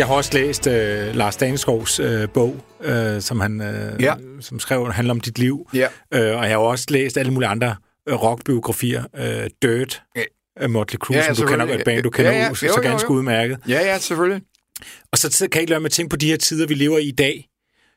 Jeg 0.00 0.06
har 0.08 0.14
også 0.14 0.30
læst 0.34 0.66
øh, 0.66 1.14
Lars 1.14 1.36
Daneskovs 1.36 2.00
øh, 2.00 2.28
bog, 2.28 2.56
øh, 2.80 3.20
som 3.20 3.40
han 3.40 3.60
øh, 3.60 4.02
Ja. 4.02 4.14
som 4.40 4.60
skrev, 4.60 4.92
handler 4.92 5.14
om 5.14 5.20
dit 5.20 5.38
liv. 5.38 5.68
Ja. 5.74 5.88
Øh, 6.14 6.36
og 6.38 6.42
jeg 6.44 6.50
har 6.50 6.56
også 6.56 6.86
læst 6.88 7.18
alle 7.18 7.32
mulige 7.32 7.48
andre 7.48 7.76
øh, 8.08 8.14
rockbiografier. 8.22 9.04
Øh, 9.16 9.50
Dirt, 9.62 10.02
Ja. 10.16 10.22
af 10.56 10.70
Motley 10.70 10.98
Crue, 10.98 11.16
Ja, 11.16 11.22
ja, 11.24 11.34
som 11.34 11.46
du 11.46 11.50
kender 11.52 11.74
et 11.74 11.82
band, 11.84 12.02
du 12.02 12.10
kender 12.10 12.30
Ja, 12.32 12.38
ja. 12.38 12.54
så, 12.54 12.66
Jo, 12.66 12.72
så 12.72 12.80
jo, 12.80 12.88
ganske 12.88 13.06
jo. 13.12 13.18
udmærket. 13.18 13.58
Ja, 13.68 13.80
ja, 13.80 13.98
selvfølgelig. 13.98 14.42
Og 15.12 15.18
så 15.18 15.38
kan 15.40 15.48
jeg 15.54 15.60
ikke 15.62 15.70
lade 15.70 15.80
mig 15.80 15.86
at 15.88 15.92
tænke 15.92 16.10
på 16.10 16.16
de 16.16 16.26
her 16.30 16.36
tider, 16.36 16.66
vi 16.66 16.74
lever 16.74 16.98
i 16.98 17.04
i 17.08 17.10
dag. 17.10 17.48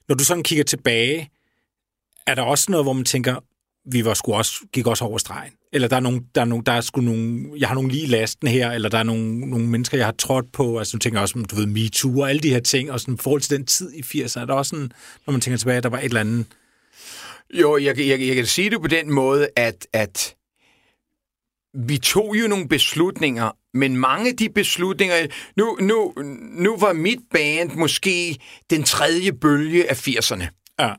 Når 0.10 0.16
du 0.16 0.24
sådan 0.24 0.44
kigger 0.44 0.63
tilbage, 0.63 1.30
er 2.28 2.36
der 2.36 2.42
også 2.42 2.66
noget, 2.72 2.86
hvor 2.86 2.94
man 2.94 3.06
tænker, 3.06 3.36
vi 3.92 4.06
var 4.06 4.13
sgu 4.13 4.34
også, 4.34 4.54
gik 4.74 4.88
også 4.88 5.06
over 5.06 5.18
stregen? 5.18 5.52
Eller 5.73 5.88
der 5.88 5.95
er, 5.95 5.99
nogle, 5.99 6.21
der 6.36 6.41
er, 6.41 6.45
nogle, 6.45 6.63
der 6.65 6.71
er 6.71 6.81
sgu 6.81 7.01
nogle, 7.01 7.49
jeg 7.57 7.67
har 7.67 7.75
nogle 7.75 7.89
lige 7.89 8.07
lasten 8.07 8.47
her, 8.47 8.71
eller 8.71 8.89
der 8.89 8.97
er 8.97 9.03
nogle, 9.03 9.39
nogle 9.39 9.67
mennesker, 9.67 9.97
jeg 9.97 10.07
har 10.07 10.15
trådt 10.17 10.51
på, 10.51 10.79
altså 10.79 10.97
nu 10.97 10.99
tænker 10.99 11.19
jeg 11.19 11.21
også, 11.21 11.45
du 11.51 11.55
ved, 11.55 11.65
MeToo 11.65 12.19
og 12.19 12.29
alle 12.29 12.41
de 12.41 12.49
her 12.49 12.59
ting, 12.59 12.91
og 12.91 12.99
sådan 12.99 13.13
i 13.13 13.17
forhold 13.17 13.41
til 13.41 13.57
den 13.57 13.65
tid 13.65 13.93
i 13.93 14.01
80'erne, 14.01 14.41
er 14.41 14.45
der 14.45 14.53
også 14.53 14.69
sådan, 14.69 14.91
når 15.25 15.31
man 15.31 15.41
tænker 15.41 15.57
tilbage, 15.57 15.77
at 15.77 15.83
der 15.83 15.89
var 15.89 15.99
et 15.99 16.03
eller 16.03 16.19
andet, 16.19 16.45
Jo, 17.53 17.77
jeg, 17.77 17.99
jeg, 17.99 18.27
jeg 18.27 18.36
kan 18.36 18.45
sige 18.45 18.69
det 18.69 18.81
på 18.81 18.88
den 18.88 19.12
måde, 19.12 19.47
at, 19.55 19.88
at 19.93 20.36
vi 21.73 21.97
tog 21.97 22.36
jo 22.36 22.47
nogle 22.47 22.67
beslutninger, 22.67 23.51
men 23.73 23.97
mange 23.97 24.29
af 24.29 24.38
de 24.38 24.49
beslutninger... 24.49 25.15
Nu, 25.57 25.77
nu, 25.81 26.13
nu 26.51 26.77
var 26.77 26.93
mit 26.93 27.19
band 27.31 27.71
måske 27.71 28.38
den 28.69 28.83
tredje 28.83 29.33
bølge 29.33 29.89
af 29.89 30.07
80'erne. 30.07 30.75
ja, 30.79 30.93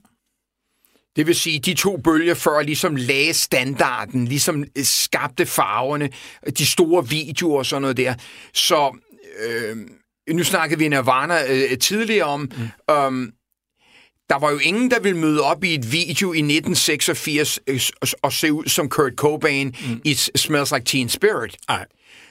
Det 1.17 1.27
vil 1.27 1.35
sige, 1.35 1.59
de 1.59 1.75
to 1.75 1.97
bølger 1.97 2.35
før 2.35 2.63
ligesom 2.63 2.97
lagde 2.97 3.35
standarden, 3.35 4.25
ligesom 4.25 4.65
øh, 4.79 4.85
skabte 4.85 5.47
farverne, 5.47 6.11
de 6.59 6.67
store 6.67 7.09
videoer 7.09 7.59
og 7.59 7.67
sådan 7.67 7.83
noget 7.83 7.97
der. 7.97 8.15
Så 8.55 8.97
øh, 9.47 9.77
nu 10.31 10.45
snakkede 10.45 10.79
vi 10.79 10.89
Nirvana 10.89 11.53
øh, 11.53 11.79
tidligere 11.79 12.25
om, 12.25 12.41
mm. 12.41 12.95
um, 12.95 13.33
der 14.31 14.39
var 14.39 14.51
jo 14.51 14.59
ingen, 14.59 14.91
der 14.91 15.01
ville 15.01 15.19
møde 15.19 15.41
op 15.43 15.65
i 15.65 15.75
et 15.75 15.93
video 15.93 16.33
i 16.33 16.39
1986 16.39 17.61
øh, 17.67 17.81
og- 18.01 18.09
og 18.23 18.33
se 18.33 18.53
ud 18.53 18.65
som 18.67 18.89
Kurt 18.89 19.13
Cobain 19.17 19.67
mm. 19.89 20.01
i 20.05 20.15
Smells 20.15 20.73
Like 20.73 20.85
Teen 20.85 21.09
Spirit. 21.09 21.57
ej, 21.69 21.87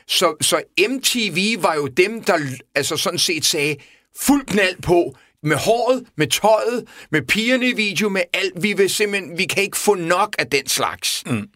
Så, 0.08 0.36
så 0.42 0.62
MTV 0.90 1.62
var 1.64 1.76
jo 1.76 1.88
dem, 1.88 2.24
der 2.24 2.38
altså 2.76 2.98
sådan 2.98 3.20
set 3.20 3.46
sagde 3.46 3.76
fuld 4.22 4.46
knald 4.46 4.82
på 4.82 5.16
med 5.44 5.58
håret, 5.58 6.04
med 6.18 6.28
tøjet, 6.28 6.86
med 7.12 7.22
pigerne 7.22 7.70
i 7.70 7.74
video, 7.74 8.10
med 8.10 8.22
alt. 8.34 8.64
Vi 8.64 8.74
vil 8.74 8.90
simpelthen, 8.90 9.38
vi 9.38 9.46
kan 9.46 9.64
ikke 9.64 9.78
få 9.78 9.96
nok 9.96 10.36
af 10.40 10.48
den 10.48 10.68
slags. 10.68 11.24
Mm. 11.26 11.50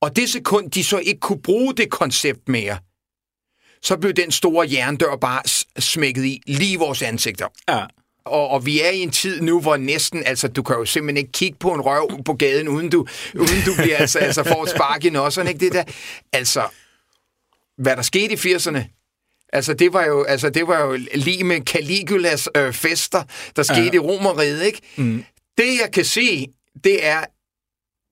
Og 0.00 0.16
det 0.16 0.28
sekund, 0.28 0.70
de 0.70 0.84
så 0.84 0.98
ikke 0.98 1.20
kunne 1.20 1.42
bruge 1.42 1.74
det 1.74 1.90
koncept 1.90 2.48
mere, 2.48 2.78
så 3.82 3.96
blev 3.96 4.12
den 4.12 4.30
store 4.32 4.68
jerndør 4.72 5.16
bare 5.16 5.42
smækket 5.78 6.24
i 6.24 6.42
lige 6.46 6.72
i 6.72 6.76
vores 6.76 7.02
ansigter. 7.02 7.48
ja, 7.68 7.84
Og, 8.24 8.48
og 8.48 8.66
vi 8.66 8.80
er 8.80 8.90
i 8.90 8.98
en 8.98 9.10
tid 9.10 9.40
nu, 9.40 9.60
hvor 9.60 9.76
næsten, 9.76 10.22
altså 10.26 10.48
du 10.48 10.62
kan 10.62 10.76
jo 10.76 10.84
simpelthen 10.84 11.16
ikke 11.16 11.32
kigge 11.32 11.58
på 11.58 11.72
en 11.72 11.80
røv 11.80 12.22
på 12.24 12.34
gaden, 12.34 12.68
uden 12.68 12.90
du, 12.90 13.06
uden 13.34 13.62
du 13.66 13.74
bliver 13.82 13.96
altså, 13.96 14.18
altså 14.18 14.44
får 14.44 14.62
et 14.62 14.70
spark 14.70 15.04
i 15.04 15.10
nosserne, 15.10 15.50
ikke 15.50 15.60
det 15.60 15.72
der? 15.72 15.84
Altså, 16.32 16.68
hvad 17.78 17.96
der 17.96 18.02
skete 18.02 18.32
i 18.34 18.54
80'erne, 18.54 18.93
altså 19.54 19.74
det 19.74 19.92
var 19.92 20.04
jo, 20.04 20.22
altså, 20.24 20.50
det 20.50 20.66
var 20.66 20.80
jo 20.80 20.98
lige 21.14 21.44
med 21.44 21.60
Caligulas 21.60 22.48
øh, 22.56 22.72
fester, 22.72 23.22
der 23.56 23.62
skete 23.62 23.80
ja. 23.80 23.92
i 23.92 23.98
Romeriet, 23.98 24.62
ikke? 24.62 24.80
Mm. 24.96 25.24
Det 25.58 25.78
jeg 25.80 25.90
kan 25.92 26.04
se, 26.04 26.46
det 26.84 27.06
er, 27.06 27.24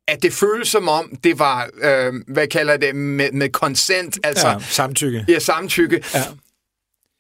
at 0.09 0.23
det 0.23 0.33
føles 0.33 0.69
som 0.69 0.89
om, 0.89 1.17
det 1.25 1.39
var, 1.39 1.71
øh, 1.83 2.13
hvad 2.29 2.47
kalder 2.47 2.77
det, 2.77 2.97
med, 2.97 3.33
med 3.33 3.49
consent, 3.49 4.19
altså 4.25 4.49
ja, 4.49 4.59
samtykke. 4.61 5.25
ja, 5.29 5.39
samtykke. 5.39 6.05
Ja. 6.15 6.25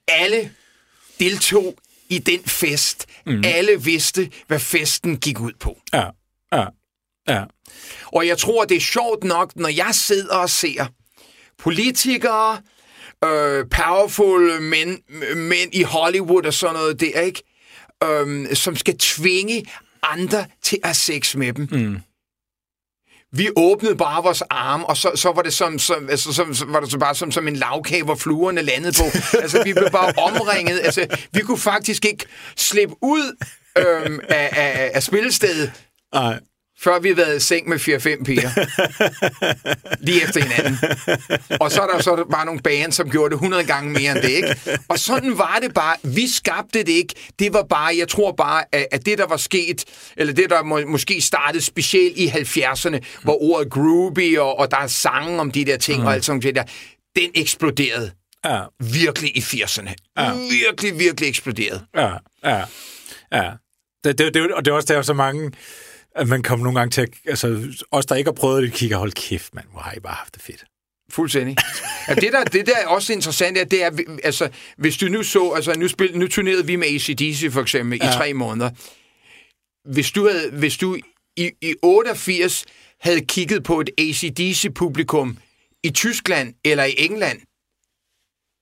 Alle 0.08 0.50
deltog 1.18 1.74
i 2.08 2.18
den 2.18 2.40
fest. 2.44 3.06
Mm. 3.26 3.42
Alle 3.44 3.82
vidste, 3.82 4.30
hvad 4.46 4.58
festen 4.58 5.16
gik 5.16 5.40
ud 5.40 5.52
på. 5.60 5.78
Ja, 5.92 6.04
ja, 6.52 6.64
ja, 7.28 7.44
Og 8.06 8.26
jeg 8.26 8.38
tror, 8.38 8.64
det 8.64 8.76
er 8.76 8.80
sjovt 8.80 9.24
nok, 9.24 9.56
når 9.56 9.68
jeg 9.68 9.90
sidder 9.92 10.36
og 10.36 10.50
ser 10.50 10.86
politikere, 11.58 12.58
øh, 13.24 13.66
powerful 13.70 14.60
mænd, 14.60 14.98
mænd 15.36 15.74
i 15.74 15.82
Hollywood 15.82 16.46
og 16.46 16.54
sådan 16.54 16.74
noget 16.74 17.00
der, 17.00 17.20
ikke? 17.20 17.42
Øhm, 18.04 18.54
som 18.54 18.76
skal 18.76 18.98
tvinge 18.98 19.64
andre 20.02 20.46
til 20.62 20.78
at 20.82 20.88
have 20.88 20.94
sex 20.94 21.34
med 21.34 21.52
dem. 21.52 21.68
Mm. 21.72 21.98
Vi 23.34 23.48
åbnede 23.56 23.96
bare 23.96 24.22
vores 24.22 24.42
arme, 24.42 24.86
og 24.86 24.96
så, 24.96 25.12
så 25.14 25.32
var 25.32 25.42
det 25.42 25.54
som, 25.54 25.78
som, 25.78 26.08
altså, 26.08 26.32
som, 26.32 26.54
så 26.54 26.64
var 26.64 26.80
det 26.80 26.90
så 26.90 26.98
bare 26.98 27.14
som, 27.14 27.32
som 27.32 27.48
en 27.48 27.56
lavkage, 27.56 28.02
hvor 28.02 28.14
fluerne 28.14 28.62
landede 28.62 28.94
på. 28.98 29.04
altså, 29.42 29.62
vi 29.64 29.72
blev 29.72 29.90
bare 29.90 30.12
omringet. 30.18 30.80
Altså, 30.80 31.06
vi 31.32 31.40
kunne 31.40 31.58
faktisk 31.58 32.04
ikke 32.04 32.24
slippe 32.56 32.94
ud 33.02 33.36
øhm, 33.78 34.20
af, 34.28 34.48
af, 34.52 34.90
af 34.94 35.02
spillestedet, 35.02 35.72
ej, 36.12 36.40
før 36.84 36.98
vi 36.98 37.08
havde 37.08 37.16
været 37.16 37.36
i 37.36 37.40
seng 37.40 37.68
med 37.68 37.76
4-5 37.76 38.24
piger. 38.24 38.50
Lige 40.06 40.22
efter 40.22 40.40
hinanden. 40.40 40.78
Og 41.60 41.70
så 41.70 41.82
er 41.82 41.86
der 41.86 42.02
så 42.02 42.26
bare 42.30 42.46
nogle 42.46 42.60
bands, 42.60 42.94
som 42.94 43.10
gjorde 43.10 43.30
det 43.30 43.34
100 43.34 43.64
gange 43.64 43.92
mere 43.92 44.12
end 44.12 44.22
det, 44.22 44.30
ikke? 44.30 44.56
Og 44.88 44.98
sådan 44.98 45.38
var 45.38 45.58
det 45.62 45.74
bare. 45.74 45.96
Vi 46.02 46.28
skabte 46.28 46.78
det 46.78 46.88
ikke. 46.88 47.14
Det 47.38 47.52
var 47.52 47.62
bare, 47.62 47.96
jeg 47.98 48.08
tror 48.08 48.32
bare, 48.32 48.64
at 48.72 49.06
det, 49.06 49.18
der 49.18 49.26
var 49.26 49.36
sket, 49.36 49.84
eller 50.16 50.32
det, 50.32 50.50
der 50.50 50.62
må, 50.62 50.80
måske 50.86 51.20
startede 51.20 51.62
specielt 51.64 52.18
i 52.18 52.26
70'erne, 52.28 52.98
hvor 53.22 53.42
ordet 53.42 53.72
groovy, 53.72 54.38
og, 54.38 54.58
og 54.58 54.70
der 54.70 54.76
er 54.76 54.86
sange 54.86 55.40
om 55.40 55.50
de 55.50 55.64
der 55.64 55.76
ting, 55.76 56.00
mm. 56.00 56.06
og 56.06 56.14
alt 56.14 56.24
sådan 56.24 56.40
noget 56.42 56.54
der, 56.54 56.64
den 57.16 57.30
eksploderede 57.34 58.10
ja, 58.44 58.60
virkelig 58.80 59.36
i 59.36 59.40
80'erne. 59.40 59.94
Ja. 60.18 60.32
Virkelig, 60.34 60.98
virkelig 60.98 61.28
eksploderede. 61.28 61.80
ja, 61.96 62.10
ja, 62.44 62.62
ja. 63.32 63.50
Det, 64.04 64.18
det, 64.18 64.34
det, 64.34 64.52
og 64.52 64.64
det 64.64 64.70
er 64.70 64.74
også 64.74 64.92
der 64.92 64.98
er 64.98 65.02
så 65.02 65.14
mange, 65.14 65.52
at 66.16 66.28
man 66.28 66.42
kommer 66.42 66.64
nogle 66.64 66.78
gange 66.78 66.90
til 66.90 67.00
at, 67.00 67.08
altså, 67.26 67.72
os 67.90 68.06
der 68.06 68.14
ikke 68.14 68.28
har 68.28 68.32
prøvet 68.32 68.62
det, 68.62 68.72
kigger, 68.72 68.96
hold 68.96 69.12
kæft, 69.12 69.54
mand, 69.54 69.66
hvor 69.72 69.80
har 69.80 69.94
I 69.96 70.00
bare 70.00 70.14
haft 70.14 70.34
det 70.34 70.42
fedt. 70.42 70.64
Fuldstændig. 71.10 71.56
Ja, 72.08 72.14
det, 72.14 72.32
der, 72.32 72.44
det 72.44 72.66
der 72.66 72.76
er 72.76 72.86
også 72.86 73.12
interessant, 73.12 73.58
er, 73.58 73.64
det 73.64 73.84
er, 73.84 73.90
altså, 74.24 74.48
hvis 74.76 74.96
du 74.96 75.06
nu 75.06 75.22
så, 75.22 75.50
altså 75.50 75.78
nu, 75.78 75.88
spil, 75.88 76.18
nu 76.18 76.28
turnerede 76.28 76.66
vi 76.66 76.76
med 76.76 76.86
ACDC 76.86 77.52
for 77.52 77.60
eksempel 77.60 77.98
ja. 78.02 78.10
i 78.10 78.12
tre 78.12 78.34
måneder. 78.34 78.70
Hvis 79.92 80.10
du, 80.10 80.28
havde, 80.28 80.50
hvis 80.50 80.76
du 80.76 80.96
i, 81.36 81.50
i 81.62 81.74
88 81.82 82.64
havde 83.00 83.20
kigget 83.20 83.64
på 83.64 83.80
et 83.80 83.90
ACDC-publikum 83.98 85.38
i 85.84 85.90
Tyskland 85.90 86.54
eller 86.64 86.84
i 86.84 86.94
England, 86.98 87.40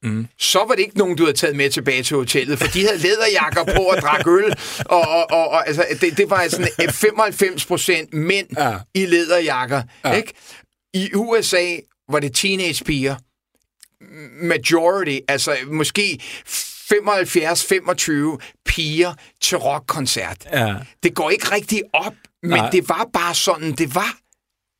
Mm. 0.02 0.28
Så 0.38 0.58
var 0.58 0.74
det 0.74 0.78
ikke 0.78 0.98
nogen, 0.98 1.16
du 1.16 1.22
havde 1.24 1.36
taget 1.36 1.56
med 1.56 1.70
tilbage 1.70 2.02
til 2.02 2.16
hotellet, 2.16 2.58
for 2.58 2.66
de 2.66 2.82
havde 2.86 2.98
læderjakker 3.06 3.64
på 3.76 3.82
og 3.82 3.96
drak 4.02 4.26
øl, 4.26 4.54
og, 4.84 5.00
og, 5.00 5.30
og, 5.30 5.48
og 5.48 5.66
altså, 5.68 5.86
det, 6.00 6.16
det 6.16 6.30
var 6.30 6.48
sådan 6.48 6.68
95 6.90 7.66
procent 7.66 8.14
mænd 8.14 8.46
Ja. 8.58 8.76
i 8.94 9.06
læderjakker. 9.06 9.82
Ja. 10.04 10.12
Ikke? 10.12 10.32
I 10.94 11.14
USA 11.14 11.76
var 12.10 12.20
det 12.20 12.34
teenagepiger. 12.34 13.16
Majority, 14.42 15.18
altså 15.28 15.56
måske 15.66 16.20
75-25 16.48 18.38
piger 18.66 19.14
til 19.42 19.58
rockkoncert. 19.58 20.46
Ja. 20.52 20.74
Det 21.02 21.14
går 21.14 21.30
ikke 21.30 21.52
rigtig 21.52 21.82
op, 21.92 22.14
men 22.42 22.50
Nej. 22.50 22.70
det 22.70 22.88
var 22.88 23.08
bare 23.12 23.34
sådan, 23.34 23.72
det 23.72 23.94
var. 23.94 24.16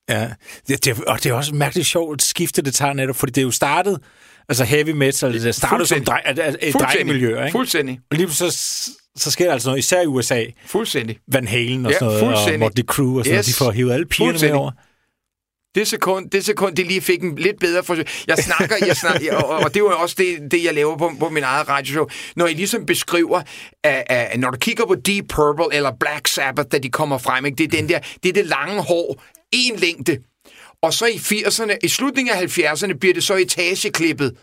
Ja, 0.08 0.30
det, 0.68 0.84
det, 0.84 1.04
og 1.04 1.22
det 1.22 1.30
er 1.30 1.34
også 1.34 1.54
mærkeligt 1.54 1.88
sjovt 1.88 2.22
skifte, 2.22 2.62
det 2.62 2.74
tager 2.74 2.92
netop, 2.92 3.16
fordi 3.16 3.32
det 3.32 3.40
er 3.40 3.44
jo 3.44 3.50
startet, 3.50 3.98
altså 4.50 4.64
heavy 4.64 4.90
metal, 4.90 5.32
det 5.32 5.54
startede 5.54 5.86
som 5.86 6.04
drej, 6.04 6.22
et, 6.30 6.56
et 6.60 6.74
drengemiljø, 6.74 7.44
ikke? 7.44 7.52
Fuldstændig. 7.52 8.00
Og 8.10 8.16
lige 8.16 8.30
så, 8.30 8.50
så 9.16 9.30
sker 9.30 9.44
der 9.44 9.52
altså 9.52 9.68
noget, 9.68 9.78
især 9.78 10.02
i 10.02 10.06
USA, 10.06 10.44
Fuldstændig. 10.66 11.18
Van 11.32 11.48
Halen 11.48 11.86
og 11.86 11.92
Ja, 11.92 11.98
sådan 11.98 12.20
noget, 12.20 12.52
og. 12.52 12.58
Motley 12.58 12.84
Crue 12.84 13.18
og 13.20 13.24
sådan 13.24 13.38
yes. 13.38 13.46
Noget, 13.46 13.46
de 13.46 13.64
får 13.64 13.70
hivet 13.70 13.92
alle 13.92 14.06
pigerne 14.06 14.38
med 14.40 14.50
over. 14.50 14.70
Det 15.74 15.88
sekund, 15.88 16.30
det 16.30 16.44
sekund, 16.44 16.76
de 16.76 16.82
lige 16.82 17.00
fik 17.00 17.22
en 17.22 17.36
lidt 17.36 17.60
bedre 17.60 17.84
forsøg. 17.84 18.06
Jeg 18.26 18.38
snakker, 18.38 18.76
jeg 18.86 18.96
snakker 18.96 19.36
og, 19.42 19.58
og 19.58 19.74
det 19.74 19.82
var 19.82 19.90
også 19.90 20.14
det, 20.18 20.50
det, 20.50 20.64
jeg 20.64 20.74
laver 20.74 20.96
på, 20.96 21.12
på 21.20 21.28
min 21.28 21.42
eget 21.42 21.68
radioshow. 21.68 22.06
Når 22.36 22.46
I 22.46 22.54
ligesom 22.54 22.86
beskriver, 22.86 23.42
at, 23.84 24.02
at, 24.06 24.40
når 24.40 24.50
du 24.50 24.58
kigger 24.58 24.86
på 24.86 24.94
Deep 24.94 25.24
Purple 25.28 25.76
eller 25.76 25.92
Black 26.00 26.28
Sabbath, 26.28 26.68
da 26.72 26.78
de 26.78 26.90
kommer 26.90 27.18
frem, 27.18 27.44
ikke? 27.44 27.56
det 27.56 27.64
er 27.64 27.76
den 27.76 27.88
der, 27.88 27.98
det 28.22 28.28
er 28.28 28.32
det 28.32 28.46
lange 28.46 28.82
hår, 28.82 29.22
en 29.52 29.76
længde. 29.76 30.18
Og 30.82 30.94
så 30.94 31.06
i 31.06 31.16
80'erne, 31.16 31.76
i 31.82 31.88
slutningen 31.88 32.34
af 32.34 32.58
70'erne, 32.58 32.92
bliver 32.92 33.14
det 33.14 33.24
så 33.24 33.34
etageklippet. 33.34 34.36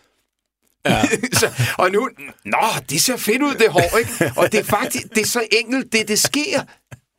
Ja. 0.86 1.02
så, 1.40 1.52
og 1.78 1.92
nu, 1.92 2.10
nå, 2.46 2.58
det 2.90 3.02
ser 3.02 3.18
fedt 3.18 3.42
ud, 3.42 3.56
det 3.56 3.70
hår, 3.70 3.98
ikke? 3.98 4.32
Og 4.38 4.52
det 4.52 4.60
er 4.60 4.64
faktisk, 4.64 5.10
det 5.10 5.22
er 5.22 5.26
så 5.26 5.48
enkelt, 5.52 5.94
det, 5.94 6.08
det 6.08 6.20
sker. 6.20 6.62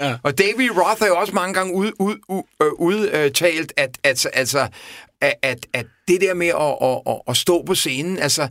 Ja. 0.00 0.16
Og 0.22 0.38
David 0.38 0.70
Roth 0.70 1.00
har 1.00 1.06
jo 1.06 1.16
også 1.16 1.32
mange 1.32 1.54
gange 1.54 1.74
ud, 1.74 1.92
ud, 1.98 2.16
ud, 2.28 2.42
øh, 2.62 2.72
udtalt, 2.72 3.72
at, 3.76 3.98
at, 4.02 4.26
altså, 4.32 4.68
at, 5.20 5.34
at, 5.42 5.66
at 5.72 5.86
det 6.08 6.20
der 6.20 6.34
med 6.34 6.46
at, 6.46 6.88
at, 6.88 7.14
at, 7.14 7.20
at 7.28 7.36
stå 7.36 7.62
på 7.62 7.74
scenen, 7.74 8.18
altså, 8.18 8.48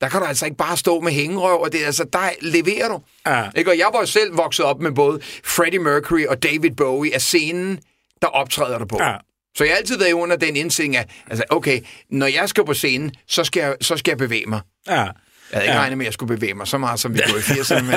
der 0.00 0.08
kan 0.08 0.20
du 0.20 0.26
altså 0.26 0.44
ikke 0.44 0.56
bare 0.56 0.76
stå 0.76 1.00
med 1.00 1.12
hængerøv, 1.12 1.60
og 1.60 1.72
det, 1.72 1.84
altså, 1.84 2.04
der 2.12 2.30
leverer 2.40 2.88
du. 2.88 3.02
Ja. 3.26 3.44
Ikke? 3.56 3.70
Og 3.70 3.78
jeg 3.78 3.90
var 3.92 4.00
jo 4.00 4.06
selv 4.06 4.36
vokset 4.36 4.64
op 4.64 4.80
med 4.80 4.92
både 4.92 5.20
Freddie 5.44 5.78
Mercury 5.78 6.24
og 6.24 6.42
David 6.42 6.70
Bowie 6.70 7.14
af 7.14 7.20
scenen, 7.20 7.80
der 8.22 8.28
optræder 8.28 8.78
du 8.78 8.84
på. 8.84 8.98
Ja. 9.00 9.16
Så 9.56 9.64
jeg 9.64 9.72
har 9.72 9.78
altid 9.78 9.98
været 9.98 10.12
under 10.12 10.36
den 10.36 10.56
indstilling 10.56 10.96
af, 10.96 11.06
altså, 11.30 11.44
okay, 11.50 11.80
når 12.10 12.26
jeg 12.26 12.48
skal 12.48 12.64
på 12.64 12.74
scenen, 12.74 13.12
så 13.28 13.44
skal 13.44 13.60
jeg, 13.60 13.76
så 13.80 13.96
skal 13.96 14.10
jeg 14.10 14.18
bevæge 14.18 14.46
mig. 14.46 14.60
Ja. 14.86 14.92
Jeg 14.94 15.12
havde 15.52 15.64
ikke 15.64 15.74
Ja. 15.74 15.80
regnet 15.80 15.98
med, 15.98 16.04
at 16.04 16.06
jeg 16.06 16.12
skulle 16.14 16.36
bevæge 16.36 16.54
mig 16.54 16.66
så 16.66 16.78
meget, 16.78 17.00
som 17.00 17.14
vi 17.14 17.18
gjorde 17.26 17.38
i 17.40 17.42
80'erne. 17.42 17.82
Men 17.82 17.94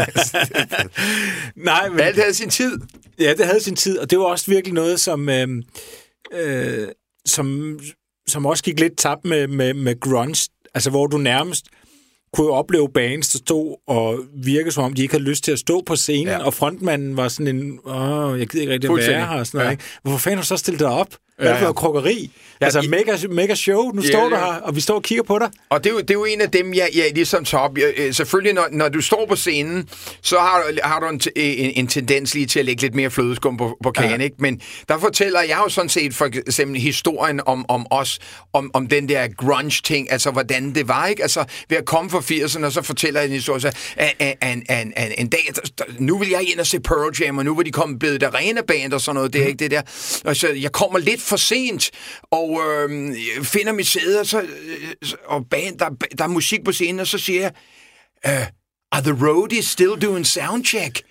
Nej, 1.65 1.89
men, 1.89 1.99
alt 1.99 2.15
havde 2.21 2.33
sin 2.33 2.49
tid. 2.49 2.79
Ja, 3.19 3.33
det 3.33 3.45
havde 3.45 3.63
sin 3.63 3.75
tid, 3.75 3.97
og 3.99 4.09
det 4.11 4.19
var 4.19 4.25
også 4.25 4.51
virkelig 4.51 4.73
noget, 4.73 4.99
som, 4.99 5.29
øh, 5.29 5.47
øh, 6.33 6.87
som, 7.25 7.79
som 8.27 8.45
også 8.45 8.63
gik 8.63 8.79
lidt 8.79 8.97
tabt 8.97 9.25
med, 9.25 9.47
med, 9.47 9.73
med 9.73 9.99
grunge, 9.99 10.49
altså 10.73 10.89
hvor 10.89 11.07
du 11.07 11.17
nærmest 11.17 11.65
kunne 12.33 12.49
opleve 12.51 12.89
bands, 12.93 13.29
der 13.29 13.37
stod 13.39 13.75
og 13.87 14.19
virkede 14.43 14.71
som 14.71 14.83
om, 14.83 14.93
de 14.93 15.01
ikke 15.01 15.13
havde 15.13 15.23
lyst 15.23 15.43
til 15.43 15.51
at 15.51 15.59
stå 15.59 15.83
på 15.85 15.95
scenen, 15.95 16.27
ja. 16.27 16.43
Og 16.45 16.53
frontmanden 16.53 17.17
var 17.17 17.27
sådan 17.27 17.55
en, 17.55 17.79
åh, 17.85 18.39
jeg 18.39 18.47
gider 18.47 18.61
ikke 18.61 18.73
rigtig 18.73 18.89
være 18.89 19.19
her, 19.19 19.27
og 19.27 19.47
sådan 19.47 19.57
noget, 19.57 19.67
Ja. 19.67 19.71
ikke? 19.71 19.83
Hvorfor 20.01 20.17
fanden 20.17 20.37
har 20.37 20.41
du 20.43 20.47
så 20.47 20.57
stillet 20.57 20.79
dig 20.79 20.87
op? 20.89 21.07
Hvad 21.37 21.47
er 21.47 21.51
det 21.51 21.57
for 21.59 21.63
noget 21.63 21.75
krukkeri? 21.75 22.31
Altså, 22.61 22.79
i- 22.81 22.87
mega, 22.87 23.17
mega 23.29 23.55
show. 23.55 23.91
Nu 23.91 24.01
Ja, 24.01 24.07
står 24.09 24.29
du 24.29 24.35
ja. 24.35 24.41
her, 24.41 24.59
og 24.61 24.75
vi 24.75 24.81
står 24.81 24.95
og 24.95 25.03
kigger 25.03 25.23
på 25.23 25.39
dig. 25.39 25.49
Og 25.69 25.83
det 25.83 25.89
er, 25.89 25.93
jo, 25.93 25.99
det 25.99 26.09
er 26.09 26.13
jo 26.13 26.25
en 26.25 26.41
af 26.41 26.51
dem, 26.51 26.73
jeg, 26.73 26.89
jeg 26.95 27.11
ligesom 27.13 27.45
tager 27.45 27.61
op. 27.61 27.77
Jeg, 27.77 27.93
øh, 27.97 28.13
selvfølgelig, 28.13 28.53
når, 28.53 28.67
når 28.71 28.89
du 28.89 29.01
står 29.01 29.25
på 29.29 29.35
scenen, 29.35 29.89
så 30.21 30.37
har 30.39 30.63
du, 30.69 30.77
har 30.83 30.99
du 30.99 31.07
en, 31.07 31.21
t- 31.23 31.27
en, 31.35 31.71
en 31.75 31.87
tendens 31.87 32.33
lige 32.33 32.45
til 32.45 32.59
at 32.59 32.65
lægge 32.65 32.81
lidt 32.81 32.95
mere 32.95 33.09
flødeskum 33.11 33.57
på, 33.57 33.77
på 33.83 33.91
kagen, 33.91 34.19
ja. 34.19 34.23
ikke? 34.23 34.35
Men 34.39 34.61
der 34.89 34.97
fortæller 34.99 35.41
jeg 35.41 35.57
jo 35.63 35.69
sådan 35.69 35.89
set 35.89 36.15
for 36.15 36.25
eksempel 36.25 36.81
historien 36.81 37.41
om, 37.45 37.65
om 37.69 37.85
os, 37.91 38.19
om, 38.53 38.71
om 38.73 38.87
den 38.87 39.09
der 39.09 39.27
grunge-ting, 39.37 40.11
altså 40.11 40.31
hvordan 40.31 40.75
det 40.75 40.87
var, 40.87 41.07
ikke? 41.07 41.21
Altså 41.21 41.45
ved 41.69 41.77
at 41.77 41.85
komme 41.85 42.09
fra 42.09 42.19
80'erne, 42.19 42.65
og 42.65 42.71
så 42.71 42.81
fortæller 42.81 43.19
jeg 43.19 43.27
en 43.27 43.33
historie, 43.33 43.61
så, 43.61 43.71
at, 43.95 44.13
at, 44.19 44.35
at, 44.41 44.57
at, 44.69 44.87
at 44.95 45.11
en 45.17 45.27
dag, 45.27 45.53
nu 45.99 46.17
vil 46.17 46.29
jeg 46.29 46.41
ind 46.51 46.59
og 46.59 46.67
se 46.67 46.79
Pearl 46.79 47.21
Jam, 47.21 47.37
og 47.37 47.45
nu 47.45 47.55
vil 47.55 47.65
de 47.65 47.71
komme 47.71 47.99
blevet 47.99 48.21
der 48.21 48.35
rene 48.35 48.61
band 48.67 48.93
og 48.93 49.01
sådan 49.01 49.15
noget, 49.15 49.33
det 49.33 49.41
er 49.41 49.45
ikke 49.47 49.59
det 49.59 49.71
der. 49.71 49.81
Og 50.25 50.35
så 50.35 50.47
jeg 50.49 50.71
kommer 50.71 50.99
lidt 50.99 51.21
for 51.25 51.37
sent, 51.37 51.91
og 52.31 52.61
øh, 52.65 53.15
finder 53.43 53.71
mit 53.73 53.87
sæde, 53.87 54.19
og, 54.19 54.25
så, 54.25 54.41
øh, 54.41 55.11
og 55.25 55.45
band, 55.49 55.79
der, 55.79 55.89
der 56.17 56.23
er 56.23 56.27
musik 56.27 56.63
på 56.65 56.71
scenen, 56.71 56.99
og 56.99 57.07
så 57.07 57.17
siger 57.17 57.41
jeg, 57.41 57.51
uh, 58.25 58.47
are 58.91 59.01
the 59.01 59.27
roadies 59.27 59.65
still 59.65 60.01
doing 60.01 60.25
soundcheck? 60.25 61.03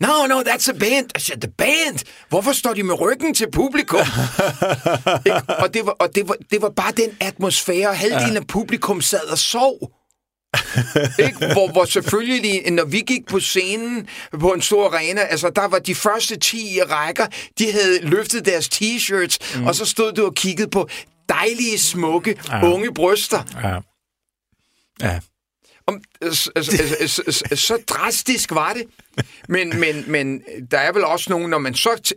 No, 0.00 0.26
no, 0.26 0.42
that's 0.42 0.68
a 0.68 0.72
band. 0.72 1.10
I 1.16 1.20
said, 1.20 1.40
the 1.40 1.50
band? 1.50 2.04
Hvorfor 2.28 2.52
står 2.52 2.74
de 2.74 2.82
med 2.82 3.00
ryggen 3.00 3.34
til 3.34 3.50
publikum? 3.50 4.00
Og 5.62 5.74
det 5.74 5.86
var, 5.86 5.92
og 6.00 6.14
det 6.14 6.28
var, 6.28 6.36
det 6.50 6.62
var 6.62 6.68
bare 6.68 6.92
den 6.92 7.16
atmosfære. 7.20 7.94
Halvdelen 7.94 8.36
af 8.36 8.46
publikum 8.46 9.00
sad 9.00 9.24
og 9.30 9.38
sov. 9.38 9.92
ikke? 11.26 11.52
Hvor, 11.52 11.72
hvor 11.72 11.84
selvfølgelig, 11.84 12.70
når 12.70 12.84
vi 12.84 13.00
gik 13.00 13.26
på 13.26 13.40
scenen 13.40 14.08
på 14.40 14.52
en 14.52 14.62
stor 14.62 14.88
arena, 14.88 15.20
altså 15.20 15.50
der 15.50 15.64
var 15.64 15.78
de 15.78 15.94
første 15.94 16.38
10 16.38 16.80
rækker, 16.82 17.26
de 17.58 17.72
havde 17.72 18.00
løftet 18.02 18.44
deres 18.44 18.68
t-shirts, 18.68 19.58
mm. 19.58 19.66
og 19.66 19.74
så 19.74 19.84
stod 19.84 20.12
du 20.12 20.26
og 20.26 20.34
kiggede 20.34 20.70
på 20.70 20.88
dejlige, 21.28 21.78
smukke, 21.78 22.40
ja. 22.48 22.72
unge 22.72 22.94
bryster. 22.94 23.42
Ja. 23.62 23.78
Ja. 25.08 25.20
Om, 25.86 26.00
så, 26.22 26.50
så, 26.62 27.06
så, 27.06 27.22
så, 27.32 27.56
så 27.56 27.78
drastisk 27.88 28.50
var 28.50 28.72
det. 28.72 28.84
Men, 29.48 29.80
men, 29.80 30.04
men 30.06 30.42
der 30.70 30.78
er 30.78 30.92
vel 30.92 31.04
også 31.04 31.30
nogen, 31.30 31.50
når 31.50 31.58
man 31.58 31.74
så 31.74 32.14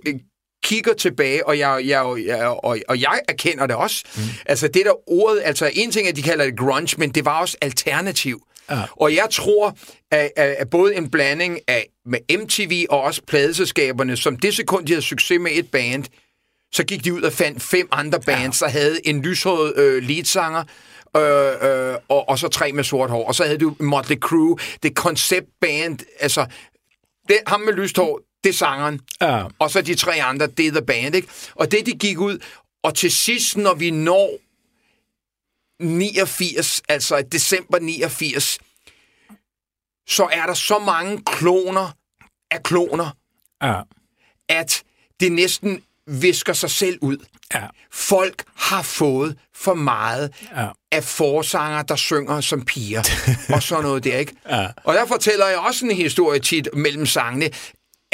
kigger 0.63 0.93
tilbage, 0.93 1.47
og 1.47 1.59
jeg, 1.59 1.81
jeg, 1.85 2.15
jeg, 2.25 2.47
og, 2.47 2.77
og 2.87 3.01
jeg 3.01 3.19
erkender 3.27 3.67
det 3.67 3.75
også. 3.75 4.03
Mm. 4.15 4.21
Altså 4.45 4.67
det 4.67 4.85
der 4.85 5.09
ordet, 5.11 5.41
altså 5.45 5.71
en 5.73 5.91
ting 5.91 6.05
er, 6.05 6.09
at 6.09 6.15
de 6.15 6.21
kalder 6.21 6.45
det 6.45 6.57
grunge, 6.57 6.95
men 6.97 7.09
det 7.09 7.25
var 7.25 7.39
også 7.39 7.57
alternativ. 7.61 8.41
Ja. 8.69 8.81
Og 8.91 9.15
jeg 9.15 9.27
tror, 9.31 9.77
at, 10.11 10.31
at, 10.35 10.69
både 10.69 10.95
en 10.95 11.09
blanding 11.09 11.59
af 11.67 11.87
med 12.05 12.19
MTV 12.37 12.85
og 12.89 13.01
også 13.01 13.21
pladeselskaberne, 13.27 14.17
som 14.17 14.35
det 14.35 14.55
sekund, 14.55 14.85
de 14.85 14.91
havde 14.91 15.05
succes 15.05 15.39
med 15.39 15.51
et 15.53 15.71
band, 15.71 16.03
så 16.73 16.83
gik 16.83 17.05
de 17.05 17.13
ud 17.13 17.21
og 17.21 17.33
fandt 17.33 17.63
fem 17.63 17.87
andre 17.91 18.19
bands, 18.19 18.61
ja. 18.61 18.65
der 18.65 18.71
havde 18.71 19.07
en 19.07 19.21
lyshåret 19.21 19.77
øh, 19.77 20.03
leadsanger, 20.03 20.63
øh, 21.17 21.91
øh, 21.91 21.95
og, 22.09 22.29
og 22.29 22.39
så 22.39 22.47
tre 22.47 22.71
med 22.71 22.83
sort 22.83 23.09
hår. 23.09 23.27
Og 23.27 23.35
så 23.35 23.43
havde 23.43 23.57
du 23.57 23.75
Motley 23.79 24.17
Crue, 24.17 24.57
det 24.83 24.95
konceptband, 24.95 25.99
altså 26.19 26.45
det, 27.29 27.37
ham 27.47 27.61
med 27.61 27.73
lyst 27.73 27.97
hår, 27.97 28.19
det 28.43 28.49
er 28.49 28.53
sangeren. 28.53 29.01
Ja. 29.21 29.43
Og 29.59 29.71
så 29.71 29.81
de 29.81 29.95
tre 29.95 30.23
andre, 30.23 30.47
det 30.47 30.67
er 30.67 30.71
The 30.71 30.81
Band, 30.81 31.15
ikke? 31.15 31.27
Og 31.55 31.71
det, 31.71 31.85
de 31.85 31.91
gik 31.91 32.19
ud, 32.19 32.39
og 32.83 32.95
til 32.95 33.11
sidst, 33.11 33.57
når 33.57 33.73
vi 33.73 33.91
når 33.91 34.37
89, 35.79 36.81
altså 36.89 37.21
december 37.31 37.79
89, 37.79 38.59
så 40.09 40.29
er 40.31 40.45
der 40.45 40.53
så 40.53 40.79
mange 40.79 41.21
kloner 41.25 41.91
af 42.51 42.63
kloner, 42.63 43.09
Ja. 43.63 43.81
at 44.49 44.83
det 45.19 45.31
næsten 45.31 45.83
visker 46.07 46.53
sig 46.53 46.69
selv 46.71 46.97
ud. 47.01 47.17
Ja. 47.53 47.67
Folk 47.91 48.43
har 48.55 48.81
fået 48.81 49.37
for 49.55 49.73
meget 49.73 50.33
Ja. 50.55 50.67
af 50.91 51.03
forsanger, 51.03 51.81
der 51.81 51.95
synger 51.95 52.41
som 52.41 52.65
piger, 52.65 53.03
og 53.53 53.63
sådan 53.63 53.83
noget 53.83 54.03
der, 54.03 54.17
ikke? 54.17 54.33
Ja. 54.49 54.67
Og 54.83 54.93
der 54.93 55.05
fortæller 55.05 55.47
jeg 55.47 55.57
også 55.57 55.85
en 55.85 55.91
historie 55.95 56.39
tit 56.39 56.69
mellem 56.73 57.05
sangene, 57.05 57.49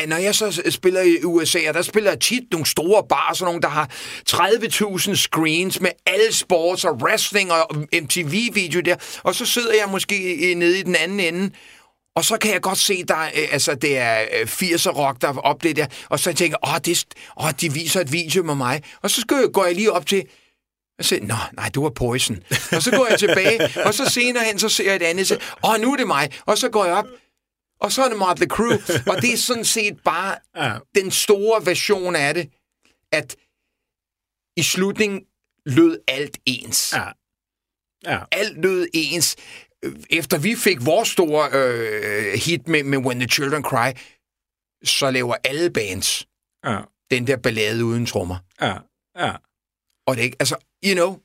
når 0.08 0.18
jeg 0.18 0.36
så 0.36 0.62
spiller 0.70 1.02
i 1.02 1.24
USA, 1.24 1.60
og 1.68 1.74
der 1.74 1.82
spiller 1.82 2.12
jeg 2.12 2.20
tit 2.20 2.44
nogle 2.52 2.66
store 2.66 3.04
bars, 3.10 3.38
sådan 3.38 3.50
nogle, 3.50 3.62
der 3.62 3.68
har 3.68 3.90
30.000 4.30 5.16
screens 5.16 5.82
med 5.82 5.92
alle 6.06 6.34
sports 6.34 6.86
og 6.86 6.94
wrestling 7.02 7.52
og 7.52 7.76
MTV-video 8.02 8.82
der, 8.82 8.96
og 9.24 9.36
så 9.36 9.46
sidder 9.46 9.74
jeg 9.74 9.90
måske 9.92 10.54
nede 10.58 10.80
i 10.80 10.84
den 10.84 10.96
anden 10.96 11.20
ende, 11.20 11.52
og 12.18 12.26
så 12.26 12.38
kan 12.38 12.54
jeg 12.54 12.62
godt 12.62 12.78
se, 12.78 13.04
der, 13.04 13.22
øh, 13.22 13.48
altså, 13.52 13.76
det 13.76 13.98
er 13.98 14.22
øh, 14.22 14.48
80'er 14.48 14.90
rock, 14.90 15.22
der 15.22 15.28
er 15.28 15.38
op 15.38 15.64
det 15.64 15.76
der. 15.76 15.86
Og 16.10 16.20
så 16.20 16.34
tænker 16.34 16.58
jeg, 16.64 16.74
åh, 16.74 16.80
det, 16.86 17.04
åh, 17.40 17.52
de 17.62 17.74
viser 17.74 18.02
et 18.02 18.12
video 18.12 18.44
med 18.44 18.56
mig. 18.56 18.82
Og 19.02 19.10
så 19.10 19.22
skal 19.22 19.52
går 19.54 19.66
jeg 19.66 19.76
lige 19.76 19.92
op 19.92 20.06
til, 20.06 20.24
og 21.00 21.06
siger, 21.06 21.26
nå, 21.26 21.36
nej, 21.56 21.70
du 21.76 21.84
var 21.84 21.90
Poison. 21.90 22.38
Og 22.72 22.84
så 22.84 22.92
går 22.92 23.08
jeg 23.10 23.20
tilbage, 23.20 23.60
og 23.86 23.94
så 23.94 24.10
senere 24.10 24.44
hen, 24.44 24.60
så 24.60 24.70
ser 24.70 24.84
jeg 24.84 24.96
et 24.96 25.02
andet, 25.02 25.22
og 25.22 25.28
siger, 25.28 25.40
åh, 25.64 25.82
nu 25.82 25.94
er 25.94 25.98
det 25.98 26.08
mig. 26.08 26.30
Og 26.46 26.58
så 26.58 26.70
går 26.70 26.86
jeg 26.86 26.94
op, 26.94 27.06
og 27.80 27.92
så 27.92 28.04
er 28.04 28.10
det 28.10 28.18
Motley 28.18 28.48
Crue. 28.48 28.80
Og 29.16 29.22
det 29.22 29.34
er 29.34 29.38
sådan 29.38 29.66
set 29.66 30.04
bare 30.04 30.38
Ja. 30.56 30.80
den 30.96 31.12
store 31.12 31.66
version 31.66 32.16
af 32.16 32.34
det, 32.34 32.50
at 33.12 33.36
i 34.58 34.64
slutningen 34.64 35.22
lød 35.66 36.00
alt 36.08 36.38
ens. 36.46 36.94
Ja. 36.94 37.08
Ja. 38.12 38.24
Alt 38.32 38.62
lød 38.62 38.88
ens. 38.94 39.36
Efter 40.10 40.38
vi 40.38 40.56
fik 40.56 40.86
vores 40.86 41.10
store 41.10 41.50
øh, 41.54 42.34
hit 42.34 42.68
med, 42.68 42.84
med 42.84 42.98
When 42.98 43.20
the 43.20 43.30
Children 43.30 43.64
Cry, 43.64 43.92
så 44.84 45.12
laver 45.12 45.36
alle 45.44 45.70
bands 45.72 46.28
Ja. 46.66 46.80
den 47.12 47.28
der 47.28 47.38
ballade 47.38 47.86
uden 47.86 48.06
trommer. 48.06 48.38
Ja. 48.62 48.78
Ja. 49.26 49.36
Og 50.08 50.16
det 50.16 50.22
er 50.22 50.26
ikke, 50.26 50.38
altså, 50.40 50.56
you 50.86 50.94
know, 50.94 51.18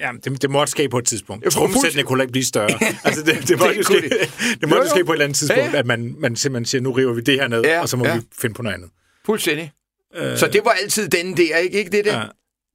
Ja, 0.00 0.10
det, 0.24 0.42
det 0.42 0.50
måtte 0.50 0.70
ske 0.70 0.88
på 0.88 0.98
et 0.98 1.04
tidspunkt. 1.06 1.44
Ja, 1.44 1.50
Trommesættene 1.50 2.02
kunne 2.02 2.22
ikke 2.22 2.32
blive 2.32 2.44
større. 2.44 2.70
altså, 3.04 3.22
det, 3.22 3.48
det, 3.48 3.58
måtte 3.58 3.72
Det 3.74 3.78
jo 3.78 3.82
ske, 3.82 3.94
det. 3.94 4.10
det 4.60 4.68
måtte 4.68 4.76
Jo, 4.76 4.82
jo 4.82 4.88
ske 4.88 5.04
på 5.04 5.12
et 5.12 5.16
eller 5.16 5.24
andet 5.24 5.38
tidspunkt, 5.38 5.62
Ja, 5.64 5.70
ja. 5.70 5.78
at 5.78 5.86
man, 5.86 6.14
man 6.18 6.36
simpelthen 6.36 6.64
siger, 6.66 6.82
nu 6.82 6.92
river 6.92 7.12
vi 7.12 7.20
det 7.20 7.34
her 7.34 7.48
ned, 7.48 7.62
Ja, 7.62 7.80
og 7.80 7.88
så 7.88 7.96
må 7.96 8.06
ja. 8.06 8.16
vi 8.16 8.22
finde 8.40 8.54
på 8.54 8.62
noget 8.62 8.74
andet. 8.76 8.90
fuldstændig. 9.26 9.72
Øh, 10.16 10.38
så 10.38 10.46
det 10.46 10.60
var 10.64 10.70
altid 10.82 11.08
den 11.08 11.36
der, 11.36 11.56
ikke, 11.56 11.78
ikke 11.78 11.90
det 11.90 12.04
der? 12.04 12.18
Ja. 12.18 12.24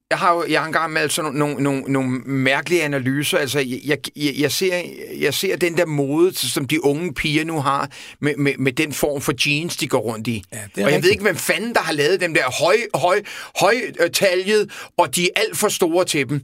Jeg 0.10 0.18
har 0.18 0.34
jo 0.34 0.46
jeg 0.50 0.60
har 0.60 0.66
engang 0.66 0.94
med 0.94 1.10
sådan 1.10 1.32
nogle, 1.34 1.64
nogle, 1.64 1.82
nogle 1.82 2.10
mærkelige 2.26 2.84
analyser. 2.84 3.38
Altså, 3.38 3.60
jeg, 3.60 3.98
jeg, 4.16 4.34
jeg, 4.40 4.52
ser, 4.52 4.82
jeg 5.20 5.34
ser 5.34 5.56
den 5.56 5.78
der 5.78 5.86
mode, 5.86 6.34
som 6.36 6.66
de 6.68 6.84
unge 6.86 7.14
piger 7.14 7.46
nu 7.46 7.62
har, 7.62 7.90
med, 8.22 8.36
med, 8.38 8.54
med 8.60 8.72
den 8.72 8.94
form 8.94 9.22
for 9.22 9.34
jeans, 9.48 9.78
de 9.78 9.88
går 9.88 10.00
rundt 10.00 10.28
i. 10.28 10.44
Ja, 10.78 10.84
og 10.86 10.92
jeg 10.92 11.04
ved 11.04 11.10
ikke, 11.12 11.24
hvem 11.24 11.36
fanden, 11.36 11.74
der 11.74 11.80
har 11.82 11.94
lavet 11.94 12.22
dem 12.22 12.34
der 12.34 12.64
høj, 12.64 12.78
høj, 12.96 13.22
høj 13.60 13.76
øh, 14.00 14.10
taljet, 14.12 14.72
og 14.98 15.16
de 15.16 15.24
er 15.26 15.30
alt 15.42 15.58
for 15.58 15.68
store 15.68 16.06
til 16.06 16.30
dem. 16.30 16.42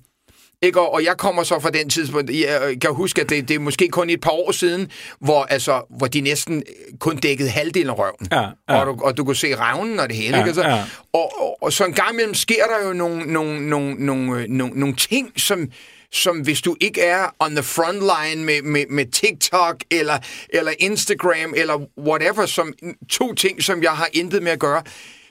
Ikke? 0.64 0.82
Og, 0.82 1.03
jeg 1.03 1.18
kommer 1.18 1.43
så 1.43 1.59
fra 1.59 1.70
den 1.70 1.89
tidspunkt, 1.89 2.32
jeg 2.32 2.78
kan 2.82 2.93
huske, 2.93 3.22
at 3.22 3.30
det, 3.30 3.47
det 3.47 3.55
er 3.55 3.59
måske 3.59 3.88
kun 3.88 4.09
et 4.09 4.22
par 4.22 4.32
år 4.32 4.51
siden, 4.51 4.91
hvor, 5.20 5.43
altså, 5.43 5.82
hvor 5.97 6.07
de 6.07 6.22
næsten 6.22 6.64
kun 6.99 7.18
dækkede 7.18 7.49
halvdelen 7.49 7.89
af 7.89 7.97
røven. 7.97 8.28
Ja, 8.32 8.41
ja. 8.70 8.80
Og, 8.80 8.86
du, 8.86 9.03
og 9.03 9.18
du 9.18 9.24
kunne 9.24 9.36
se 9.36 9.55
revnen 9.55 9.99
og 9.99 10.09
det 10.09 10.18
hele. 10.18 10.30
Ja, 10.30 10.38
ikke? 10.38 10.47
Altså, 10.47 10.62
ja. 10.62 10.84
og, 11.14 11.41
og, 11.41 11.64
og 11.64 11.74
så 11.74 11.86
en 11.86 11.93
gang 11.93 12.14
imellem 12.14 12.34
sker 12.34 12.64
der 12.66 12.88
jo 12.88 12.93
nogle, 12.93 13.34
nogle, 13.34 13.70
nogle, 13.70 13.93
nogle, 13.93 14.41
øh, 14.41 14.47
nogle, 14.49 14.80
nogle 14.80 14.95
ting, 14.95 15.32
som, 15.38 15.72
som 16.12 16.39
hvis 16.39 16.62
du 16.62 16.76
ikke 16.82 17.01
er 17.01 17.36
on 17.39 17.51
the 17.51 17.64
front 17.64 17.99
line 17.99 18.45
med, 18.45 18.62
med, 18.62 18.86
med 18.89 19.05
TikTok 19.05 19.76
eller, 19.91 20.20
eller 20.49 20.72
Instagram 20.80 21.53
eller 21.55 21.86
whatever, 21.97 22.45
som 22.45 22.74
to 23.09 23.34
ting, 23.34 23.64
som 23.64 23.84
jeg 23.84 23.91
har 23.91 24.09
intet 24.14 24.43
med 24.43 24.51
at 24.51 24.59
gøre, 24.59 24.84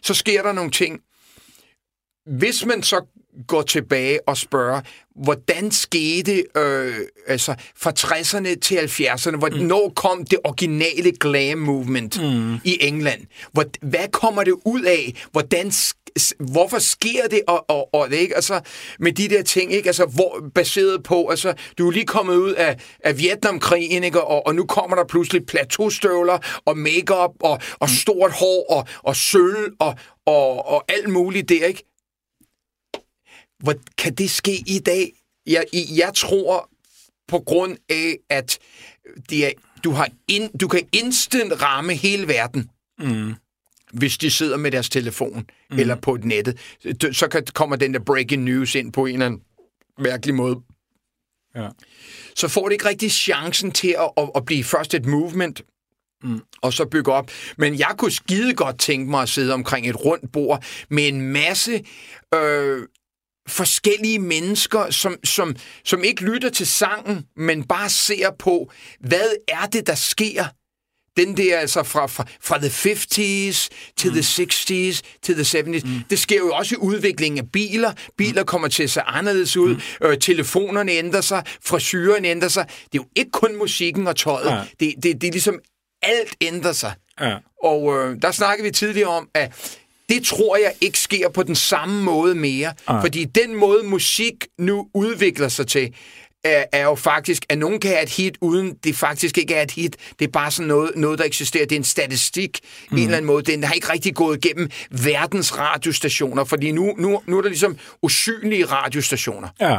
så 0.02 0.14
sker 0.14 0.42
der 0.42 0.52
nogle 0.52 0.70
ting. 0.70 1.00
Hvis 2.26 2.66
man 2.66 2.82
så 2.82 3.19
går 3.46 3.62
tilbage 3.62 4.28
og 4.28 4.36
spørger, 4.36 4.80
hvordan 5.24 5.70
skete 5.70 6.44
øh, 6.56 6.94
altså 7.26 7.54
fra 7.76 7.92
60'erne 7.98 8.58
til 8.58 8.76
70'erne, 8.76 9.36
hvornår 9.36 9.88
mm. 9.88 9.94
kom 9.94 10.24
det 10.24 10.38
originale 10.44 11.12
glam 11.12 11.58
movement 11.58 12.22
mm. 12.22 12.54
i 12.64 12.78
England? 12.80 13.20
Hvor, 13.52 13.64
hvad 13.82 14.08
kommer 14.12 14.44
det 14.44 14.54
ud 14.64 14.82
af? 14.82 15.24
Hvordan 15.32 15.72
hvorfor 16.38 16.78
sker 16.78 17.28
det 17.30 17.40
og, 17.48 17.70
og, 17.70 17.94
og 17.94 18.10
det 18.10 18.16
ikke 18.16 18.34
altså 18.34 18.60
med 18.98 19.12
de 19.12 19.28
der 19.28 19.42
ting 19.42 19.72
ikke 19.72 19.88
altså 19.88 20.06
hvor 20.06 20.50
baseret 20.54 21.02
på 21.02 21.28
altså 21.28 21.54
du 21.78 21.86
er 21.86 21.90
lige 21.90 22.06
kommet 22.06 22.36
ud 22.36 22.52
af, 22.52 22.76
af 23.04 23.18
Vietnamkrigen 23.18 24.04
ikke 24.04 24.20
og, 24.20 24.46
og 24.46 24.54
nu 24.54 24.66
kommer 24.66 24.96
der 24.96 25.04
pludselig 25.04 25.46
plateaustøvler 25.46 26.38
og 26.64 26.78
makeup 26.78 27.30
og 27.40 27.60
og 27.78 27.88
stort 27.88 28.32
hår 28.32 28.66
og 28.70 28.86
og 29.02 29.16
sølv 29.16 29.72
og 29.78 29.94
og, 30.26 30.68
og 30.68 30.84
alt 30.88 31.08
muligt 31.08 31.48
der 31.48 31.66
ikke 31.66 31.89
hvor 33.60 33.74
kan 33.98 34.14
det 34.14 34.30
ske 34.30 34.62
i 34.66 34.78
dag? 34.78 35.12
Jeg, 35.46 35.64
jeg 35.96 36.12
tror 36.14 36.70
på 37.28 37.38
grund 37.38 37.76
af, 37.88 38.16
at 38.28 38.58
det 39.30 39.46
er, 39.46 39.50
du, 39.84 39.90
har 39.90 40.08
in, 40.28 40.48
du 40.48 40.68
kan 40.68 40.88
instant 40.92 41.62
ramme 41.62 41.94
hele 41.94 42.28
verden, 42.28 42.70
mm. 42.98 43.34
hvis 43.92 44.18
de 44.18 44.30
sidder 44.30 44.56
med 44.56 44.70
deres 44.70 44.88
telefon 44.88 45.46
mm. 45.70 45.78
eller 45.78 45.94
på 45.94 46.14
et 46.14 46.24
nettet. 46.24 46.58
Så- 47.12 47.28
kan, 47.28 47.44
kommer 47.54 47.76
den 47.76 47.94
der 47.94 48.00
breaking 48.00 48.42
news 48.44 48.74
ind 48.74 48.92
på 48.92 49.06
en 49.06 49.12
eller 49.12 49.26
anden 49.26 49.42
mærkelig 49.98 50.34
måde. 50.34 50.60
Ja. 51.54 51.68
Så 52.36 52.48
får 52.48 52.64
det 52.68 52.72
ikke 52.72 52.88
rigtig 52.88 53.12
chancen 53.12 53.72
til 53.72 53.96
at, 53.98 54.10
at, 54.16 54.30
at 54.34 54.44
blive 54.44 54.64
først 54.64 54.94
et 54.94 55.06
movement, 55.06 55.62
Mm. 56.22 56.40
Og 56.62 56.72
så 56.72 56.84
bygge 56.84 57.12
op. 57.12 57.30
Men 57.58 57.78
jeg 57.78 57.94
kunne 57.98 58.10
skide 58.10 58.54
godt 58.54 58.78
tænke 58.78 59.10
mig 59.10 59.22
at 59.22 59.28
sidde 59.28 59.54
omkring 59.54 59.88
et 59.88 60.04
rundt 60.04 60.32
bord 60.32 60.64
med 60.88 61.08
en 61.08 61.20
masse 61.20 61.84
øh, 62.34 62.82
forskellige 63.50 64.18
mennesker, 64.18 64.90
som, 64.90 65.16
som, 65.24 65.56
som 65.84 66.04
ikke 66.04 66.24
lytter 66.24 66.50
til 66.50 66.66
sangen, 66.66 67.26
men 67.36 67.64
bare 67.64 67.90
ser 67.90 68.30
på, 68.38 68.72
hvad 69.00 69.30
er 69.48 69.66
det, 69.66 69.86
der 69.86 69.94
sker 69.94 70.44
den 71.16 71.36
der 71.36 71.58
altså 71.58 71.82
fra, 71.82 72.06
fra, 72.06 72.24
fra 72.40 72.58
the 72.58 72.68
50s 72.68 73.68
til 73.96 74.10
mm. 74.10 74.16
the 74.16 74.44
60s 74.44 75.00
til 75.22 75.34
the 75.34 75.60
70s. 75.60 75.86
Mm. 75.86 76.00
Det 76.10 76.18
sker 76.18 76.36
jo 76.36 76.52
også 76.52 76.74
i 76.74 76.78
udviklingen 76.78 77.38
af 77.38 77.52
biler. 77.52 77.92
Biler 78.18 78.42
mm. 78.42 78.46
kommer 78.46 78.68
til 78.68 78.82
at 78.82 78.90
se 78.90 79.02
anderledes 79.02 79.56
ud. 79.56 79.74
Mm. 79.74 80.06
Øh, 80.06 80.18
telefonerne 80.18 80.92
ændrer 80.92 81.20
sig. 81.20 81.42
Frisyren 81.64 82.24
ændrer 82.24 82.48
sig. 82.48 82.66
Det 82.68 82.98
er 82.98 83.02
jo 83.02 83.06
ikke 83.16 83.30
kun 83.30 83.56
musikken 83.56 84.06
og 84.06 84.16
tøjet. 84.16 84.50
Ja. 84.50 84.62
Det, 84.80 84.94
det, 85.02 85.20
det 85.20 85.28
er 85.28 85.32
ligesom 85.32 85.58
alt 86.02 86.36
ændrer 86.40 86.72
sig. 86.72 86.92
Ja. 87.20 87.36
Og 87.64 87.96
øh, 87.96 88.22
der 88.22 88.30
snakkede 88.30 88.64
vi 88.64 88.70
tidligere 88.70 89.08
om, 89.08 89.28
at 89.34 89.78
det 90.10 90.24
tror 90.24 90.56
jeg 90.56 90.72
ikke 90.80 90.98
sker 90.98 91.28
på 91.28 91.42
den 91.42 91.54
samme 91.54 92.02
måde 92.02 92.34
mere. 92.34 92.72
Ja. 92.88 93.00
Fordi 93.00 93.24
den 93.24 93.54
måde, 93.54 93.82
musik 93.82 94.46
nu 94.58 94.88
udvikler 94.94 95.48
sig 95.48 95.66
til, 95.66 95.94
er, 96.44 96.64
er 96.72 96.82
jo 96.82 96.94
faktisk, 96.94 97.46
at 97.48 97.58
nogen 97.58 97.80
kan 97.80 97.90
have 97.90 98.02
et 98.02 98.10
hit, 98.10 98.38
uden 98.40 98.74
det 98.84 98.96
faktisk 98.96 99.38
ikke 99.38 99.54
er 99.54 99.62
et 99.62 99.70
hit. 99.70 99.96
Det 100.18 100.24
er 100.24 100.30
bare 100.30 100.50
sådan 100.50 100.68
noget, 100.68 100.92
noget 100.96 101.18
der 101.18 101.24
eksisterer. 101.24 101.66
Det 101.66 101.72
er 101.72 101.80
en 101.80 101.84
statistik 101.84 102.58
mm. 102.90 102.96
en 102.96 103.02
eller 103.02 103.16
anden 103.16 103.26
måde. 103.26 103.42
Den 103.42 103.64
har 103.64 103.74
ikke 103.74 103.92
rigtig 103.92 104.14
gået 104.14 104.44
igennem 104.44 104.70
verdens 104.90 105.58
radiostationer, 105.58 106.44
fordi 106.44 106.72
nu, 106.72 106.94
nu, 106.98 107.22
nu 107.26 107.38
er 107.38 107.42
der 107.42 107.48
ligesom 107.48 107.76
usynlige 108.02 108.64
radiostationer. 108.64 109.48
Ja. 109.60 109.78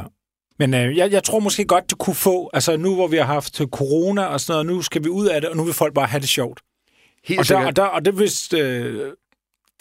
Men 0.59 0.73
øh, 0.73 0.97
jeg, 0.97 1.11
jeg 1.11 1.23
tror 1.23 1.39
måske 1.39 1.65
godt, 1.65 1.89
det 1.89 1.97
kunne 1.97 2.15
få, 2.15 2.49
altså 2.53 2.77
nu 2.77 2.95
hvor 2.95 3.07
vi 3.07 3.17
har 3.17 3.25
haft 3.25 3.61
corona 3.71 4.25
og 4.25 4.41
sådan 4.41 4.65
noget, 4.65 4.77
nu 4.77 4.81
skal 4.81 5.03
vi 5.03 5.09
ud 5.09 5.27
af 5.27 5.41
det, 5.41 5.49
og 5.49 5.57
nu 5.57 5.63
vil 5.63 5.73
folk 5.73 5.93
bare 5.93 6.07
have 6.07 6.21
det 6.21 6.29
sjovt. 6.29 6.59
Helt 7.23 7.39
og, 7.39 7.47
der, 7.47 7.65
og, 7.65 7.75
der, 7.75 7.83
og 7.83 8.05
det 8.05 8.19
vidste, 8.19 8.57
øh, 8.57 9.11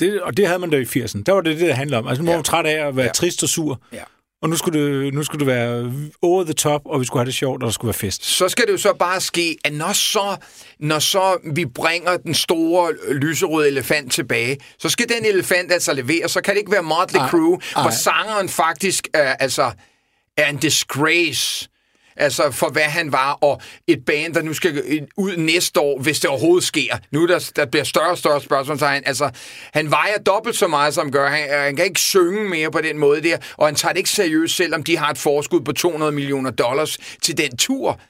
det, 0.00 0.20
og 0.20 0.36
det 0.36 0.46
havde 0.46 0.58
man 0.58 0.70
da 0.70 0.76
i 0.76 0.82
80'erne. 0.82 1.22
Der 1.26 1.32
var 1.32 1.40
det, 1.40 1.58
det, 1.58 1.66
det 1.66 1.74
handlede 1.74 1.98
om. 1.98 2.08
Altså, 2.08 2.22
nu 2.22 2.26
var 2.26 2.32
ja. 2.32 2.36
man 2.36 2.44
træt 2.44 2.66
af 2.66 2.86
at 2.86 2.96
være 2.96 3.06
ja. 3.06 3.12
trist 3.12 3.42
og 3.42 3.48
sur. 3.48 3.80
Ja. 3.92 4.02
Og 4.42 4.48
nu 4.48 4.56
skulle, 4.56 5.04
det, 5.04 5.14
nu 5.14 5.22
skulle 5.22 5.38
det 5.38 5.46
være 5.46 5.92
over 6.22 6.44
the 6.44 6.52
top, 6.52 6.82
og 6.84 7.00
vi 7.00 7.06
skulle 7.06 7.20
have 7.20 7.26
det 7.26 7.34
sjovt, 7.34 7.62
og 7.62 7.66
der 7.66 7.72
skulle 7.72 7.88
være 7.88 7.94
fest. 7.94 8.24
Så 8.24 8.48
skal 8.48 8.66
det 8.66 8.72
jo 8.72 8.78
så 8.78 8.92
bare 8.92 9.20
ske, 9.20 9.56
at 9.64 9.72
når 9.72 9.92
så, 9.92 10.36
når 10.78 10.98
så 10.98 11.38
vi 11.54 11.66
bringer 11.66 12.16
den 12.16 12.34
store 12.34 12.94
lyserøde 13.12 13.68
elefant 13.68 14.12
tilbage, 14.12 14.58
så 14.78 14.88
skal 14.88 15.08
den 15.08 15.24
elefant 15.24 15.72
altså 15.72 15.92
levere. 15.94 16.28
Så 16.28 16.40
kan 16.40 16.54
det 16.54 16.58
ikke 16.58 16.72
være 16.72 16.82
Motley 16.82 17.20
Crue, 17.20 17.60
hvor 17.82 17.90
sangeren 17.90 18.48
faktisk 18.48 19.08
er, 19.14 19.34
altså, 19.34 19.70
er 20.36 20.48
en 20.48 20.56
disgrace 20.56 21.68
altså 22.20 22.50
for 22.50 22.68
hvad 22.68 22.82
han 22.82 23.12
var, 23.12 23.32
og 23.32 23.60
et 23.86 24.04
band, 24.06 24.34
der 24.34 24.42
nu 24.42 24.54
skal 24.54 25.06
ud 25.16 25.36
næste 25.36 25.80
år, 25.80 26.00
hvis 26.00 26.20
det 26.20 26.30
overhovedet 26.30 26.64
sker. 26.64 26.96
Nu 27.10 27.26
der, 27.26 27.50
der 27.56 27.66
bliver 27.66 27.84
større 27.84 28.10
og 28.10 28.18
større 28.18 28.40
spørgsmålstegn. 28.40 29.02
Altså, 29.06 29.30
han 29.72 29.90
vejer 29.90 30.18
dobbelt 30.18 30.56
så 30.56 30.66
meget, 30.66 30.94
som 30.94 31.12
gør. 31.12 31.28
Han, 31.28 31.50
øh, 31.50 31.60
han 31.60 31.76
kan 31.76 31.84
ikke 31.84 32.00
synge 32.00 32.48
mere 32.48 32.70
på 32.70 32.80
den 32.80 32.98
måde 32.98 33.22
der, 33.22 33.38
og 33.56 33.66
han 33.66 33.74
tager 33.74 33.92
det 33.92 33.98
ikke 33.98 34.10
seriøst, 34.10 34.56
selvom 34.56 34.82
de 34.82 34.96
har 34.96 35.10
et 35.10 35.18
forskud 35.18 35.60
på 35.60 35.72
200 35.72 36.12
millioner 36.12 36.50
dollars 36.50 36.98
til 37.22 37.38
den 37.38 37.56
tur. 37.56 38.00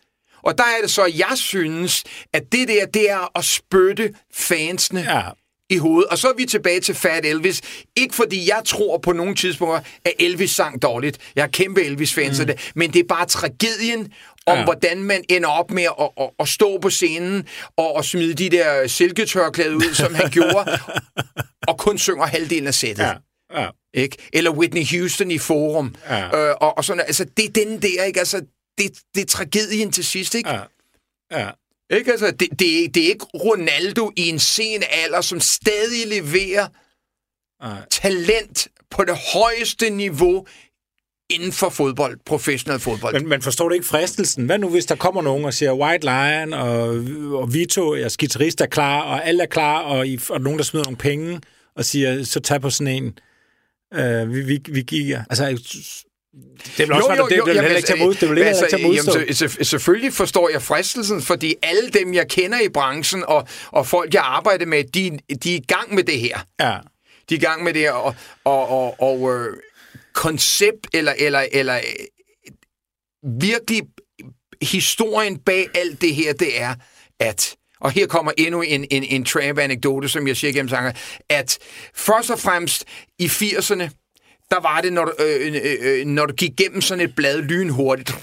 Og 0.43 0.59
der 0.59 0.65
er 0.65 0.81
det 0.83 0.91
så, 0.91 1.05
jeg 1.05 1.33
synes, 1.37 2.05
at 2.33 2.43
det 2.53 2.69
der, 2.69 2.87
det 2.87 3.11
er 3.11 3.39
at 3.39 3.45
spytte 3.45 4.15
fansene 4.35 5.01
ja 5.01 5.23
i 5.71 5.77
hovedet. 5.77 6.11
Og 6.11 6.18
så 6.18 6.29
er 6.29 6.33
vi 6.37 6.47
tilbage 6.47 6.81
til 6.81 6.95
Fat 6.95 7.27
Elvis. 7.27 7.61
Ikke 7.97 8.14
fordi 8.14 8.49
jeg 8.49 8.62
tror 8.64 8.99
på 8.99 9.12
nogle 9.12 9.35
tidspunkter, 9.35 9.81
at 10.05 10.12
Elvis 10.18 10.51
sang 10.51 10.83
dårligt. 10.83 11.18
Jeg 11.37 11.43
er 11.43 11.49
kæmpe 11.49 11.83
Elvis-fans 11.83 12.41
mm. 12.41 12.47
det. 12.47 12.71
Men 12.75 12.93
det 12.93 13.01
er 13.01 13.05
bare 13.09 13.27
tragedien 13.27 14.12
om, 14.47 14.59
ja. 14.59 14.64
hvordan 14.64 15.03
man 15.03 15.25
ender 15.29 15.49
op 15.49 15.71
med 15.71 15.83
at, 15.83 16.09
at, 16.21 16.31
at 16.41 16.49
stå 16.49 16.79
på 16.79 16.91
scenen 16.91 17.49
og 17.77 17.99
at 17.99 18.05
smide 18.05 18.35
de 18.35 18.49
der 18.49 18.87
silketørklæder 18.87 19.75
ud, 19.75 19.95
som 19.95 20.14
han 20.14 20.31
gjorde, 20.31 20.79
og 21.68 21.79
kun 21.79 21.99
synger 21.99 22.27
halvdelen 22.27 22.66
af 22.66 22.75
sættet. 22.75 23.05
Ja. 23.05 23.12
Ja. 23.61 23.68
Ikke? 23.95 24.16
Eller 24.33 24.51
Whitney 24.51 24.85
Houston 24.91 25.31
i 25.31 25.39
Forum. 25.39 25.95
Ja. 26.09 26.49
Øh, 26.49 26.55
og, 26.61 26.79
og 26.79 26.85
sådan, 26.85 27.01
altså, 27.07 27.25
det 27.37 27.45
er 27.45 27.64
den 27.64 27.83
der, 27.83 28.05
ikke? 28.05 28.18
Altså, 28.18 28.43
det, 28.79 28.99
det 29.14 29.21
er 29.21 29.27
tragedien 29.27 29.93
til 29.93 30.05
sidst, 30.05 30.35
ikke? 30.35 30.51
Ja. 30.51 30.61
Ja. 31.33 31.51
Ikke? 31.91 32.11
Altså, 32.11 32.30
det, 32.30 32.49
det, 32.51 32.95
det 32.95 33.05
er 33.05 33.09
ikke 33.09 33.24
Ronaldo 33.24 34.11
i 34.16 34.28
en 34.28 34.38
sen 34.38 34.82
alder, 34.91 35.20
som 35.20 35.41
stadig 35.41 36.07
leverer 36.07 36.66
Ej. 37.61 37.82
talent 37.91 38.68
på 38.91 39.05
det 39.05 39.16
højeste 39.34 39.91
niveau 39.91 40.47
inden 41.30 41.53
for 41.53 41.68
fodbold, 41.68 42.18
professionel 42.26 42.80
fodbold. 42.80 43.14
Men, 43.14 43.28
men 43.28 43.43
forstår 43.43 43.68
du 43.68 43.74
ikke 43.74 43.86
fristelsen? 43.86 44.47
Hvad 44.47 44.59
nu, 44.59 44.68
hvis 44.68 44.86
der 44.86 44.95
kommer 44.95 45.22
nogen 45.22 45.45
og 45.45 45.55
siger, 45.55 45.72
White 45.72 46.05
Lion 46.05 46.53
og, 46.53 46.88
og 47.41 47.55
Vito, 47.55 47.97
jeg 47.97 48.11
skitarrist 48.11 48.61
er 48.61 48.66
klar, 48.66 49.03
og 49.03 49.26
alle 49.26 49.43
er 49.43 49.47
klar, 49.47 49.82
og, 49.82 50.09
I, 50.09 50.20
og 50.30 50.41
nogen, 50.41 50.59
der 50.59 50.64
smider 50.64 50.84
nogle 50.84 50.97
penge, 50.97 51.41
og 51.76 51.84
siger, 51.84 52.24
så 52.24 52.41
tag 52.41 52.61
på 52.61 52.70
sådan 52.70 53.03
en. 53.03 53.18
Uh, 53.99 54.34
vi, 54.34 54.41
vi, 54.41 54.61
vi 54.68 54.82
giver. 54.82 55.24
Altså, 55.30 55.45
det 56.76 56.78
vil 56.78 56.93
også 56.93 57.12
jo, 57.12 57.16
jo, 57.16 57.22
jo, 57.22 57.28
det, 57.28 57.47
vil 57.47 57.61
heller 57.61 57.76
ikke 57.76 57.87
tage 57.87 58.05
mod, 58.05 58.14
det 58.14 58.31
vil 58.31 58.43
altså, 58.43 58.64
ikke 58.64 58.76
tage 58.76 58.87
modstå. 58.87 59.18
Jamen, 59.18 59.35
så, 59.35 59.57
selvfølgelig 59.62 60.12
forstår 60.12 60.49
jeg 60.49 60.62
fristelsen, 60.62 61.22
fordi 61.22 61.55
alle 61.62 61.91
dem, 61.91 62.14
jeg 62.14 62.28
kender 62.28 62.61
i 62.61 62.68
branchen, 62.68 63.24
og, 63.28 63.49
og 63.66 63.87
folk, 63.87 64.14
jeg 64.14 64.22
arbejder 64.22 64.66
med, 64.66 64.85
de, 64.85 65.18
de 65.43 65.55
er 65.55 65.59
i 65.59 65.64
gang 65.68 65.95
med 65.95 66.05
det 66.05 66.20
her. 66.20 66.39
Ja. 66.61 66.78
De 67.28 67.35
er 67.35 67.39
i 67.39 67.43
gang 67.43 67.64
med 67.64 67.74
det 67.74 67.83
her, 67.83 67.93
og, 67.93 68.14
og, 68.45 68.68
og, 68.68 69.01
og 69.01 69.35
øh, 69.35 69.57
koncept, 70.14 70.87
eller, 70.93 71.14
eller, 71.18 71.47
eller 71.53 71.81
virkelig 73.39 73.83
historien 74.62 75.39
bag 75.39 75.68
alt 75.74 76.01
det 76.01 76.14
her, 76.14 76.33
det 76.33 76.61
er, 76.61 76.74
at 77.20 77.57
og 77.81 77.91
her 77.91 78.07
kommer 78.07 78.33
endnu 78.39 78.62
en, 78.62 78.87
en, 78.91 79.05
en 79.05 79.24
tramp-anekdote, 79.24 80.09
som 80.09 80.28
jeg 80.28 80.37
siger 80.37 80.53
gennem 80.53 80.68
sangen, 80.68 80.93
at 81.28 81.59
først 81.95 82.31
og 82.31 82.39
fremmest 82.39 82.85
i 83.18 83.26
80'erne, 83.26 84.00
der 84.51 84.61
var 84.61 84.81
det, 84.81 84.93
når 84.93 85.05
du, 85.05 85.13
øh, 85.19 85.55
øh, 85.65 85.77
øh, 85.81 86.07
når 86.07 86.27
du 86.27 86.35
gik 86.35 86.51
gennem 86.57 86.81
sådan 86.81 87.05
et 87.05 87.15
blad 87.17 87.43
lynhurtigt, 87.43 88.15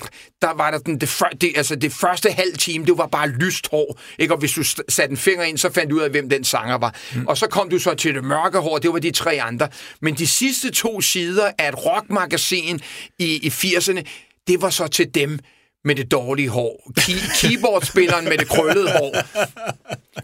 der 0.41 0.53
var 0.53 0.71
der 0.71 0.77
den, 0.77 1.01
det, 1.01 1.23
det, 1.41 1.53
altså 1.55 1.75
det 1.75 1.93
første 1.93 2.31
halv 2.31 2.57
time, 2.57 2.85
det 2.85 2.97
var 2.97 3.07
bare 3.07 3.27
lyst 3.27 3.67
hår, 3.71 3.99
ikke? 4.19 4.33
og 4.33 4.39
hvis 4.39 4.51
du 4.51 4.63
satte 4.63 5.11
en 5.11 5.17
finger 5.17 5.43
ind, 5.43 5.57
så 5.57 5.73
fandt 5.73 5.91
du 5.91 5.95
ud 5.95 6.01
af, 6.01 6.09
hvem 6.09 6.29
den 6.29 6.43
sanger 6.43 6.77
var. 6.77 6.95
Mm. 7.15 7.27
Og 7.27 7.37
så 7.37 7.47
kom 7.47 7.69
du 7.69 7.79
så 7.79 7.93
til 7.93 8.15
det 8.15 8.23
mørke 8.23 8.57
hår, 8.57 8.77
det 8.77 8.93
var 8.93 8.99
de 8.99 9.11
tre 9.11 9.41
andre. 9.41 9.67
Men 10.01 10.15
de 10.15 10.27
sidste 10.27 10.71
to 10.71 11.01
sider 11.01 11.51
af 11.57 11.69
et 11.69 11.85
rockmagasin 11.85 12.79
i, 13.19 13.47
i 13.47 13.47
80'erne, 13.47 14.01
det 14.47 14.61
var 14.61 14.69
så 14.69 14.87
til 14.87 15.15
dem, 15.15 15.39
med 15.85 15.95
det 15.95 16.11
dårlige 16.11 16.49
hår. 16.49 16.91
Key- 16.99 17.41
keyboardspilleren 17.41 18.25
med 18.25 18.37
det 18.37 18.47
krøllede 18.47 18.91
hår. 18.91 19.15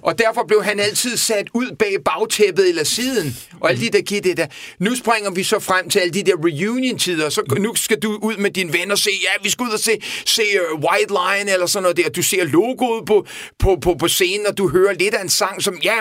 Og 0.02 0.20
derfor 0.20 0.44
blev 0.48 0.64
han 0.64 0.80
altid 0.80 1.18
sat 1.18 1.48
ud 1.54 1.76
bag 1.80 1.96
bagtæppet 2.06 2.70
eller 2.70 2.84
siden. 2.84 3.38
Og 3.62 3.70
alle 3.70 3.82
de 3.82 3.90
der 3.90 4.22
det 4.22 4.38
der. 4.38 4.48
Nu 4.80 4.96
springer 4.96 5.32
vi 5.32 5.44
så 5.44 5.60
frem 5.60 5.90
til 5.90 6.00
alle 6.00 6.14
de 6.14 6.24
der 6.24 6.36
reunion-tider. 6.36 7.30
Så 7.30 7.56
nu 7.60 7.76
skal 7.76 8.00
du 8.00 8.20
ud 8.22 8.38
med 8.38 8.52
din 8.52 8.74
venner 8.74 8.92
og 8.92 9.00
se, 9.00 9.10
ja, 9.22 9.44
vi 9.44 9.50
skal 9.50 9.64
ud 9.64 9.72
og 9.72 9.80
se, 9.80 9.98
se 10.26 10.42
uh, 10.42 10.80
White 10.80 11.14
Line 11.14 11.52
eller 11.52 11.66
sådan 11.66 11.84
noget 11.84 11.98
der. 11.98 12.10
Du 12.10 12.22
ser 12.24 12.44
logoet 12.44 13.06
på, 13.06 13.28
på, 13.60 13.78
på, 13.82 13.96
på 14.00 14.08
scenen, 14.08 14.48
og 14.48 14.58
du 14.58 14.70
hører 14.70 14.94
lidt 14.94 15.14
af 15.14 15.22
en 15.22 15.30
sang, 15.30 15.64
som, 15.64 15.78
ja, 15.84 16.00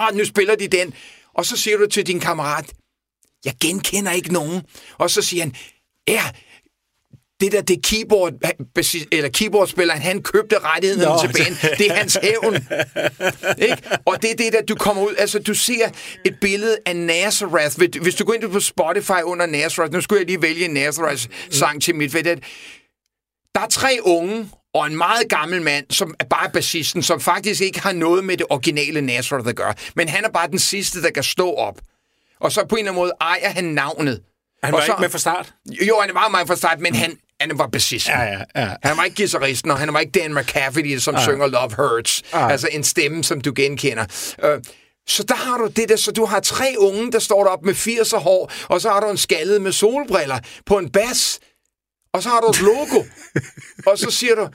åh, 0.00 0.16
nu 0.16 0.24
spiller 0.24 0.54
de 0.54 0.68
den. 0.68 0.94
Og 1.34 1.46
så 1.46 1.56
siger 1.56 1.76
du 1.76 1.86
til 1.86 2.06
din 2.06 2.20
kammerat, 2.20 2.64
jeg 3.44 3.54
genkender 3.60 4.12
ikke 4.12 4.32
nogen. 4.32 4.62
Og 4.98 5.10
så 5.10 5.22
siger 5.22 5.42
han, 5.42 5.54
ja, 6.08 6.24
det 7.40 7.52
der, 7.52 7.62
det 7.62 7.82
keyboard, 7.82 8.32
eller 9.12 9.28
keyboardspilleren, 9.28 10.02
han 10.02 10.22
købte 10.22 10.58
rettigheden 10.58 11.18
til 11.20 11.42
banen. 11.42 11.78
Det 11.78 11.90
er 11.90 11.94
hans 11.94 12.18
hævn. 12.22 12.54
ikke? 13.68 13.76
Og 14.04 14.22
det 14.22 14.30
er 14.30 14.36
det 14.36 14.52
der, 14.52 14.62
du 14.62 14.74
kommer 14.74 15.02
ud, 15.02 15.14
altså 15.18 15.38
du 15.38 15.54
ser 15.54 15.88
et 16.24 16.36
billede 16.40 16.78
af 16.86 16.96
Nazareth. 16.96 18.00
Hvis 18.02 18.14
du 18.14 18.24
går 18.24 18.34
ind 18.34 18.52
på 18.52 18.60
Spotify 18.60 19.22
under 19.24 19.46
Nazareth, 19.46 19.92
nu 19.92 20.00
skulle 20.00 20.18
jeg 20.18 20.26
lige 20.26 20.42
vælge 20.42 20.64
en 20.64 20.70
Nazareth-sang 20.70 21.82
til 21.82 21.94
mit 21.94 22.14
ved 22.14 22.24
Der 23.54 23.60
er 23.60 23.68
tre 23.68 23.98
unge, 24.02 24.50
og 24.74 24.86
en 24.86 24.96
meget 24.96 25.28
gammel 25.28 25.62
mand, 25.62 25.86
som 25.90 26.14
er 26.18 26.24
bare 26.24 26.50
bassisten, 26.50 27.02
som 27.02 27.20
faktisk 27.20 27.62
ikke 27.62 27.80
har 27.80 27.92
noget 27.92 28.24
med 28.24 28.36
det 28.36 28.46
originale 28.50 29.00
Nazareth 29.00 29.48
at 29.48 29.56
gøre. 29.56 29.74
Men 29.96 30.08
han 30.08 30.24
er 30.24 30.28
bare 30.28 30.48
den 30.48 30.58
sidste, 30.58 31.02
der 31.02 31.10
kan 31.10 31.22
stå 31.22 31.52
op. 31.54 31.80
Og 32.40 32.52
så 32.52 32.64
på 32.64 32.74
en 32.74 32.78
eller 32.78 32.92
anden 32.92 33.02
måde 33.02 33.12
ejer 33.20 33.48
han 33.48 33.64
navnet. 33.64 34.22
Han 34.62 34.72
var 34.72 34.78
og 34.78 34.86
så, 34.86 34.92
ikke 34.92 35.00
med 35.00 35.10
fra 35.10 35.18
start? 35.18 35.54
Jo, 35.88 36.00
han 36.00 36.14
var 36.14 36.28
med 36.28 36.46
fra 36.46 36.56
start, 36.56 36.80
men 36.80 36.94
han, 36.94 37.18
han 37.40 37.58
var 37.58 37.66
bassisten. 37.66 38.14
Ja, 38.14 38.22
ja, 38.22 38.44
ja. 38.56 38.74
Han 38.82 38.96
var 38.96 39.04
ikke 39.04 39.16
guitaristen, 39.16 39.70
og 39.70 39.78
han 39.78 39.94
var 39.94 40.00
ikke 40.00 40.20
Dan 40.20 40.34
McCafferty, 40.34 40.98
som 40.98 41.14
ja. 41.14 41.24
synger 41.24 41.46
Love 41.46 41.70
Hurts. 41.76 42.22
Ja. 42.32 42.48
Altså 42.48 42.68
en 42.72 42.84
stemme, 42.84 43.24
som 43.24 43.40
du 43.40 43.52
genkender. 43.56 44.04
Uh, 44.44 44.62
så 45.06 45.22
der 45.22 45.34
har 45.34 45.58
du 45.58 45.66
det 45.66 45.88
der, 45.88 45.96
så 45.96 46.12
du 46.12 46.24
har 46.24 46.40
tre 46.40 46.74
unge, 46.78 47.12
der 47.12 47.18
står 47.18 47.44
deroppe 47.44 47.66
med 47.66 47.74
80 47.74 48.12
hår, 48.12 48.52
og 48.68 48.80
så 48.80 48.90
har 48.90 49.00
du 49.00 49.10
en 49.10 49.16
skaldet 49.16 49.62
med 49.62 49.72
solbriller 49.72 50.38
på 50.66 50.78
en 50.78 50.90
bas, 50.90 51.40
og 52.14 52.22
så 52.22 52.28
har 52.28 52.40
du 52.40 52.46
et 52.46 52.60
logo, 52.60 53.04
og 53.90 53.98
så 53.98 54.10
siger 54.10 54.34
du, 54.34 54.48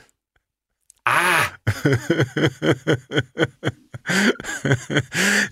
ah, 1.06 1.46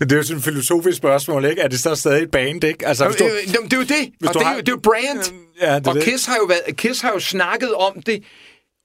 det 0.00 0.12
er 0.12 0.16
jo 0.16 0.22
sådan 0.22 0.38
et 0.38 0.44
filosofisk 0.44 0.96
spørgsmål, 0.96 1.44
ikke? 1.44 1.62
Er 1.62 1.68
det 1.68 1.80
så 1.80 1.94
stadig 1.94 2.22
et 2.22 2.30
band, 2.30 2.64
ikke? 2.64 2.86
Altså, 2.86 3.08
det, 3.08 3.18
det, 3.18 3.28
det, 3.70 3.72
er 3.72 3.76
jo 3.76 3.82
det. 3.82 4.28
Og 4.28 4.34
det, 4.34 4.42
er 4.42 4.52
jo, 4.52 4.58
det 4.58 4.68
er 4.68 4.72
jo 4.72 4.80
brand. 4.82 5.32
Ja, 5.60 5.78
det 5.78 5.88
og 5.88 5.94
det. 5.94 6.02
Kiss 6.02 6.26
har, 6.26 6.36
jo 6.36 6.44
været, 6.44 6.76
Kiss 6.76 7.00
har 7.00 7.12
jo 7.12 7.18
snakket 7.18 7.74
om 7.74 8.02
det 8.02 8.22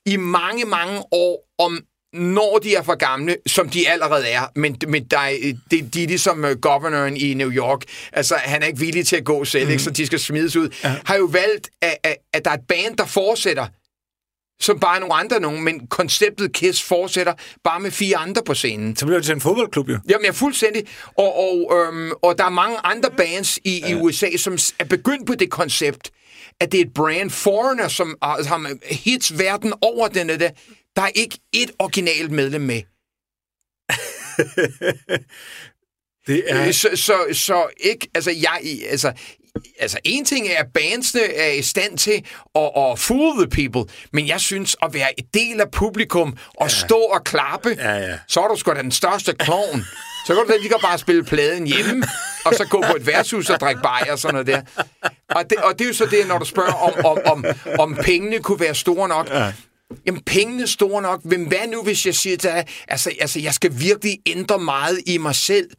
i 0.06 0.18
mange, 0.18 0.66
mange 0.66 1.02
år, 1.12 1.50
om 1.60 1.80
når 2.14 2.60
de 2.64 2.76
er 2.76 2.82
for 2.82 2.96
gamle, 2.96 3.36
som 3.48 3.70
de 3.70 3.90
allerede 3.90 4.28
er, 4.28 4.42
men, 4.56 4.78
men 4.88 5.04
der 5.04 5.18
er, 5.18 5.54
de, 5.72 5.82
de 5.82 6.04
er 6.04 6.08
ligesom 6.08 6.44
uh, 6.44 6.52
governoren 6.52 7.18
i 7.18 7.34
New 7.34 7.52
York, 7.52 7.84
altså 8.14 8.36
han 8.36 8.64
er 8.64 8.68
ikke 8.68 8.80
villig 8.80 9.08
til 9.08 9.16
at 9.16 9.24
gå 9.24 9.46
selv, 9.46 9.66
mm. 9.66 9.72
ikke, 9.72 9.84
så 9.84 9.92
de 9.92 10.06
skal 10.06 10.20
smides 10.20 10.56
ud, 10.56 10.70
ja. 10.84 10.96
har 11.06 11.16
jo 11.16 11.26
valgt, 11.26 11.70
at, 11.82 11.98
at, 12.04 12.16
at 12.34 12.46
der 12.46 12.52
er 12.52 12.56
et 12.56 12.68
band, 12.68 12.98
der 12.98 13.06
fortsætter, 13.06 13.68
som 14.60 14.80
bare 14.80 14.96
er 14.96 15.00
nogle 15.00 15.16
andre 15.16 15.40
nogen, 15.40 15.64
men 15.64 15.88
konceptet 15.88 16.54
Kiss 16.54 16.84
fortsætter 16.84 17.34
bare 17.64 17.80
med 17.80 17.92
fire 17.92 18.18
andre 18.18 18.42
på 18.46 18.54
scenen. 18.54 18.96
Så 18.96 19.06
bliver 19.06 19.18
det 19.18 19.26
til 19.26 19.36
en 19.36 19.42
fodboldklub, 19.42 19.90
jo. 19.90 20.00
Jamen, 20.10 20.26
ja, 20.26 20.32
fuldstændig. 20.32 20.88
Og, 21.18 21.36
og, 21.38 21.78
øhm, 21.78 22.12
og 22.12 22.38
der 22.38 22.46
er 22.46 22.50
mange 22.50 22.78
andre 22.84 23.10
bands 23.18 23.60
i, 23.64 23.80
ja. 23.80 23.88
i 23.88 23.94
USA, 23.96 24.38
som 24.38 24.58
er 24.80 24.86
begyndt 24.86 25.28
på 25.28 25.36
det 25.36 25.52
koncept, 25.52 26.12
at 26.60 26.72
det 26.72 26.80
er 26.80 26.86
et 26.86 26.94
brand 26.94 27.30
foreigner, 27.30 27.88
som 27.88 28.18
har 28.24 28.94
hits 28.94 29.40
verden 29.40 29.74
over 29.82 30.08
den 30.08 30.30
der. 30.30 30.50
Der 30.96 31.02
er 31.02 31.12
ikke 31.16 31.40
et 31.54 31.72
originalt 31.80 32.32
medlem 32.32 32.62
med. 32.62 32.82
det 36.28 36.44
er... 36.48 36.72
Så, 36.72 36.90
så, 36.96 37.14
så 37.32 37.68
ikke, 37.78 38.08
altså, 38.16 38.32
jeg, 38.32 38.60
altså, 38.90 39.14
altså 39.80 39.98
en 40.04 40.26
ting 40.26 40.48
er, 40.48 40.58
at 40.58 40.68
bandsene 40.74 41.34
er 41.34 41.52
i 41.52 41.62
stand 41.62 41.98
til 41.98 42.26
at, 42.56 42.72
at 42.76 43.00
fool 43.00 43.48
the 43.48 43.70
people, 43.70 43.94
men 44.14 44.28
jeg 44.28 44.40
synes 44.40 44.76
at 44.84 44.94
være 44.94 45.20
et 45.20 45.34
del 45.34 45.62
af 45.62 45.72
publikum 45.72 46.38
og 46.58 46.68
ja. 46.68 46.68
stå 46.68 46.98
og 46.98 47.24
klappe, 47.24 47.70
ja, 47.80 47.98
ja. 47.98 48.18
så 48.28 48.40
er 48.40 48.48
du 48.48 48.56
sgu 48.56 48.74
da 48.74 48.82
den 48.82 48.92
største 48.92 49.34
klovn. 49.34 49.86
Så 50.28 50.36
kan 50.36 50.44
du 50.46 50.52
da 50.52 50.58
lige 50.58 50.74
bare 50.82 50.98
spille 50.98 51.24
pladen 51.24 51.68
hjemme, 51.68 52.06
og 52.46 52.54
så 52.54 52.66
gå 52.70 52.84
på 52.88 52.96
et 52.96 53.08
værtshus 53.08 53.50
og 53.50 53.60
drikke 53.60 53.82
bajer 53.82 54.12
og 54.12 54.20
sådan 54.20 54.34
noget 54.34 54.48
der. 54.48 54.62
Og 55.30 55.50
det, 55.50 55.58
og 55.58 55.80
det 55.80 55.86
er 55.86 55.88
jo 55.88 55.94
så 55.94 56.06
det, 56.06 56.28
når 56.28 56.38
du 56.38 56.46
spørger, 56.46 56.74
om, 56.74 57.06
om, 57.06 57.18
om, 57.26 57.46
om 57.80 57.96
pengene 57.96 58.40
kunne 58.40 58.60
være 58.60 58.76
store 58.76 59.08
nok. 59.08 59.30
Ja. 59.30 59.54
Jamen, 60.06 60.22
pengene 60.24 60.64
er 60.64 60.68
store 60.68 61.02
nok. 61.02 61.26
Men 61.26 61.48
hvad 61.48 61.68
nu, 61.68 61.84
hvis 61.84 62.06
jeg 62.06 62.16
siger 62.16 62.38
til 62.38 62.50
dig, 62.50 62.66
altså, 62.88 63.12
altså, 63.22 63.40
jeg 63.40 63.54
skal 63.54 63.72
virkelig 63.80 64.18
ændre 64.26 64.60
meget 64.60 65.00
i 65.06 65.18
mig 65.18 65.36
selv, 65.36 65.70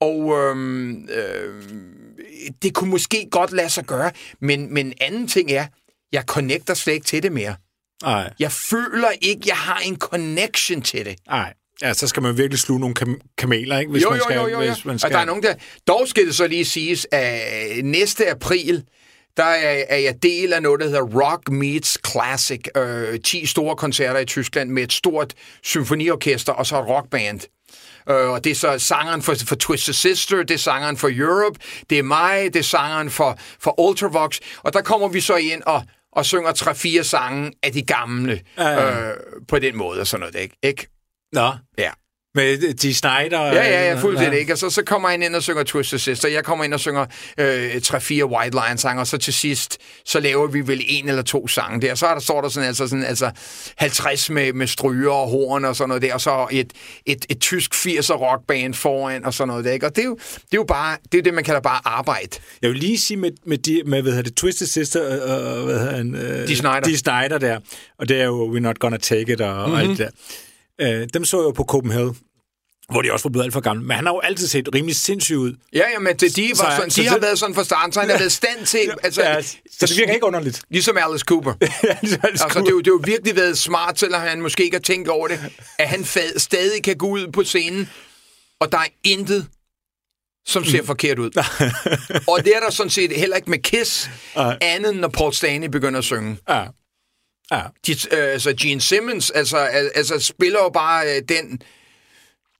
og 0.00 0.38
øhm, 0.38 1.08
øhm, 1.08 2.03
det 2.62 2.74
kunne 2.74 2.90
måske 2.90 3.28
godt 3.30 3.52
lade 3.52 3.70
sig 3.70 3.84
gøre, 3.84 4.10
men, 4.40 4.74
men 4.74 4.92
anden 5.00 5.28
ting 5.28 5.50
er, 5.50 5.66
jeg 6.12 6.22
connecter 6.26 6.74
slet 6.74 6.94
ikke 6.94 7.06
til 7.06 7.22
det 7.22 7.32
mere. 7.32 7.54
Nej. 8.02 8.32
Jeg 8.38 8.52
føler 8.52 9.08
ikke, 9.22 9.42
jeg 9.46 9.56
har 9.56 9.78
en 9.78 9.96
connection 9.96 10.82
til 10.82 11.04
det. 11.04 11.16
Nej. 11.28 11.54
Ja, 11.82 11.94
så 11.94 12.08
skal 12.08 12.22
man 12.22 12.36
virkelig 12.38 12.58
sluge 12.58 12.80
nogle 12.80 12.94
kam- 12.94 13.20
kameler, 13.38 13.78
ikke? 13.78 13.92
Hvis 13.92 14.02
jo, 14.02 14.10
man 14.10 14.20
skal, 14.20 14.34
jo, 14.36 14.42
jo, 14.42 14.48
jo, 14.48 14.60
jo. 14.60 14.72
Hvis 14.72 14.84
man 14.84 14.98
skal... 14.98 15.06
Og 15.08 15.12
der 15.12 15.18
er 15.18 15.24
nogen, 15.24 15.42
der... 15.42 15.54
Dog 15.86 16.08
skal 16.08 16.26
det 16.26 16.34
så 16.34 16.46
lige 16.46 16.64
siges, 16.64 17.06
at 17.12 17.84
næste 17.84 18.30
april, 18.30 18.84
der 19.36 19.44
er, 19.44 19.84
er 19.88 19.96
jeg 19.96 20.22
del 20.22 20.52
af 20.52 20.62
noget, 20.62 20.80
der 20.80 20.86
hedder 20.86 21.02
Rock 21.02 21.48
Meets 21.50 21.98
Classic. 22.10 22.60
Øh, 22.76 23.20
10 23.20 23.46
store 23.46 23.76
koncerter 23.76 24.20
i 24.20 24.24
Tyskland 24.24 24.70
med 24.70 24.82
et 24.82 24.92
stort 24.92 25.34
symfoniorkester 25.62 26.52
og 26.52 26.66
så 26.66 26.80
et 26.80 26.88
rockband. 26.88 27.40
Øh, 28.10 28.30
og 28.30 28.44
det 28.44 28.50
er 28.50 28.54
så 28.54 28.78
sangeren 28.78 29.22
for, 29.22 29.34
for 29.46 29.54
Twisted 29.54 29.94
Sister, 29.94 30.36
det 30.36 30.50
er 30.50 30.58
sangeren 30.58 30.96
for 30.96 31.10
Europe, 31.12 31.60
det 31.90 31.98
er 31.98 32.02
mig, 32.02 32.54
det 32.54 32.56
er 32.56 32.64
sangeren 32.64 33.10
for, 33.10 33.38
for 33.60 33.80
Ultravox. 33.80 34.40
Og 34.62 34.72
der 34.72 34.82
kommer 34.82 35.08
vi 35.08 35.20
så 35.20 35.36
ind 35.36 35.62
og, 35.66 35.82
og 36.12 36.26
synger 36.26 36.52
tre-fire 36.52 37.04
sange 37.04 37.52
af 37.62 37.72
de 37.72 37.82
gamle 37.82 38.40
ja. 38.58 39.10
øh, 39.10 39.16
på 39.48 39.58
den 39.58 39.76
måde 39.76 40.00
og 40.00 40.06
sådan 40.06 40.20
noget, 40.20 40.34
ikke? 40.42 40.56
ikke? 40.62 40.86
Nå. 41.32 41.52
Ja. 41.78 41.90
Med 42.34 42.74
de 42.74 42.94
Snyder? 42.94 43.44
Ja, 43.44 43.52
ja, 43.54 43.88
ja, 43.88 43.94
fuldstændig 43.94 44.34
ja. 44.34 44.40
ikke. 44.40 44.52
Og 44.52 44.58
så, 44.58 44.70
så 44.70 44.82
kommer 44.82 45.08
han 45.08 45.22
ind 45.22 45.34
og 45.34 45.42
synger 45.42 45.62
Twisted 45.62 45.98
Sister. 45.98 46.28
Jeg 46.28 46.44
kommer 46.44 46.64
ind 46.64 46.74
og 46.74 46.80
synger 46.80 47.06
øh, 47.38 47.80
tre-fire 47.80 48.24
White 48.26 48.56
Lion 48.56 48.78
sanger 48.78 49.00
og 49.00 49.06
så 49.06 49.18
til 49.18 49.34
sidst, 49.34 49.78
så 50.04 50.20
laver 50.20 50.46
vi 50.46 50.60
vel 50.66 50.84
en 50.88 51.08
eller 51.08 51.22
to 51.22 51.48
sange 51.48 51.80
der. 51.80 51.94
Så 51.94 52.06
er 52.06 52.14
der, 52.14 52.20
står 52.20 52.40
der 52.40 52.48
sådan, 52.48 52.68
altså, 52.68 52.88
sådan, 52.88 53.04
altså 53.04 53.30
50 53.76 54.30
med, 54.30 54.52
med 54.52 54.66
stryger 54.66 55.10
og 55.10 55.28
horn 55.28 55.64
og 55.64 55.76
sådan 55.76 55.88
noget 55.88 56.02
der, 56.02 56.14
og 56.14 56.20
så 56.20 56.46
et, 56.50 56.72
et, 57.06 57.26
et 57.28 57.40
tysk 57.40 57.74
80'er 57.74 58.14
rockband 58.14 58.74
foran 58.74 59.24
og 59.24 59.34
sådan 59.34 59.48
noget 59.48 59.64
der, 59.64 59.72
ikke? 59.72 59.86
Og 59.86 59.96
det 59.96 60.02
er 60.02 60.06
jo, 60.06 60.14
det 60.34 60.52
er 60.52 60.56
jo 60.56 60.64
bare, 60.64 60.96
det 61.12 61.18
er 61.18 61.22
det, 61.22 61.34
man 61.34 61.44
kalder 61.44 61.60
bare 61.60 61.80
arbejde. 61.84 62.38
Jeg 62.62 62.70
vil 62.70 62.78
lige 62.78 62.98
sige 62.98 63.16
med, 63.16 63.30
med, 63.46 63.58
de, 63.58 63.82
med 63.86 64.02
hvad 64.02 64.12
hedder 64.12 64.28
det, 64.30 64.36
Twisted 64.36 64.66
Sister 64.66 65.22
og 65.22 65.58
øh, 65.58 65.64
hvad 65.64 65.78
hedder 65.78 65.96
han? 65.96 66.14
Øh, 66.14 66.48
de 66.48 66.56
Snyder. 66.56 66.80
De 66.80 66.98
Snyder 66.98 67.38
der, 67.38 67.58
og 67.98 68.08
det 68.08 68.20
er 68.20 68.24
jo 68.24 68.54
We're 68.54 68.60
Not 68.60 68.78
Gonna 68.78 68.96
Take 68.96 69.32
It 69.32 69.40
og, 69.40 69.56
mm-hmm. 69.56 69.72
og 69.72 69.80
alt 69.80 69.88
det 69.88 69.98
der. 69.98 70.10
Øh, 70.80 71.08
dem 71.14 71.24
så 71.24 71.36
jeg 71.36 71.44
jo 71.44 71.50
på 71.50 71.64
Copenhagen 71.64 72.16
hvor 72.90 73.02
de 73.02 73.12
også 73.12 73.24
var 73.24 73.30
blevet 73.30 73.44
alt 73.44 73.52
for 73.52 73.60
gamle. 73.60 73.82
Men 73.82 73.96
han 73.96 74.06
har 74.06 74.12
jo 74.12 74.20
altid 74.20 74.46
set 74.46 74.74
rimelig 74.74 74.96
sindssyg 74.96 75.36
ud. 75.36 75.52
Ja, 75.72 75.90
ja, 75.92 75.98
men 75.98 76.16
det, 76.16 76.36
de, 76.36 76.42
var 76.48 76.54
så, 76.54 76.76
sådan, 76.76 76.88
de 76.88 76.94
så 76.94 77.02
har 77.02 77.14
det, 77.14 77.22
været 77.22 77.38
sådan 77.38 77.54
fra 77.54 77.64
starten, 77.64 77.92
så 77.92 78.00
han 78.00 78.10
har 78.10 78.18
været 78.18 78.32
stand 78.32 78.66
til... 78.66 78.80
Altså, 79.02 79.22
ja, 79.22 79.42
så 79.42 79.86
det 79.86 79.96
virker 79.98 80.12
ikke 80.12 80.26
underligt. 80.26 80.62
Ligesom 80.70 80.96
Alice 80.96 81.24
Cooper. 81.28 81.54
ja, 81.60 81.66
ligesom 82.02 82.20
Alice 82.22 82.44
altså, 82.44 82.48
Cooper. 82.48 82.60
Det, 82.60 82.68
er 82.68 82.70
jo, 82.70 82.78
det 82.78 82.86
har 82.86 82.92
jo 82.92 83.02
virkelig 83.04 83.36
været 83.36 83.58
smart, 83.58 83.98
selvom 83.98 84.20
han 84.20 84.40
måske 84.40 84.64
ikke 84.64 84.76
har 84.76 84.82
tænkt 84.82 85.08
over 85.08 85.28
det, 85.28 85.40
at 85.78 85.88
han 85.88 86.04
fad, 86.04 86.38
stadig 86.38 86.82
kan 86.82 86.96
gå 86.96 87.06
ud 87.06 87.32
på 87.32 87.44
scenen, 87.44 87.90
og 88.60 88.72
der 88.72 88.78
er 88.78 88.88
intet, 89.04 89.46
som 90.46 90.64
ser 90.64 90.80
mm. 90.80 90.86
forkert 90.86 91.18
ud. 91.18 91.30
og 92.32 92.44
det 92.44 92.56
er 92.56 92.60
der 92.60 92.70
sådan 92.70 92.90
set 92.90 93.12
heller 93.12 93.36
ikke 93.36 93.50
med 93.50 93.58
Kiss, 93.58 94.10
uh. 94.36 94.52
andet 94.60 94.96
når 94.96 95.08
Paul 95.08 95.32
Stanley 95.32 95.68
begynder 95.68 95.98
at 95.98 96.04
synge. 96.04 96.38
Ja. 96.48 96.64
Ja. 97.50 97.62
De, 97.86 97.92
øh, 97.92 98.32
altså 98.32 98.54
Gene 98.60 98.80
Simmons 98.80 99.30
altså, 99.30 99.56
altså, 99.94 100.18
spiller 100.18 100.58
jo 100.62 100.68
bare 100.68 101.06
øh, 101.06 101.22
den 101.28 101.62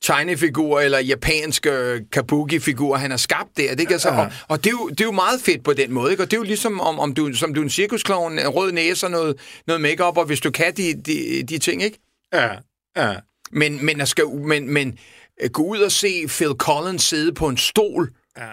tegnefigur 0.04 0.80
eller 0.80 0.98
japanske 0.98 2.00
kabuki-figur, 2.12 2.96
han 2.96 3.10
har 3.10 3.18
skabt 3.18 3.56
der. 3.56 3.74
Det, 3.74 3.92
altså, 3.92 4.08
og, 4.08 4.32
og 4.48 4.64
det, 4.64 4.66
er 4.66 4.70
jo, 4.70 4.88
det 4.88 5.00
er 5.00 5.04
jo 5.04 5.12
meget 5.12 5.40
fedt 5.40 5.64
på 5.64 5.72
den 5.72 5.92
måde. 5.92 6.10
Ikke? 6.10 6.22
Og 6.22 6.30
det 6.30 6.36
er 6.36 6.40
jo 6.40 6.44
ligesom, 6.44 6.80
om, 6.80 6.98
om 6.98 7.14
du, 7.14 7.32
som 7.32 7.54
du 7.54 7.60
er 7.60 7.64
en 7.64 7.70
cirkusklovn, 7.70 8.38
en 8.38 8.48
rød 8.48 8.72
næse 8.72 9.06
og 9.06 9.10
noget, 9.10 9.36
noget 9.66 9.80
makeup 9.80 10.16
og 10.16 10.24
hvis 10.24 10.40
du 10.40 10.50
kan 10.50 10.74
de, 10.76 11.02
de, 11.02 11.42
de 11.42 11.58
ting, 11.58 11.82
ikke? 11.82 11.98
Ja, 12.32 12.50
ja. 12.96 13.14
Men, 13.52 13.84
men, 13.84 14.06
skal, 14.06 14.28
men, 14.28 14.72
men 14.72 14.98
øh, 15.42 15.50
gå 15.50 15.62
ud 15.62 15.78
og 15.78 15.92
se 15.92 16.26
Phil 16.28 16.54
Collins 16.58 17.02
sidde 17.02 17.32
på 17.32 17.48
en 17.48 17.56
stol, 17.56 18.10
ja. 18.38 18.50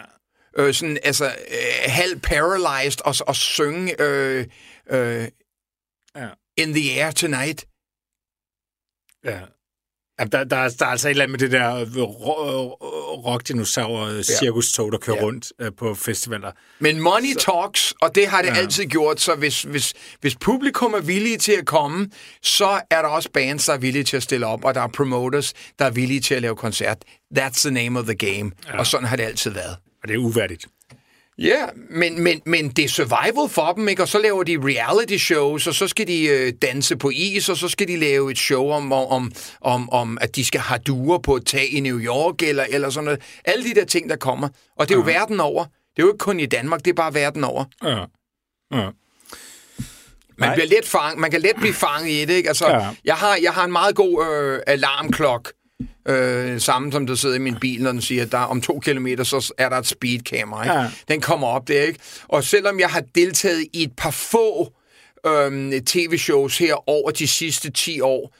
øh, 0.58 0.74
sådan, 0.74 0.98
altså, 1.04 1.26
øh, 1.26 1.92
halv 1.92 2.20
paralyzed, 2.20 3.06
og, 3.06 3.16
og 3.28 3.36
synge 3.36 4.02
øh, 4.02 4.46
øh, 4.92 5.28
ja. 6.16 6.30
In 6.58 6.74
the 6.74 7.02
Air 7.02 7.12
Tonight. 7.12 7.66
Ja. 9.26 9.40
Ja, 10.20 10.26
der, 10.26 10.44
der, 10.44 10.70
der 10.70 10.86
er 10.86 10.90
altså 10.90 11.08
et 11.08 11.10
eller 11.10 11.24
andet 11.24 11.42
med 11.42 11.50
det 11.50 11.52
der 11.52 11.86
rockdinosaur-cirkustog, 13.26 14.92
der 14.92 14.98
kører 14.98 15.18
ja. 15.18 15.24
rundt 15.24 15.54
uh, 15.64 15.68
på 15.78 15.96
festivaler. 15.96 16.52
Men 16.80 17.00
money 17.00 17.34
så, 17.34 17.40
talks, 17.40 17.94
og 18.02 18.16
det 18.16 18.28
har 18.28 18.42
det 18.42 18.50
ja. 18.50 18.56
altid 18.56 18.86
gjort, 18.86 19.22
så 19.22 19.36
hvis, 19.36 19.62
hvis, 19.62 19.94
hvis 20.22 20.36
publikum 20.36 20.94
er 20.94 21.02
villige 21.02 21.38
til 21.38 21.52
at 21.52 21.66
komme, 21.66 22.10
så 22.42 22.82
er 22.90 23.02
der 23.02 23.10
også 23.10 23.30
bands, 23.32 23.66
der 23.66 23.74
er 23.74 23.78
villige 23.78 24.04
til 24.04 24.18
at 24.18 24.24
stille 24.24 24.46
op, 24.46 24.66
og 24.66 24.76
der 24.76 24.82
er 24.82 24.88
promoters, 24.88 25.54
der 25.80 25.86
er 25.86 25.92
villige 25.92 26.20
til 26.20 26.36
at 26.36 26.42
lave 26.42 26.56
koncert. 26.56 26.98
That's 27.38 27.62
the 27.68 27.72
name 27.72 28.00
of 28.00 28.06
the 28.06 28.16
game, 28.16 28.52
ja. 28.68 28.80
og 28.80 28.88
sådan 28.88 29.08
har 29.08 29.16
det 29.16 29.24
altid 29.24 29.52
været. 29.52 29.78
Og 30.04 30.08
det 30.08 30.14
er 30.14 30.18
uværdigt. 30.18 30.68
Ja, 31.42 31.66
men, 31.90 32.24
men, 32.24 32.42
men 32.46 32.70
det 32.70 32.86
er 32.86 32.90
survival 32.90 33.50
for 33.50 33.74
dem, 33.74 33.88
ikke? 33.88 34.02
Og 34.02 34.08
så 34.08 34.20
laver 34.20 34.44
de 34.44 34.58
reality 34.58 35.18
shows, 35.18 35.68
og 35.68 35.74
så 35.74 35.88
skal 35.88 36.08
de 36.08 36.26
øh, 36.26 36.54
danse 36.62 36.96
på 36.96 37.10
is, 37.10 37.50
og 37.50 37.58
så 37.58 37.70
skal 37.70 37.88
de 37.88 37.98
lave 37.98 38.32
et 38.32 38.38
show 38.38 38.70
om, 38.70 38.92
om, 38.92 39.32
om, 39.62 39.90
om 39.90 40.18
at 40.22 40.36
de 40.36 40.46
skal 40.46 40.62
have 40.62 40.80
duer 40.80 41.18
på 41.18 41.36
et 41.36 41.46
tag 41.46 41.74
i 41.74 41.80
New 41.80 42.00
York, 42.00 42.42
eller, 42.42 42.66
eller 42.70 42.90
sådan 42.90 43.06
noget. 43.06 43.22
Alle 43.46 43.64
de 43.64 43.76
der 43.76 43.86
ting, 43.86 44.10
der 44.10 44.16
kommer. 44.16 44.48
Og 44.76 44.90
det 44.90 44.96
er 44.96 45.00
jo 45.00 45.08
ja. 45.08 45.20
verden 45.20 45.40
over. 45.40 45.64
Det 45.64 46.02
er 46.02 46.04
jo 46.04 46.08
ikke 46.08 46.18
kun 46.18 46.40
i 46.40 46.46
Danmark, 46.46 46.86
det 46.86 46.92
er 46.92 46.96
bare 46.96 47.14
verden 47.14 47.44
over. 47.44 47.66
Ja. 47.84 48.06
Ja. 48.78 48.90
Man, 50.38 50.54
bliver 50.54 50.68
let 50.68 50.86
fang, 50.86 51.20
man 51.20 51.32
kan 51.32 51.42
let 51.42 51.56
blive 51.56 51.74
fanget 51.74 52.10
i 52.10 52.26
det, 52.26 52.34
ikke? 52.34 52.50
Altså, 52.50 52.70
ja. 52.70 52.90
jeg, 53.06 53.16
har, 53.16 53.40
jeg 53.42 53.54
har 53.54 53.66
en 53.66 53.72
meget 53.72 53.96
god 53.96 54.26
øh, 54.26 54.60
alarmklok, 54.68 55.52
Øh, 56.08 56.62
samme 56.62 56.92
som 56.92 57.08
der 57.08 57.16
sidder 57.16 57.36
i 57.36 57.40
min 57.40 57.56
bil, 57.62 57.84
når 57.84 57.92
den 57.92 58.02
siger, 58.02 58.24
at 58.24 58.32
der 58.32 58.38
om 58.38 58.62
to 58.62 58.80
kilometer, 58.80 59.24
så 59.24 59.54
er 59.58 59.70
der 59.70 59.78
et 59.78 59.88
speedkamera. 59.88 60.64
Ikke? 60.64 60.76
Ja. 60.76 60.92
Den 61.08 61.22
kommer 61.22 61.48
op 61.48 61.68
der, 61.68 61.82
ikke? 61.82 62.00
Og 62.28 62.44
selvom 62.44 62.80
jeg 62.80 62.90
har 62.90 63.04
deltaget 63.16 63.68
i 63.74 63.84
et 63.84 63.92
par 63.98 64.12
få 64.12 64.74
øh, 65.28 65.82
tv-shows 65.82 66.58
her 66.58 66.90
over 66.90 67.12
de 67.12 67.28
sidste 67.28 67.72
10 67.72 68.02
år, 68.02 68.36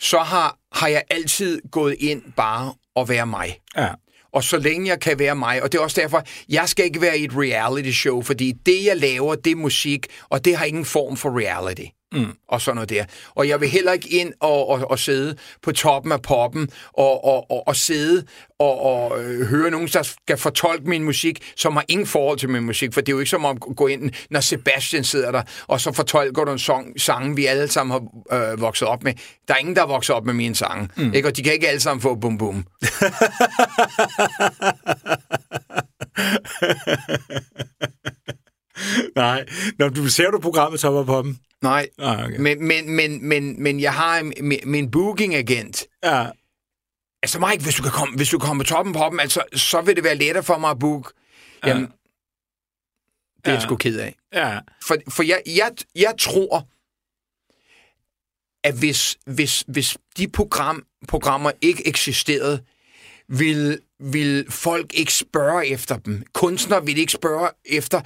så 0.00 0.18
har, 0.18 0.58
har 0.72 0.88
jeg 0.88 1.02
altid 1.10 1.62
gået 1.70 1.96
ind 1.98 2.22
bare 2.36 2.74
og 2.94 3.08
være 3.08 3.26
mig. 3.26 3.58
Ja. 3.76 3.88
Og 4.32 4.44
så 4.44 4.58
længe 4.58 4.88
jeg 4.88 5.00
kan 5.00 5.18
være 5.18 5.34
mig, 5.34 5.62
og 5.62 5.72
det 5.72 5.78
er 5.78 5.82
også 5.82 6.00
derfor, 6.00 6.22
jeg 6.48 6.68
skal 6.68 6.84
ikke 6.84 7.00
være 7.00 7.18
i 7.18 7.24
et 7.24 7.32
reality 7.34 7.90
show, 7.90 8.22
fordi 8.22 8.52
det, 8.66 8.84
jeg 8.84 8.96
laver, 8.96 9.34
det 9.34 9.50
er 9.50 9.56
musik, 9.56 10.06
og 10.28 10.44
det 10.44 10.56
har 10.56 10.64
ingen 10.64 10.84
form 10.84 11.16
for 11.16 11.38
reality. 11.38 11.86
Mm. 12.12 12.32
Og 12.48 12.60
sådan 12.60 12.74
noget 12.74 12.90
der. 12.90 13.04
Og 13.34 13.48
jeg 13.48 13.60
vil 13.60 13.68
heller 13.68 13.92
ikke 13.92 14.08
ind 14.08 14.32
og, 14.40 14.68
og, 14.68 14.90
og 14.90 14.98
sidde 14.98 15.36
på 15.62 15.72
toppen 15.72 16.12
af 16.12 16.22
poppen 16.22 16.68
og, 16.92 17.24
og, 17.24 17.50
og, 17.50 17.68
og 17.68 17.76
sidde 17.76 18.24
og, 18.58 18.82
og 18.82 19.24
øh, 19.24 19.46
høre 19.46 19.70
nogen, 19.70 19.88
der 19.88 20.02
skal 20.02 20.36
fortolke 20.36 20.88
min 20.88 21.04
musik, 21.04 21.52
som 21.56 21.72
har 21.72 21.84
ingen 21.88 22.06
forhold 22.06 22.38
til 22.38 22.48
min 22.48 22.62
musik. 22.62 22.94
For 22.94 23.00
det 23.00 23.08
er 23.08 23.12
jo 23.12 23.18
ikke 23.18 23.30
som 23.30 23.44
at 23.44 23.60
gå 23.60 23.86
ind, 23.86 24.10
når 24.30 24.40
Sebastian 24.40 25.04
sidder 25.04 25.30
der, 25.30 25.42
og 25.66 25.80
så 25.80 25.92
fortolker 25.92 26.44
du 26.44 26.52
en 26.52 26.58
sang, 26.58 27.00
sang 27.00 27.36
vi 27.36 27.46
alle 27.46 27.68
sammen 27.68 28.10
har 28.30 28.52
øh, 28.52 28.60
vokset 28.60 28.88
op 28.88 29.04
med. 29.04 29.12
Der 29.48 29.54
er 29.54 29.58
ingen, 29.58 29.76
der 29.76 29.82
er 29.82 29.86
vokset 29.86 30.16
op 30.16 30.24
med 30.24 30.34
mine 30.34 30.54
sange. 30.54 30.88
Mm. 30.96 31.14
Ikke? 31.14 31.28
Og 31.28 31.36
de 31.36 31.42
kan 31.42 31.52
ikke 31.52 31.68
alle 31.68 31.80
sammen 31.80 32.02
få 32.02 32.14
bum 32.14 32.38
bum. 32.38 32.64
Nej. 39.16 39.44
Når 39.78 39.88
du 39.88 40.08
ser 40.08 40.30
du 40.30 40.38
programmet 40.38 40.80
Top 40.80 40.94
of 40.94 41.06
Poppen? 41.06 41.40
Nej, 41.62 41.88
Ah, 41.98 42.24
okay. 42.24 42.38
men, 42.38 42.64
men, 42.66 42.90
men, 42.90 43.28
men, 43.28 43.62
men 43.62 43.80
jeg 43.80 43.94
har 43.94 44.18
en- 44.18 44.32
min, 44.40 44.58
min 44.64 44.90
booking-agent. 44.90 45.84
Ja. 46.04 46.26
Altså 47.22 47.38
Mike, 47.50 47.62
hvis 47.62 47.74
du 47.74 47.82
kan 47.82 47.92
komme, 47.92 48.16
hvis 48.16 48.28
du 48.28 48.38
kan 48.38 48.46
komme 48.46 48.60
på 48.64 48.68
toppen 48.68 48.94
på 48.94 49.04
dem, 49.10 49.20
altså, 49.20 49.42
så 49.54 49.80
vil 49.80 49.96
det 49.96 50.04
være 50.04 50.14
lettere 50.14 50.44
for 50.44 50.58
mig 50.58 50.70
at 50.70 50.78
booke. 50.78 51.10
Jamen, 51.66 51.82
det 53.36 53.46
er 53.46 53.52
jeg 53.52 53.62
sgu 53.62 53.76
ked 53.76 53.98
af. 53.98 54.16
Ja. 54.32 54.58
For, 54.86 54.96
for 55.08 55.22
jeg, 55.22 55.42
jeg, 55.46 55.70
jeg 55.94 56.14
tror, 56.18 56.68
at 58.64 58.74
hvis, 58.78 59.18
hvis, 59.26 59.64
hvis 59.68 59.96
de 60.18 60.28
program, 60.28 60.82
programmer 61.08 61.50
ikke 61.60 61.86
eksisterede, 61.88 62.62
vil, 63.28 63.78
vil 64.00 64.46
folk 64.50 64.94
ikke 64.94 65.12
spørge 65.12 65.66
efter 65.66 65.96
dem. 65.98 66.22
Kunstnere 66.32 66.86
vil 66.86 66.98
ikke 66.98 67.12
spørge 67.12 67.48
efter... 67.64 68.00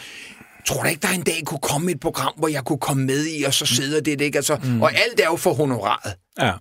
Tror 0.66 0.82
du 0.82 0.88
ikke, 0.88 1.02
der 1.02 1.08
en 1.14 1.22
dag 1.22 1.42
kunne 1.46 1.60
komme 1.62 1.90
et 1.90 2.00
program, 2.00 2.32
hvor 2.36 2.48
jeg 2.48 2.64
kunne 2.64 2.78
komme 2.78 3.04
med 3.04 3.26
i, 3.26 3.42
og 3.42 3.54
så 3.54 3.66
sidder 3.66 4.00
det 4.00 4.20
ikke? 4.20 4.38
Altså, 4.38 4.58
mm. 4.62 4.82
Og 4.82 4.90
alt 4.92 5.20
er 5.20 5.26
jo 5.26 5.36
for 5.36 5.52
honoraret. 5.52 6.14
Ja. 6.38 6.52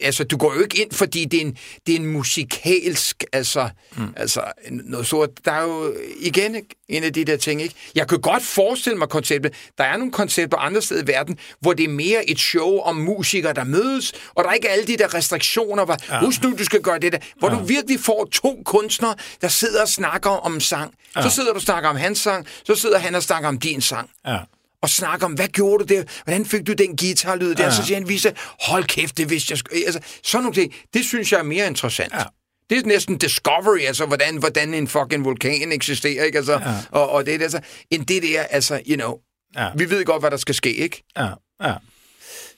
Altså, 0.00 0.24
du 0.24 0.36
går 0.36 0.54
jo 0.54 0.60
ikke 0.60 0.82
ind, 0.82 0.92
fordi 0.92 1.24
det 1.24 1.36
er 1.36 1.44
en, 1.44 1.56
det 1.86 1.94
er 1.94 1.98
en 1.98 2.06
musikalsk, 2.06 3.24
altså, 3.32 3.68
mm. 3.96 4.12
altså 4.16 4.42
noget 4.70 5.06
stort. 5.06 5.30
Der 5.44 5.52
er 5.52 5.62
jo 5.62 5.94
igen 6.20 6.56
en 6.88 7.04
af 7.04 7.12
de 7.12 7.24
der 7.24 7.36
ting, 7.36 7.62
ikke? 7.62 7.74
Jeg 7.94 8.08
kan 8.08 8.20
godt 8.20 8.42
forestille 8.42 8.98
mig 8.98 9.08
konceptet. 9.08 9.54
Der 9.78 9.84
er 9.84 9.96
nogle 9.96 10.12
koncepter 10.12 10.58
andre 10.58 10.82
steder 10.82 11.02
i 11.02 11.06
verden, 11.06 11.38
hvor 11.60 11.72
det 11.72 11.84
er 11.84 11.88
mere 11.88 12.30
et 12.30 12.40
show 12.40 12.78
om 12.78 12.96
musikere, 12.96 13.52
der 13.52 13.64
mødes, 13.64 14.12
og 14.34 14.44
der 14.44 14.50
er 14.50 14.54
ikke 14.54 14.68
alle 14.68 14.86
de 14.86 14.96
der 14.96 15.14
restriktioner, 15.14 15.84
hvor, 15.84 15.96
ja. 16.10 16.20
husk 16.20 16.42
nu, 16.42 16.54
du 16.58 16.64
skal 16.64 16.80
gøre 16.80 16.98
det 16.98 17.12
der, 17.12 17.18
hvor 17.38 17.50
ja. 17.50 17.58
du 17.58 17.64
virkelig 17.64 18.00
får 18.00 18.28
to 18.32 18.62
kunstnere, 18.64 19.14
der 19.40 19.48
sidder 19.48 19.82
og 19.82 19.88
snakker 19.88 20.30
om 20.30 20.60
sang. 20.60 20.94
Ja. 21.16 21.22
Så 21.22 21.30
sidder 21.30 21.50
du 21.50 21.56
og 21.56 21.62
snakker 21.62 21.90
om 21.90 21.96
hans 21.96 22.18
sang, 22.18 22.46
så 22.64 22.74
sidder 22.74 22.98
han 22.98 23.14
og 23.14 23.22
snakker 23.22 23.48
om 23.48 23.58
din 23.58 23.80
sang 23.80 24.10
Ja. 24.26 24.38
Og 24.82 24.88
snakke 24.90 25.24
om, 25.26 25.32
hvad 25.32 25.48
gjorde 25.48 25.84
du 25.84 25.94
der? 25.94 26.02
Hvordan 26.24 26.44
fik 26.46 26.66
du 26.66 26.72
den 26.72 26.96
guitarlyd 26.96 27.54
der? 27.54 27.64
Ja. 27.64 27.70
Så 27.70 27.84
siger 27.86 27.98
han, 27.98 28.08
Vise, 28.08 28.32
hold 28.60 28.84
kæft, 28.84 29.18
det 29.18 29.30
vidste 29.30 29.52
jeg. 29.52 29.58
sgu- 29.58 29.84
Altså, 29.86 30.00
sådan 30.24 30.42
nogle 30.42 30.54
ting, 30.54 30.74
det 30.94 31.04
synes 31.04 31.32
jeg 31.32 31.38
er 31.38 31.42
mere 31.44 31.66
interessant. 31.66 32.12
Ja. 32.14 32.22
Det 32.70 32.78
er 32.78 32.82
næsten 32.86 33.18
discovery, 33.18 33.80
altså 33.80 34.06
hvordan, 34.06 34.36
hvordan 34.36 34.74
en 34.74 34.88
fucking 34.88 35.24
vulkan 35.24 35.72
eksisterer, 35.72 36.24
ikke? 36.24 36.38
Altså, 36.38 36.52
ja. 36.52 36.60
og, 36.90 37.10
og 37.10 37.26
det 37.26 37.40
der, 37.40 37.44
altså, 37.44 37.60
end 37.90 38.06
det 38.06 38.22
der, 38.22 38.42
altså, 38.42 38.80
you 38.88 38.94
know, 38.96 39.14
Ja. 39.56 39.68
vi 39.76 39.90
ved 39.90 40.04
godt, 40.04 40.22
hvad 40.22 40.30
der 40.30 40.36
skal 40.36 40.54
ske, 40.54 40.74
ikke? 40.74 41.02
Ja. 41.18 41.28
Ja. 41.64 41.74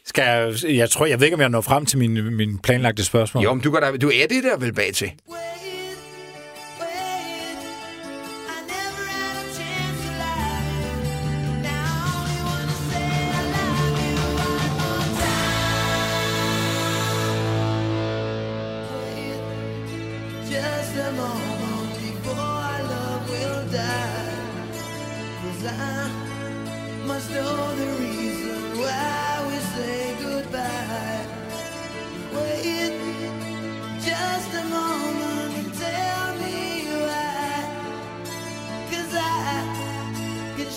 Skal 0.06 0.22
jeg, 0.24 0.76
jeg 0.76 0.90
tror, 0.90 1.06
jeg 1.06 1.20
ved 1.20 1.26
ikke, 1.26 1.34
om 1.34 1.40
jeg 1.40 1.48
når 1.48 1.60
frem 1.60 1.86
til 1.86 1.98
min, 1.98 2.36
min 2.36 2.58
planlagte 2.58 3.04
spørgsmål. 3.04 3.44
Jo, 3.44 3.54
men 3.54 3.62
du, 3.62 3.70
kan 3.70 3.82
da, 3.82 3.96
du 3.96 4.08
er 4.10 4.26
det 4.26 4.44
der 4.44 4.56
vel 4.56 4.72
bag 4.72 4.94
til. 4.94 5.12
Wait. 5.28 5.69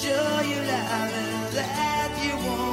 Show 0.04 0.42
you 0.42 0.58
love 0.68 1.14
and 1.16 1.54
that 1.56 2.12
you 2.22 2.36
won't 2.46 2.73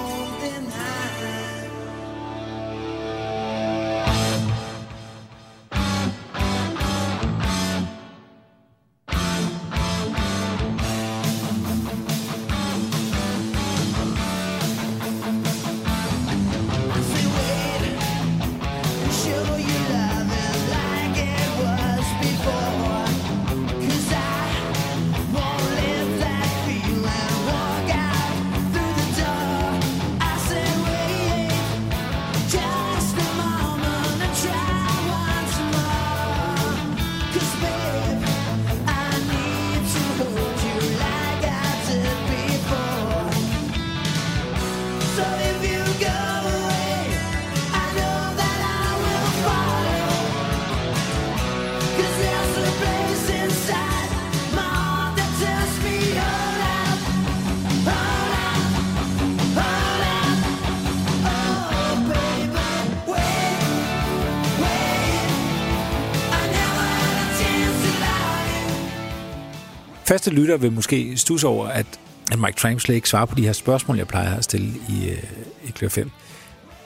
Faste 70.20 70.30
lytter 70.30 70.56
vil 70.56 70.72
måske 70.72 71.16
stusse 71.16 71.46
over, 71.46 71.66
at, 71.68 71.86
at 72.32 72.38
Mike 72.38 72.56
Tramp 72.56 72.80
slet 72.80 72.94
ikke 72.94 73.08
svarer 73.08 73.26
på 73.26 73.34
de 73.34 73.42
her 73.42 73.52
spørgsmål, 73.52 73.96
jeg 73.96 74.08
plejer 74.08 74.36
at 74.36 74.44
stille 74.44 74.68
i, 74.88 75.08
øh, 75.08 75.22
i 75.64 75.70
Klør 75.70 75.88
5. 75.88 76.10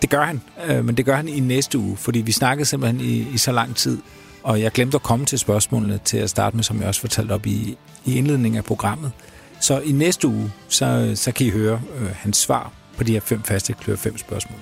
Det 0.03 0.11
gør 0.11 0.25
han, 0.25 0.41
øh, 0.67 0.85
men 0.85 0.97
det 0.97 1.05
gør 1.05 1.17
han 1.17 1.29
i 1.29 1.41
næste 1.41 1.79
uge, 1.79 1.97
fordi 1.97 2.21
vi 2.21 2.33
snakkede 2.33 2.65
simpelthen 2.65 3.01
i, 3.01 3.29
i 3.35 3.39
så 3.39 3.53
lang 3.53 3.77
tid, 3.77 3.99
og 4.43 4.61
jeg 4.61 4.73
glemte 4.73 4.95
at 4.95 5.03
komme 5.03 5.27
til 5.27 5.39
spørgsmålene 5.39 5.99
til 6.05 6.19
at 6.19 6.31
starte 6.31 6.57
med, 6.57 6.65
som 6.65 6.79
jeg 6.81 6.89
også 6.89 7.01
fortalte 7.01 7.33
op 7.33 7.47
i, 7.47 7.77
i 8.05 8.19
indledningen 8.19 8.59
af 8.59 8.65
programmet. 8.65 9.13
Så 9.61 9.81
i 9.81 9.93
næste 9.93 10.29
uge, 10.29 10.53
så, 10.69 11.13
så 11.15 11.33
kan 11.33 11.47
I 11.47 11.51
høre 11.51 11.81
øh, 11.99 12.09
hans 12.15 12.37
svar 12.37 12.73
på 12.97 13.05
de 13.05 13.13
her 13.13 13.21
fem 13.21 13.43
faste 13.43 13.73
Klør 13.73 13.97
5 13.97 14.19
spørgsmål. 14.19 14.59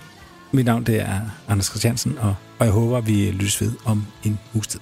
Mit 0.52 0.66
navn 0.66 0.84
det 0.84 1.00
er 1.00 1.20
Anders 1.48 1.66
Christiansen, 1.66 2.18
og, 2.18 2.34
og 2.58 2.66
jeg 2.66 2.72
håber, 2.72 2.98
at 2.98 3.06
vi 3.06 3.30
lyttes 3.30 3.60
ved 3.60 3.72
om 3.84 4.06
en 4.24 4.38
uges 4.54 4.66
tid. 4.66 4.80